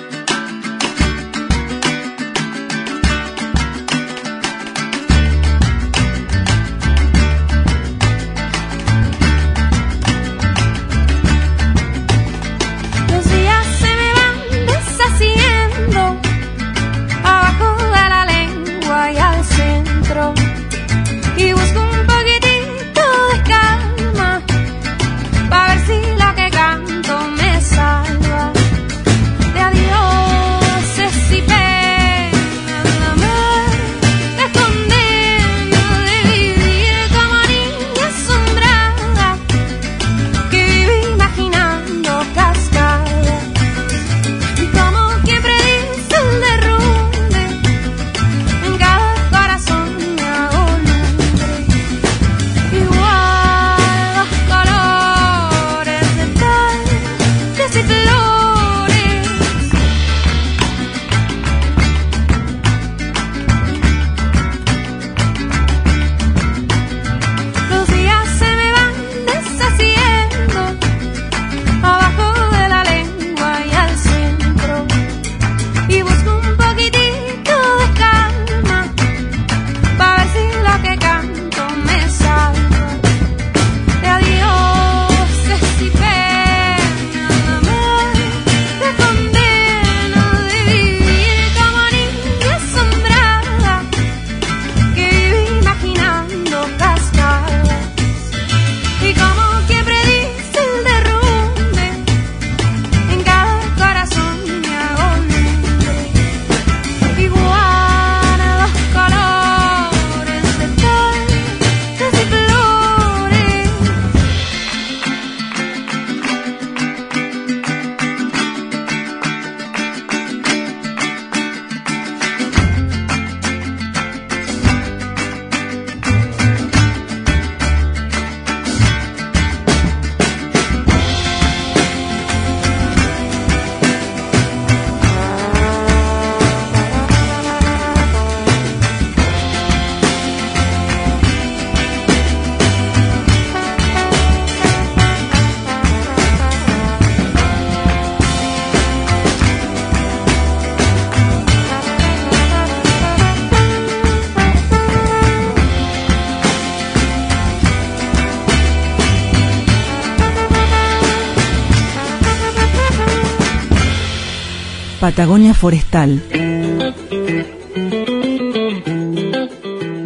Patagonia 165.09 165.55
Forestal. 165.55 166.23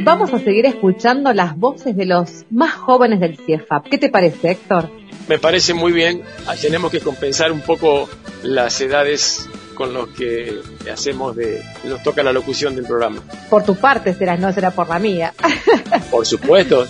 Vamos 0.04 0.32
a 0.32 0.38
seguir 0.38 0.64
escuchando 0.66 1.32
las 1.32 1.58
voces 1.58 1.96
de 1.96 2.06
los 2.06 2.44
más 2.50 2.74
jóvenes 2.74 3.18
del 3.18 3.36
CIEFAP. 3.36 3.88
¿Qué 3.88 3.98
te 3.98 4.10
parece, 4.10 4.52
Héctor? 4.52 4.90
Me 5.26 5.40
parece 5.40 5.74
muy 5.74 5.90
bien. 5.90 6.22
Ah, 6.46 6.54
tenemos 6.54 6.92
que 6.92 7.00
compensar 7.00 7.50
un 7.50 7.62
poco 7.62 8.08
las 8.44 8.80
edades 8.80 9.48
con 9.74 9.92
los 9.92 10.06
que 10.10 10.60
hacemos 10.92 11.34
de 11.34 11.60
nos 11.82 12.00
toca 12.04 12.22
la 12.22 12.32
locución 12.32 12.76
del 12.76 12.84
programa. 12.84 13.20
Por 13.50 13.64
tu 13.64 13.74
parte 13.74 14.14
será, 14.14 14.36
no 14.36 14.52
será 14.52 14.70
por 14.70 14.88
la 14.88 15.00
mía. 15.00 15.34
Por 16.12 16.24
supuesto. 16.24 16.86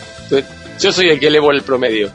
Yo 0.78 0.92
soy 0.92 1.08
el 1.08 1.18
que 1.18 1.28
elevo 1.28 1.50
el 1.50 1.62
promedio. 1.62 2.12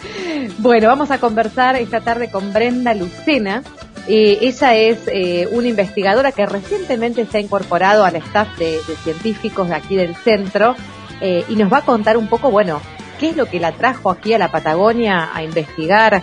bueno, 0.60 0.88
vamos 0.88 1.10
a 1.10 1.18
conversar 1.18 1.76
esta 1.76 2.00
tarde 2.00 2.30
con 2.30 2.50
Brenda 2.54 2.94
Lucena, 2.94 3.62
eh, 4.06 4.38
ella 4.42 4.74
es 4.74 4.98
eh, 5.06 5.48
una 5.50 5.68
investigadora 5.68 6.32
que 6.32 6.44
recientemente 6.44 7.24
se 7.26 7.38
ha 7.38 7.40
incorporado 7.40 8.04
al 8.04 8.16
staff 8.16 8.58
de, 8.58 8.78
científicos 9.02 9.68
de 9.68 9.74
aquí 9.74 9.96
del 9.96 10.14
centro 10.14 10.74
eh, 11.20 11.44
y 11.48 11.56
nos 11.56 11.72
va 11.72 11.78
a 11.78 11.82
contar 11.82 12.16
un 12.16 12.28
poco, 12.28 12.50
bueno, 12.50 12.80
qué 13.18 13.30
es 13.30 13.36
lo 13.36 13.46
que 13.46 13.60
la 13.60 13.72
trajo 13.72 14.10
aquí 14.10 14.34
a 14.34 14.38
la 14.38 14.50
Patagonia 14.50 15.30
a 15.32 15.42
investigar 15.42 16.22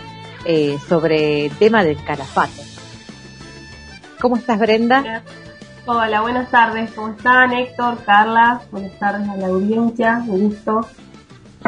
sobre 0.88 1.46
el 1.46 1.52
tema 1.56 1.84
del 1.84 2.02
calafate. 2.02 2.62
¿Cómo 4.20 4.36
estás, 4.36 4.58
Brenda? 4.58 5.22
Hola, 5.86 6.20
buenas 6.20 6.50
tardes. 6.50 6.90
¿Cómo 6.92 7.14
están, 7.14 7.52
Héctor, 7.52 8.04
Carla? 8.04 8.60
Buenas 8.72 8.98
tardes 8.98 9.28
a 9.28 9.36
la 9.36 9.46
audiencia. 9.46 10.22
Un 10.26 10.48
gusto. 10.48 10.80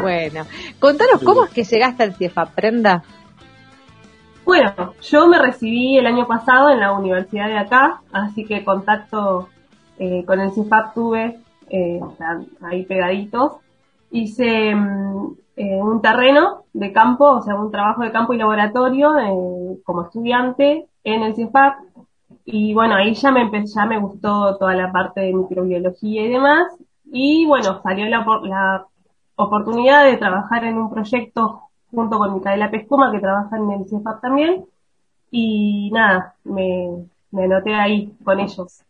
Bueno, 0.00 0.44
contanos, 0.80 1.22
¿cómo 1.22 1.44
es 1.44 1.50
que 1.50 1.62
llegaste 1.62 2.02
al 2.02 2.16
CIEFA, 2.16 2.44
Brenda? 2.56 3.04
Bueno, 4.44 4.94
yo 5.00 5.26
me 5.26 5.38
recibí 5.38 5.96
el 5.96 6.06
año 6.06 6.26
pasado 6.26 6.68
en 6.68 6.80
la 6.80 6.92
universidad 6.92 7.48
de 7.48 7.58
acá, 7.58 8.02
así 8.12 8.44
que 8.44 8.62
contacto 8.62 9.48
eh, 9.98 10.24
con 10.26 10.38
el 10.40 10.52
CIFAP 10.52 10.94
tuve 10.94 11.40
eh, 11.70 12.00
ahí 12.60 12.84
pegaditos. 12.84 13.52
Hice 14.10 14.74
mm, 14.74 15.36
eh, 15.56 15.82
un 15.82 16.02
terreno 16.02 16.64
de 16.74 16.92
campo, 16.92 17.24
o 17.30 17.42
sea, 17.42 17.54
un 17.54 17.70
trabajo 17.70 18.02
de 18.02 18.12
campo 18.12 18.34
y 18.34 18.38
laboratorio 18.38 19.14
como 19.84 20.02
estudiante 20.02 20.88
en 21.04 21.22
el 21.22 21.34
CIFAP. 21.34 21.78
Y 22.44 22.74
bueno, 22.74 22.96
ahí 22.96 23.14
ya 23.14 23.30
me 23.30 23.50
ya 23.66 23.86
me 23.86 23.98
gustó 23.98 24.56
toda 24.58 24.74
la 24.74 24.92
parte 24.92 25.22
de 25.22 25.32
microbiología 25.32 26.22
y 26.22 26.28
demás. 26.28 26.64
Y 27.06 27.46
bueno, 27.46 27.80
salió 27.82 28.06
la, 28.06 28.26
la 28.44 28.86
oportunidad 29.36 30.04
de 30.04 30.18
trabajar 30.18 30.64
en 30.64 30.76
un 30.76 30.90
proyecto 30.90 31.62
junto 31.94 32.18
con 32.18 32.34
Micaela 32.34 32.70
Pescuma, 32.70 33.10
que 33.12 33.20
trabaja 33.20 33.56
en 33.56 33.70
el 33.70 33.88
CIEFAP 33.88 34.20
también. 34.20 34.64
y 35.30 35.90
nada, 35.92 36.34
me, 36.44 37.06
me 37.32 37.44
anoté 37.44 37.74
ahí 37.74 38.12
con 38.22 38.38
ellos. 38.38 38.82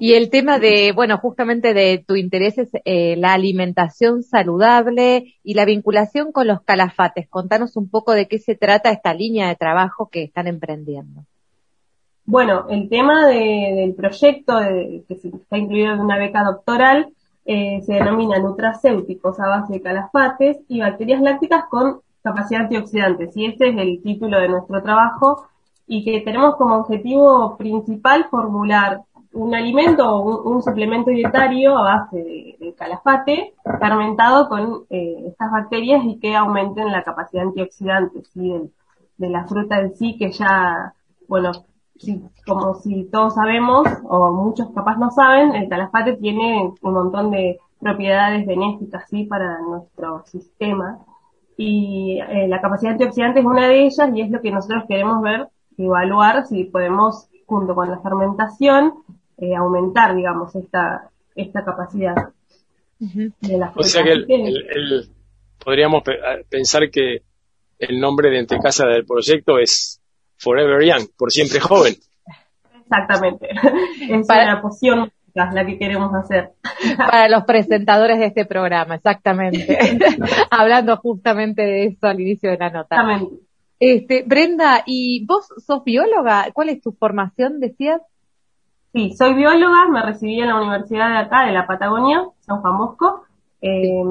Y 0.00 0.14
el 0.14 0.28
tema 0.30 0.58
de, 0.58 0.92
bueno, 0.92 1.18
justamente 1.18 1.72
de 1.74 2.02
tu 2.04 2.16
interés 2.16 2.58
es 2.58 2.68
eh, 2.84 3.14
la 3.16 3.34
alimentación 3.34 4.22
saludable 4.24 5.34
y 5.44 5.54
la 5.54 5.64
vinculación 5.64 6.32
con 6.32 6.48
los 6.48 6.62
calafates. 6.62 7.28
Contanos 7.28 7.76
un 7.76 7.88
poco 7.88 8.12
de 8.12 8.26
qué 8.26 8.38
se 8.40 8.56
trata 8.56 8.90
esta 8.90 9.14
línea 9.14 9.46
de 9.48 9.54
trabajo 9.56 10.08
que 10.10 10.24
están 10.24 10.48
emprendiendo. 10.48 11.22
Bueno, 12.24 12.66
el 12.70 12.88
tema 12.88 13.26
de- 13.28 13.74
del 13.76 13.94
proyecto 13.94 14.56
de- 14.58 15.04
que 15.06 15.14
está 15.14 15.58
incluido 15.58 15.92
en 15.92 16.00
una 16.00 16.18
beca 16.18 16.42
doctoral 16.44 17.12
eh, 17.44 17.82
se 17.84 17.94
denomina 17.94 18.38
nutracéuticos 18.38 19.38
a 19.40 19.48
base 19.48 19.72
de 19.74 19.82
calafates 19.82 20.58
y 20.68 20.80
bacterias 20.80 21.20
lácticas 21.20 21.64
con 21.68 22.00
capacidad 22.22 22.62
antioxidante. 22.62 23.30
Y 23.34 23.46
este 23.46 23.68
es 23.70 23.76
el 23.76 24.02
título 24.02 24.38
de 24.40 24.48
nuestro 24.48 24.82
trabajo 24.82 25.46
y 25.86 26.04
que 26.04 26.20
tenemos 26.20 26.56
como 26.56 26.76
objetivo 26.76 27.56
principal 27.56 28.26
formular 28.30 29.02
un 29.34 29.54
alimento 29.54 30.08
o 30.08 30.42
un, 30.50 30.62
suplemento 30.62 31.10
dietario 31.10 31.76
a 31.78 31.82
base 31.82 32.16
de, 32.18 32.56
de 32.60 32.74
calafate 32.74 33.54
fermentado 33.80 34.48
con 34.48 34.84
eh, 34.90 35.24
estas 35.26 35.50
bacterias 35.50 36.04
y 36.04 36.18
que 36.18 36.36
aumenten 36.36 36.92
la 36.92 37.02
capacidad 37.02 37.44
antioxidante 37.44 38.22
del- 38.34 38.70
de 39.16 39.28
la 39.30 39.44
fruta 39.44 39.78
en 39.78 39.94
sí 39.96 40.16
que 40.18 40.32
ya, 40.32 40.94
bueno, 41.28 41.52
como 42.46 42.74
si 42.74 43.04
todos 43.04 43.34
sabemos, 43.34 43.86
o 44.04 44.32
muchos 44.32 44.70
capaz 44.74 44.96
no 44.96 45.10
saben, 45.10 45.54
el 45.54 45.68
calafate 45.68 46.16
tiene 46.16 46.72
un 46.82 46.92
montón 46.92 47.30
de 47.30 47.58
propiedades 47.78 48.46
benéficas, 48.46 49.04
¿sí? 49.08 49.24
Para 49.24 49.60
nuestro 49.60 50.24
sistema. 50.26 50.98
Y 51.64 52.18
eh, 52.20 52.48
la 52.48 52.60
capacidad 52.60 52.92
antioxidante 52.92 53.40
es 53.40 53.46
una 53.46 53.68
de 53.68 53.84
ellas 53.86 54.10
y 54.14 54.20
es 54.20 54.30
lo 54.30 54.40
que 54.40 54.50
nosotros 54.50 54.84
queremos 54.88 55.22
ver, 55.22 55.46
evaluar 55.78 56.44
si 56.46 56.64
podemos, 56.64 57.28
junto 57.46 57.74
con 57.74 57.88
la 57.90 58.00
fermentación, 58.00 58.94
eh, 59.38 59.54
aumentar, 59.54 60.14
digamos, 60.16 60.54
esta, 60.56 61.10
esta 61.36 61.64
capacidad 61.64 62.14
de 62.98 63.58
la 63.58 63.72
O 63.74 63.82
sea 63.84 64.02
que, 64.04 64.12
el- 64.12 65.08
podríamos 65.64 66.02
pensar 66.48 66.90
que 66.90 67.22
el 67.78 68.00
nombre 68.00 68.30
de 68.30 68.40
Entrecasa 68.40 68.86
del 68.86 69.04
proyecto 69.04 69.58
es 69.58 70.00
Forever 70.38 70.82
Young, 70.84 71.08
por 71.16 71.30
siempre 71.30 71.60
joven. 71.60 71.94
Exactamente. 72.82 73.48
Es 74.10 74.26
Para- 74.26 74.44
una 74.52 74.62
poción 74.62 75.12
la 75.34 75.66
que 75.66 75.78
queremos 75.78 76.14
hacer. 76.14 76.52
Para 76.96 77.28
los 77.28 77.44
presentadores 77.44 78.18
de 78.18 78.26
este 78.26 78.44
programa, 78.44 78.96
exactamente. 78.96 79.78
Hablando 80.50 80.96
justamente 80.96 81.62
de 81.62 81.86
eso 81.86 82.06
al 82.06 82.20
inicio 82.20 82.50
de 82.50 82.58
la 82.58 82.70
nota. 82.70 82.96
Exactamente. 82.96 83.52
Este, 83.78 84.22
Brenda, 84.24 84.84
¿y 84.86 85.26
vos 85.26 85.48
sos 85.66 85.82
bióloga? 85.82 86.46
¿Cuál 86.52 86.68
es 86.68 86.80
tu 86.80 86.92
formación, 86.92 87.58
decías? 87.58 88.00
Sí, 88.92 89.14
soy 89.16 89.34
bióloga, 89.34 89.88
me 89.88 90.02
recibí 90.02 90.38
en 90.40 90.48
la 90.48 90.60
universidad 90.60 91.08
de 91.08 91.18
acá, 91.18 91.46
de 91.46 91.52
la 91.52 91.66
Patagonia, 91.66 92.26
San 92.40 92.60
Juan 92.60 92.78
Bosco. 92.78 93.24
Eh, 93.62 94.04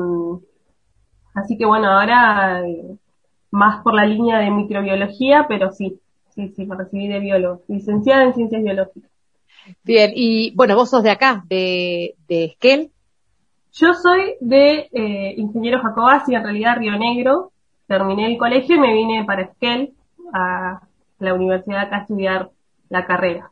así 1.36 1.58
que 1.58 1.66
bueno, 1.66 1.88
ahora 1.92 2.68
eh, 2.68 2.98
más 3.52 3.84
por 3.84 3.94
la 3.94 4.06
línea 4.06 4.40
de 4.40 4.50
microbiología, 4.50 5.46
pero 5.48 5.72
sí, 5.72 6.00
sí, 6.30 6.50
sí, 6.50 6.66
me 6.66 6.76
recibí 6.76 7.08
de 7.08 7.20
biólogo, 7.20 7.62
licenciada 7.68 8.24
en 8.24 8.34
ciencias 8.34 8.64
biológicas. 8.64 9.11
Bien, 9.84 10.12
y 10.16 10.53
bueno, 10.55 10.76
vos 10.76 10.89
sos 10.89 11.03
de 11.03 11.12
acá, 11.12 11.43
de, 11.47 12.16
de 12.28 12.45
Esquel. 12.45 12.91
Yo 13.74 13.93
soy 13.93 14.36
de 14.41 14.89
eh, 14.91 15.34
ingeniero 15.38 15.80
Jacobasi, 15.82 16.36
en 16.36 16.43
realidad 16.43 16.78
Río 16.78 16.97
Negro. 16.97 17.51
Terminé 17.88 18.28
el 18.28 18.38
colegio 18.38 18.76
y 18.76 18.80
me 18.80 18.93
vine 18.93 19.24
para 19.26 19.43
Esquel, 19.43 19.93
a 20.34 20.82
la 21.20 21.34
universidad 21.34 21.82
acá 21.82 21.97
a 21.97 22.01
estudiar 22.01 22.49
la 22.89 23.05
carrera. 23.05 23.51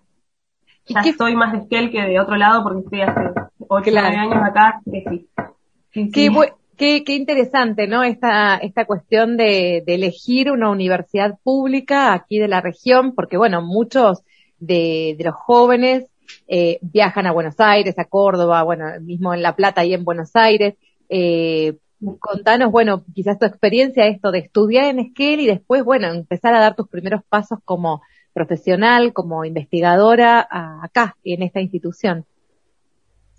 ¿Y 0.88 0.94
Ya 0.94 1.02
qué- 1.02 1.10
estoy 1.10 1.36
más 1.36 1.52
de 1.54 1.60
Esquel 1.60 1.92
que 1.92 2.02
de 2.02 2.20
otro 2.20 2.36
lado 2.36 2.64
porque 2.64 2.80
estoy 2.80 3.02
hace 3.02 3.22
8 3.68 3.92
Claro. 3.92 4.18
años 4.20 4.44
acá, 4.44 4.82
que 4.92 5.04
sí. 5.10 5.28
Sí, 5.94 6.12
Qué, 6.12 6.30
qué, 6.78 7.04
qué 7.04 7.16
interesante, 7.16 7.88
¿no? 7.88 8.04
Esta, 8.04 8.58
esta 8.58 8.86
cuestión 8.86 9.38
de, 9.38 9.84
de 9.86 9.96
elegir 9.96 10.52
una 10.52 10.70
universidad 10.70 11.38
pública 11.44 12.14
aquí 12.14 12.40
de 12.40 12.48
la 12.48 12.62
región, 12.62 13.14
porque 13.16 13.38
bueno, 13.38 13.62
muchos 13.62 14.22
de, 14.60 15.16
de 15.18 15.24
los 15.24 15.36
jóvenes 15.36 16.06
eh, 16.48 16.80
viajan 16.82 17.26
a 17.28 17.32
Buenos 17.32 17.60
Aires, 17.60 17.98
a 17.98 18.06
Córdoba, 18.06 18.64
bueno, 18.64 18.86
mismo 19.02 19.34
en 19.34 19.42
La 19.42 19.56
Plata 19.56 19.84
y 19.86 19.94
en 19.94 20.04
Buenos 20.04 20.36
Aires. 20.36 20.76
Eh, 21.10 21.78
contanos, 22.20 22.72
bueno, 22.72 23.04
quizás 23.14 23.38
tu 23.40 23.46
experiencia 23.46 24.08
esto 24.08 24.32
de 24.32 24.40
estudiar 24.40 24.86
en 24.86 25.00
Esquel 25.00 25.40
y 25.42 25.48
después, 25.48 25.84
bueno, 25.84 26.08
empezar 26.08 26.54
a 26.56 26.60
dar 26.60 26.76
tus 26.76 26.88
primeros 26.88 27.22
pasos 27.28 27.60
como 27.66 28.02
profesional, 28.34 29.12
como 29.14 29.44
investigadora 29.44 30.48
acá, 30.50 31.16
en 31.24 31.44
esta 31.44 31.62
institución. 31.62 32.26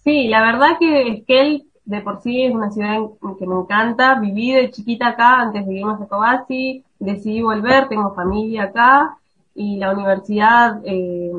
Sí, 0.05 0.29
la 0.29 0.43
verdad 0.43 0.79
que 0.79 1.09
Esquel 1.09 1.65
de 1.85 2.01
por 2.03 2.21
sí 2.23 2.43
es 2.43 2.55
una 2.55 2.71
ciudad 2.71 2.97
en- 2.97 3.37
que 3.39 3.47
me 3.47 3.55
encanta. 3.55 4.19
Viví 4.21 4.53
de 4.53 4.71
chiquita 4.71 5.09
acá 5.09 5.41
antes 5.41 5.67
irnos 5.69 6.01
a 6.01 6.07
Cobasi, 6.07 6.85
decidí 6.99 7.43
volver, 7.43 7.89
tengo 7.89 8.15
familia 8.15 8.65
acá 8.65 9.17
y 9.55 9.77
la 9.79 9.93
universidad 9.93 10.81
eh, 10.85 11.31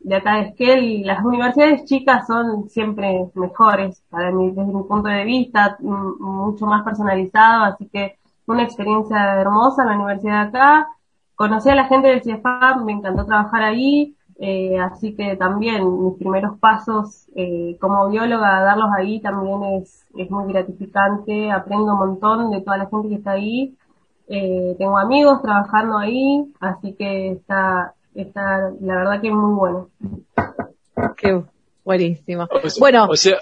de 0.00 0.16
acá 0.16 0.36
de 0.36 0.40
Esquel, 0.48 1.02
las 1.06 1.24
universidades 1.24 1.84
chicas 1.84 2.26
son 2.26 2.68
siempre 2.68 3.26
mejores 3.34 4.02
para 4.08 4.30
mí 4.30 4.50
desde 4.50 4.72
mi 4.72 4.82
punto 4.84 5.08
de 5.08 5.24
vista, 5.24 5.76
mucho 5.80 6.66
más 6.66 6.82
personalizado, 6.84 7.64
así 7.64 7.86
que 7.88 8.16
una 8.46 8.64
experiencia 8.64 9.40
hermosa 9.40 9.84
la 9.84 9.96
universidad 9.96 10.50
de 10.50 10.58
acá. 10.58 10.88
Conocí 11.34 11.70
a 11.70 11.74
la 11.74 11.86
gente 11.86 12.08
del 12.08 12.22
CIEFAP, 12.22 12.82
me 12.84 12.92
encantó 12.92 13.24
trabajar 13.24 13.62
ahí, 13.62 14.14
eh, 14.38 14.78
así 14.78 15.14
que 15.14 15.36
también 15.36 15.84
mis 16.02 16.16
primeros 16.18 16.58
pasos 16.58 17.26
eh, 17.36 17.76
como 17.80 18.08
bióloga, 18.08 18.62
darlos 18.62 18.90
ahí 18.96 19.20
también 19.20 19.62
es, 19.64 20.06
es 20.16 20.30
muy 20.30 20.50
gratificante, 20.52 21.50
aprendo 21.50 21.92
un 21.92 21.98
montón 21.98 22.50
de 22.50 22.62
toda 22.62 22.78
la 22.78 22.86
gente 22.86 23.08
que 23.08 23.14
está 23.16 23.32
ahí, 23.32 23.76
eh, 24.30 24.74
tengo 24.78 24.96
amigos 24.98 25.42
trabajando 25.42 25.98
ahí, 25.98 26.44
así 26.60 26.94
que 26.94 27.32
está, 27.32 27.94
está 28.14 28.70
la 28.80 28.94
verdad 28.96 29.20
que 29.20 29.28
es 29.28 29.34
muy 29.34 29.54
bueno. 29.54 29.88
Qué 31.16 31.42
buenísimo. 31.84 32.46
O 32.50 32.68
sea- 32.68 32.80
Bueno, 32.80 33.06
o 33.10 33.16
sea, 33.16 33.38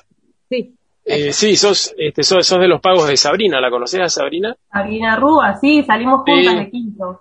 sí. 0.48 0.74
eh, 1.04 1.32
sí, 1.32 1.56
sos, 1.56 1.94
este, 1.98 2.22
sos, 2.22 2.46
sos 2.46 2.58
de 2.60 2.68
los 2.68 2.80
pagos 2.80 3.06
de 3.08 3.16
Sabrina, 3.16 3.60
¿la 3.60 3.70
conocés 3.70 4.00
a 4.00 4.08
Sabrina? 4.08 4.56
Sabrina 4.72 5.16
Rúa, 5.16 5.56
sí, 5.56 5.82
salimos 5.84 6.22
juntas 6.22 6.52
Sí. 6.52 6.58
de 6.58 6.70
quinto. 6.70 7.20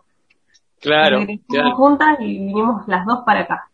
Claro, 0.79 1.19
claro. 1.49 1.75
juntas 1.75 2.17
y 2.21 2.25
vinimos 2.39 2.87
las 2.87 3.05
dos 3.05 3.19
para 3.25 3.41
acá. 3.41 3.67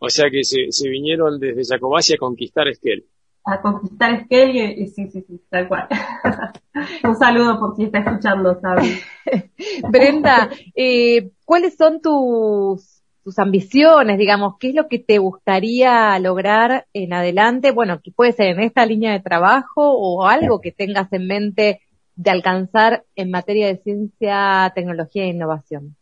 O 0.00 0.08
sea 0.08 0.30
que 0.30 0.44
se, 0.44 0.70
se 0.70 0.88
vinieron 0.88 1.38
desde 1.38 1.62
Jacobasi 1.64 2.14
a 2.14 2.18
conquistar 2.18 2.68
Esquel. 2.68 3.04
A 3.48 3.60
conquistar 3.60 4.12
Esquel 4.14 4.56
y, 4.56 4.82
y 4.82 4.86
sí, 4.88 5.08
sí, 5.08 5.24
sí, 5.26 5.40
tal 5.48 5.68
cual. 5.68 5.88
Un 7.04 7.16
saludo 7.16 7.58
por 7.58 7.76
si 7.76 7.84
está 7.84 8.00
escuchando, 8.00 8.58
Sabi. 8.60 9.00
Brenda, 9.90 10.50
eh, 10.74 11.30
¿cuáles 11.44 11.76
son 11.76 12.00
tus, 12.00 13.02
tus 13.24 13.38
ambiciones, 13.38 14.18
digamos? 14.18 14.54
¿Qué 14.58 14.70
es 14.70 14.74
lo 14.74 14.88
que 14.88 14.98
te 14.98 15.18
gustaría 15.18 16.18
lograr 16.18 16.86
en 16.92 17.12
adelante? 17.12 17.72
Bueno, 17.72 18.00
que 18.02 18.10
puede 18.10 18.32
ser 18.32 18.48
en 18.48 18.60
esta 18.60 18.86
línea 18.86 19.12
de 19.12 19.20
trabajo 19.20 19.92
o 19.92 20.26
algo 20.26 20.60
que 20.60 20.72
tengas 20.72 21.12
en 21.12 21.26
mente 21.26 21.80
de 22.14 22.30
alcanzar 22.30 23.04
en 23.14 23.30
materia 23.30 23.68
de 23.68 23.78
ciencia, 23.78 24.72
tecnología 24.74 25.24
e 25.24 25.28
innovación. 25.28 25.96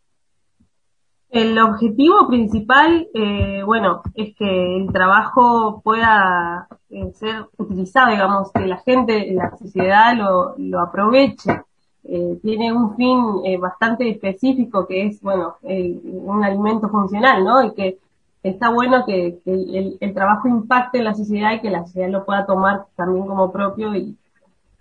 El 1.31 1.59
objetivo 1.59 2.29
principal, 2.29 3.09
eh, 3.12 3.62
bueno, 3.64 4.03
es 4.14 4.35
que 4.37 4.77
el 4.77 4.93
trabajo 4.93 5.81
pueda 5.83 6.68
eh, 6.89 7.12
ser 7.14 7.47
utilizado, 7.59 8.12
digamos, 8.12 8.53
que 8.53 8.64
la 8.66 8.79
gente, 8.79 9.33
la 9.33 9.57
sociedad 9.57 10.16
lo, 10.16 10.55
lo 10.57 10.81
aproveche. 10.81 11.62
Eh, 12.05 12.39
tiene 12.41 12.72
un 12.72 12.95
fin 12.97 13.18
eh, 13.45 13.59
bastante 13.59 14.09
específico 14.09 14.87
que 14.87 15.07
es, 15.07 15.20
bueno, 15.20 15.57
un 15.62 16.45
alimento 16.45 16.89
funcional, 16.89 17.45
¿no? 17.45 17.64
Y 17.64 17.74
que 17.74 17.99
está 18.45 18.70
bueno 18.70 19.05
que, 19.05 19.41
que 19.45 19.53
el, 19.53 19.99
el 20.01 20.14
trabajo 20.14 20.47
impacte 20.47 20.99
en 20.99 21.05
la 21.05 21.14
sociedad 21.14 21.55
y 21.55 21.61
que 21.61 21.70
la 21.70 21.85
sociedad 21.85 22.09
lo 22.09 22.24
pueda 22.24 22.47
tomar 22.47 22.87
también 22.95 23.27
como 23.27 23.51
propio 23.51 23.95
y, 23.97 24.16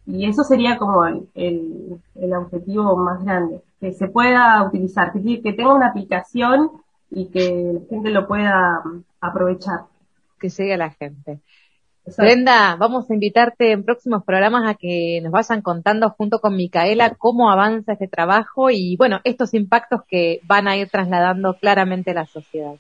y 0.06 0.28
eso 0.28 0.44
sería 0.44 0.78
como 0.78 1.06
el, 1.06 1.28
el, 1.34 2.02
el 2.16 2.34
objetivo 2.34 2.96
más 2.96 3.24
grande, 3.24 3.62
que 3.80 3.94
se 3.94 4.08
pueda 4.08 4.64
utilizar, 4.64 5.12
que, 5.12 5.42
que 5.42 5.54
tenga 5.54 5.74
una 5.74 5.88
aplicación 5.88 6.72
y 7.10 7.28
que 7.28 7.72
la 7.74 7.80
gente 7.90 8.10
lo 8.10 8.28
pueda 8.28 8.82
mm, 8.84 9.04
aprovechar. 9.22 9.82
Que 10.40 10.50
llegue 10.50 10.74
a 10.74 10.78
la 10.78 10.92
gente. 10.92 11.40
Brenda, 12.18 12.76
vamos 12.76 13.10
a 13.10 13.14
invitarte 13.16 13.72
en 13.72 13.84
próximos 13.84 14.24
programas 14.24 14.70
a 14.70 14.76
que 14.76 15.22
nos 15.24 15.32
vayan 15.32 15.64
contando 15.64 16.12
junto 16.12 16.40
con 16.40 16.56
Micaela 16.56 17.16
cómo 17.16 17.50
avanza 17.50 17.94
este 17.94 18.08
trabajo 18.08 18.70
y, 18.70 18.96
bueno, 18.96 19.22
estos 19.24 19.56
impactos 19.56 20.02
que 20.08 20.40
van 20.44 20.68
a 20.68 20.78
ir 20.78 20.88
trasladando 20.90 21.56
claramente 21.56 22.12
a 22.12 22.16
la 22.16 22.26
sociedad. 22.28 22.76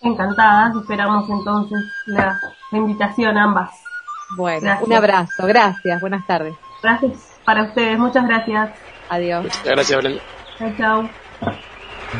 Encantadas, 0.00 0.76
esperamos 0.76 1.28
entonces 1.28 1.78
la, 2.06 2.38
invitación 2.70 3.36
ambas. 3.36 3.70
Bueno, 4.30 4.60
Gracias. 4.62 4.86
un 4.86 4.92
abrazo, 4.92 5.46
gracias, 5.46 6.00
buenas 6.00 6.26
tardes, 6.26 6.54
Gracias 6.82 7.12
para 7.44 7.62
ustedes, 7.64 7.98
muchas 7.98 8.26
gracias. 8.26 8.70
adiós. 9.08 9.44
Muchas 9.44 9.64
gracias, 9.64 9.98
Brenda. 9.98 10.22
Chao, 10.58 10.72
chao. 10.78 11.10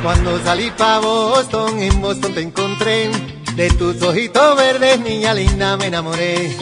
Cuando 0.02 0.38
salí 0.40 0.70
pa' 0.76 0.98
Boston, 1.00 1.78
en 1.80 2.00
Boston 2.00 2.34
te 2.34 2.40
encontré. 2.42 3.10
De 3.54 3.70
tus 3.70 4.02
ojitos 4.02 4.56
verdes, 4.56 5.00
niña 5.00 5.32
linda, 5.32 5.76
me 5.78 5.86
enamoré. 5.86 6.54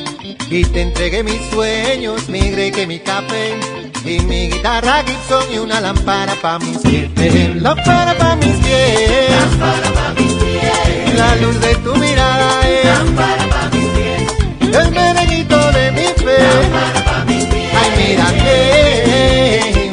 Y 0.49 0.65
te 0.65 0.83
entregué 0.83 1.25
mis 1.25 1.41
sueños, 1.51 2.29
mi 2.29 2.41
que 2.71 2.87
mi 2.87 3.01
café. 3.01 3.59
Y 4.05 4.21
mi 4.21 4.49
guitarra 4.51 5.03
Gibson 5.05 5.43
y 5.53 5.59
una 5.59 5.81
lámpara 5.81 6.35
pa' 6.41 6.59
mis 6.59 6.79
pies. 6.79 7.11
Lámpara 7.57 8.15
pa' 8.17 8.37
mis 8.37 8.55
pies. 8.57 9.31
Lámpara 9.31 9.91
pa' 9.93 10.15
mis 10.21 10.33
pies. 10.35 11.15
La 11.19 11.37
luz 11.37 11.61
de 11.61 11.75
tu 11.77 11.97
mirada 11.97 12.69
es. 12.69 12.85
Lámpara 12.85 13.47
pa' 13.49 13.71
mis 13.77 13.87
pies. 13.87 14.75
El 16.55 16.71
merenguito 16.71 17.11
de 17.11 17.25
mi 17.25 17.41
fe. 17.41 17.65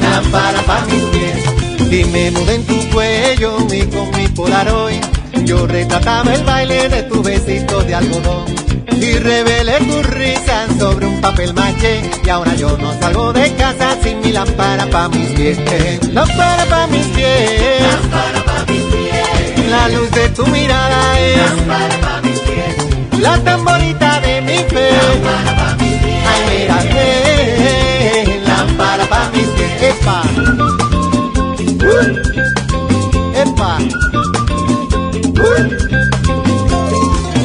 Lámpara 0.01 0.61
pa' 0.63 0.81
mis 0.85 1.03
pies. 1.13 1.37
Ay. 1.47 1.99
Y 1.99 2.01
me 2.05 2.31
mudé 2.31 2.55
en 2.55 2.63
tu 2.65 2.89
cuello 2.89 3.57
y 3.71 3.81
con 3.87 4.09
mi 4.17 4.27
polaroid. 4.29 5.01
Yo 5.45 5.67
retrataba 5.67 6.33
el 6.33 6.43
baile 6.43 6.89
de 6.89 7.03
tu 7.03 7.21
besito 7.23 7.81
de 7.83 7.95
algodón 7.95 8.45
y 9.01 9.13
revelé 9.17 9.77
tu 9.79 10.01
risa 10.03 10.67
sobre 10.77 11.05
un 11.07 11.19
papel 11.21 11.53
maché 11.53 12.01
y 12.23 12.29
ahora 12.29 12.53
yo 12.55 12.77
no 12.77 12.93
salgo 12.99 13.33
de 13.33 13.51
casa 13.55 13.95
sin 14.03 14.19
mi 14.21 14.31
lámpara 14.31 14.85
pa' 14.87 15.09
mis 15.09 15.29
pies 15.29 15.57
lámpara 16.13 16.65
pa' 16.65 16.85
mis 16.87 17.05
pies 17.07 17.81
lámpara 17.81 18.43
pa' 18.45 18.65
mis 18.71 18.83
pies 18.83 19.69
la 19.69 19.87
luz 19.89 20.11
de 20.11 20.29
tu 20.29 20.45
mirada 20.47 21.19
es 21.19 21.37
lámpara 21.37 21.97
pa' 21.99 22.21
mis 22.21 22.39
pies 22.41 22.75
la 23.19 23.37
tamborita 23.39 24.19
de 24.19 24.41
mi 24.41 24.57
fe 24.57 24.91
lámpara 24.91 25.55
pa' 25.57 25.75
epa 29.81 30.21
uh, 31.89 32.07
epa 33.43 33.77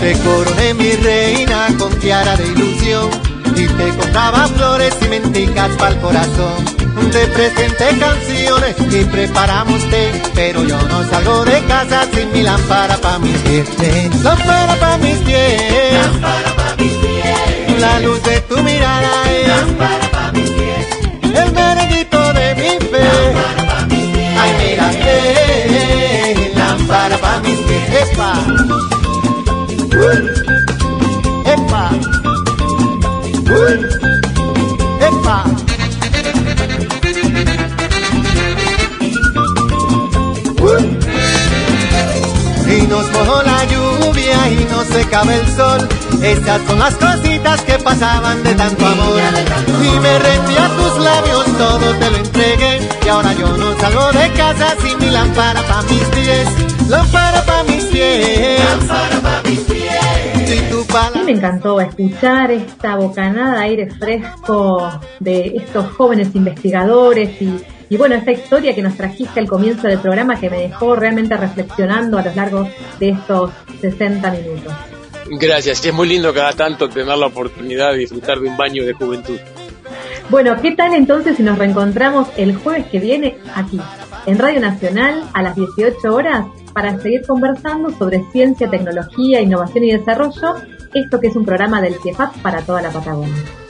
te 0.00 0.12
coroné 0.18 0.74
mi 0.74 0.92
reina 0.92 1.68
con 1.78 1.92
tiara 1.98 2.36
de 2.36 2.46
ilusión 2.46 3.10
y 3.56 3.66
te 3.66 3.88
compraba 3.96 4.46
flores 4.48 4.94
y 5.02 5.08
menticas 5.08 5.70
el 5.70 5.96
corazón. 5.98 6.64
Te 7.10 7.26
presenté 7.28 7.98
canciones 7.98 8.76
y 8.90 9.04
preparamos 9.04 9.82
té, 9.90 10.12
pero 10.34 10.62
yo 10.62 10.80
no 10.82 11.08
salgo 11.08 11.44
de 11.44 11.60
casa 11.64 12.06
sin 12.12 12.30
mi 12.32 12.42
lámpara 12.42 12.96
pa' 12.98 13.18
mis 13.18 13.36
pies. 13.38 13.68
Lámpara 14.22 14.76
pa' 14.76 14.98
mis 14.98 15.16
pies. 15.18 15.92
Lámpara 15.92 16.54
pa' 16.56 16.76
mis 16.82 16.92
pies. 16.92 17.80
La 17.80 18.00
luz 18.00 18.22
de 18.22 18.40
tu 18.42 18.62
mirada 18.62 19.10
es. 19.32 19.48
Lámpara 19.48 20.05
pies. 28.16 28.56
Lluvia 44.96 45.02
y 45.02 45.04
no 45.04 45.04
se 45.04 45.08
cabe 45.10 45.34
el 45.34 45.46
sol. 45.48 45.88
Esas 46.22 46.62
son 46.66 46.78
las 46.78 46.94
cositas 46.94 47.60
que 47.62 47.78
pasaban 47.78 48.42
de 48.42 48.54
tanto 48.54 48.86
amor. 48.86 49.20
Y 49.82 50.00
me 50.00 50.18
rendí 50.18 50.56
a 50.56 50.68
tus 50.76 51.04
labios, 51.04 51.44
todo 51.58 51.94
te 51.94 52.10
lo 52.10 52.16
entregué. 52.16 52.80
Y 53.04 53.08
ahora 53.08 53.32
yo 53.34 53.48
no 53.56 53.78
salgo 53.78 54.12
de 54.12 54.32
casa 54.32 54.74
sin 54.82 54.98
mi 54.98 55.10
lámpara 55.10 55.62
pa' 55.62 55.82
mis 55.82 56.04
pies. 56.04 56.48
Lámpara 56.88 57.44
pa' 57.44 57.62
mis 57.64 57.84
pies. 57.84 58.60
Lámpara 58.64 59.20
pa' 59.20 59.48
mis 59.48 59.60
pies. 59.60 60.48
Si 60.48 60.60
tu 60.70 60.86
A 60.96 61.10
mí 61.10 61.20
me 61.26 61.32
encantó 61.32 61.78
escuchar 61.80 62.50
esta 62.50 62.96
bocanada 62.96 63.58
de 63.58 63.64
aire 63.64 63.90
fresco 63.90 64.90
de 65.20 65.56
estos 65.56 65.92
jóvenes 65.92 66.34
investigadores 66.34 67.30
y, 67.42 67.60
y 67.88 67.96
bueno, 67.96 68.14
esta 68.14 68.32
historia 68.32 68.74
que 68.74 68.82
nos 68.82 68.96
trajiste 68.96 69.40
al 69.40 69.48
comienzo 69.48 69.86
del 69.86 69.98
programa 69.98 70.38
que 70.38 70.50
me 70.50 70.58
dejó 70.58 70.96
realmente 70.96 71.36
reflexionando 71.36 72.18
a 72.18 72.24
lo 72.24 72.34
largo 72.34 72.68
de 72.98 73.10
estos 73.10 73.50
60 73.80 74.30
minutos. 74.30 74.72
Gracias, 75.28 75.84
es 75.84 75.92
muy 75.92 76.08
lindo 76.08 76.32
cada 76.32 76.52
tanto 76.52 76.88
tener 76.88 77.16
la 77.16 77.26
oportunidad 77.26 77.92
de 77.92 77.98
disfrutar 77.98 78.38
de 78.38 78.48
un 78.48 78.56
baño 78.56 78.84
de 78.84 78.92
juventud. 78.92 79.38
Bueno, 80.28 80.56
¿qué 80.60 80.72
tal 80.72 80.94
entonces 80.94 81.36
si 81.36 81.42
nos 81.42 81.58
reencontramos 81.58 82.28
el 82.36 82.56
jueves 82.56 82.86
que 82.86 82.98
viene 82.98 83.38
aquí, 83.54 83.80
en 84.26 84.38
Radio 84.38 84.60
Nacional, 84.60 85.22
a 85.32 85.42
las 85.42 85.54
18 85.54 86.12
horas, 86.12 86.46
para 86.72 86.98
seguir 87.00 87.22
conversando 87.26 87.90
sobre 87.90 88.24
ciencia, 88.32 88.68
tecnología, 88.68 89.40
innovación 89.40 89.84
y 89.84 89.92
desarrollo, 89.92 90.56
esto 90.94 91.20
que 91.20 91.28
es 91.28 91.36
un 91.36 91.44
programa 91.44 91.80
del 91.80 91.94
CIEFAP 92.02 92.36
para 92.42 92.62
toda 92.62 92.82
la 92.82 92.90
Patagonia. 92.90 93.65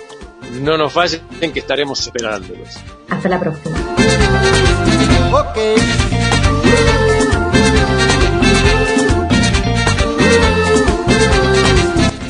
No 0.52 0.76
nos 0.76 0.92
fallen 0.92 1.20
que 1.52 1.60
estaremos 1.60 2.00
esperándolos. 2.00 2.78
Hasta 3.08 3.28
la 3.28 3.40
próxima. 3.40 3.76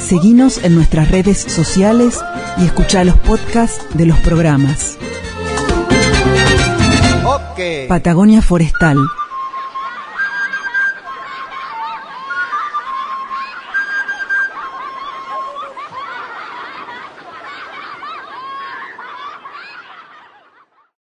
Seguinos 0.01 0.63
en 0.63 0.77
nuestras 0.77 1.11
redes 1.11 1.39
sociales 1.39 2.21
y 2.59 2.67
escucha 2.67 3.05
los 3.05 3.17
podcasts 3.17 3.85
de 3.95 4.07
los 4.07 4.19
programas. 4.21 4.99
Patagonia 7.89 8.43
Forestal 8.43 8.99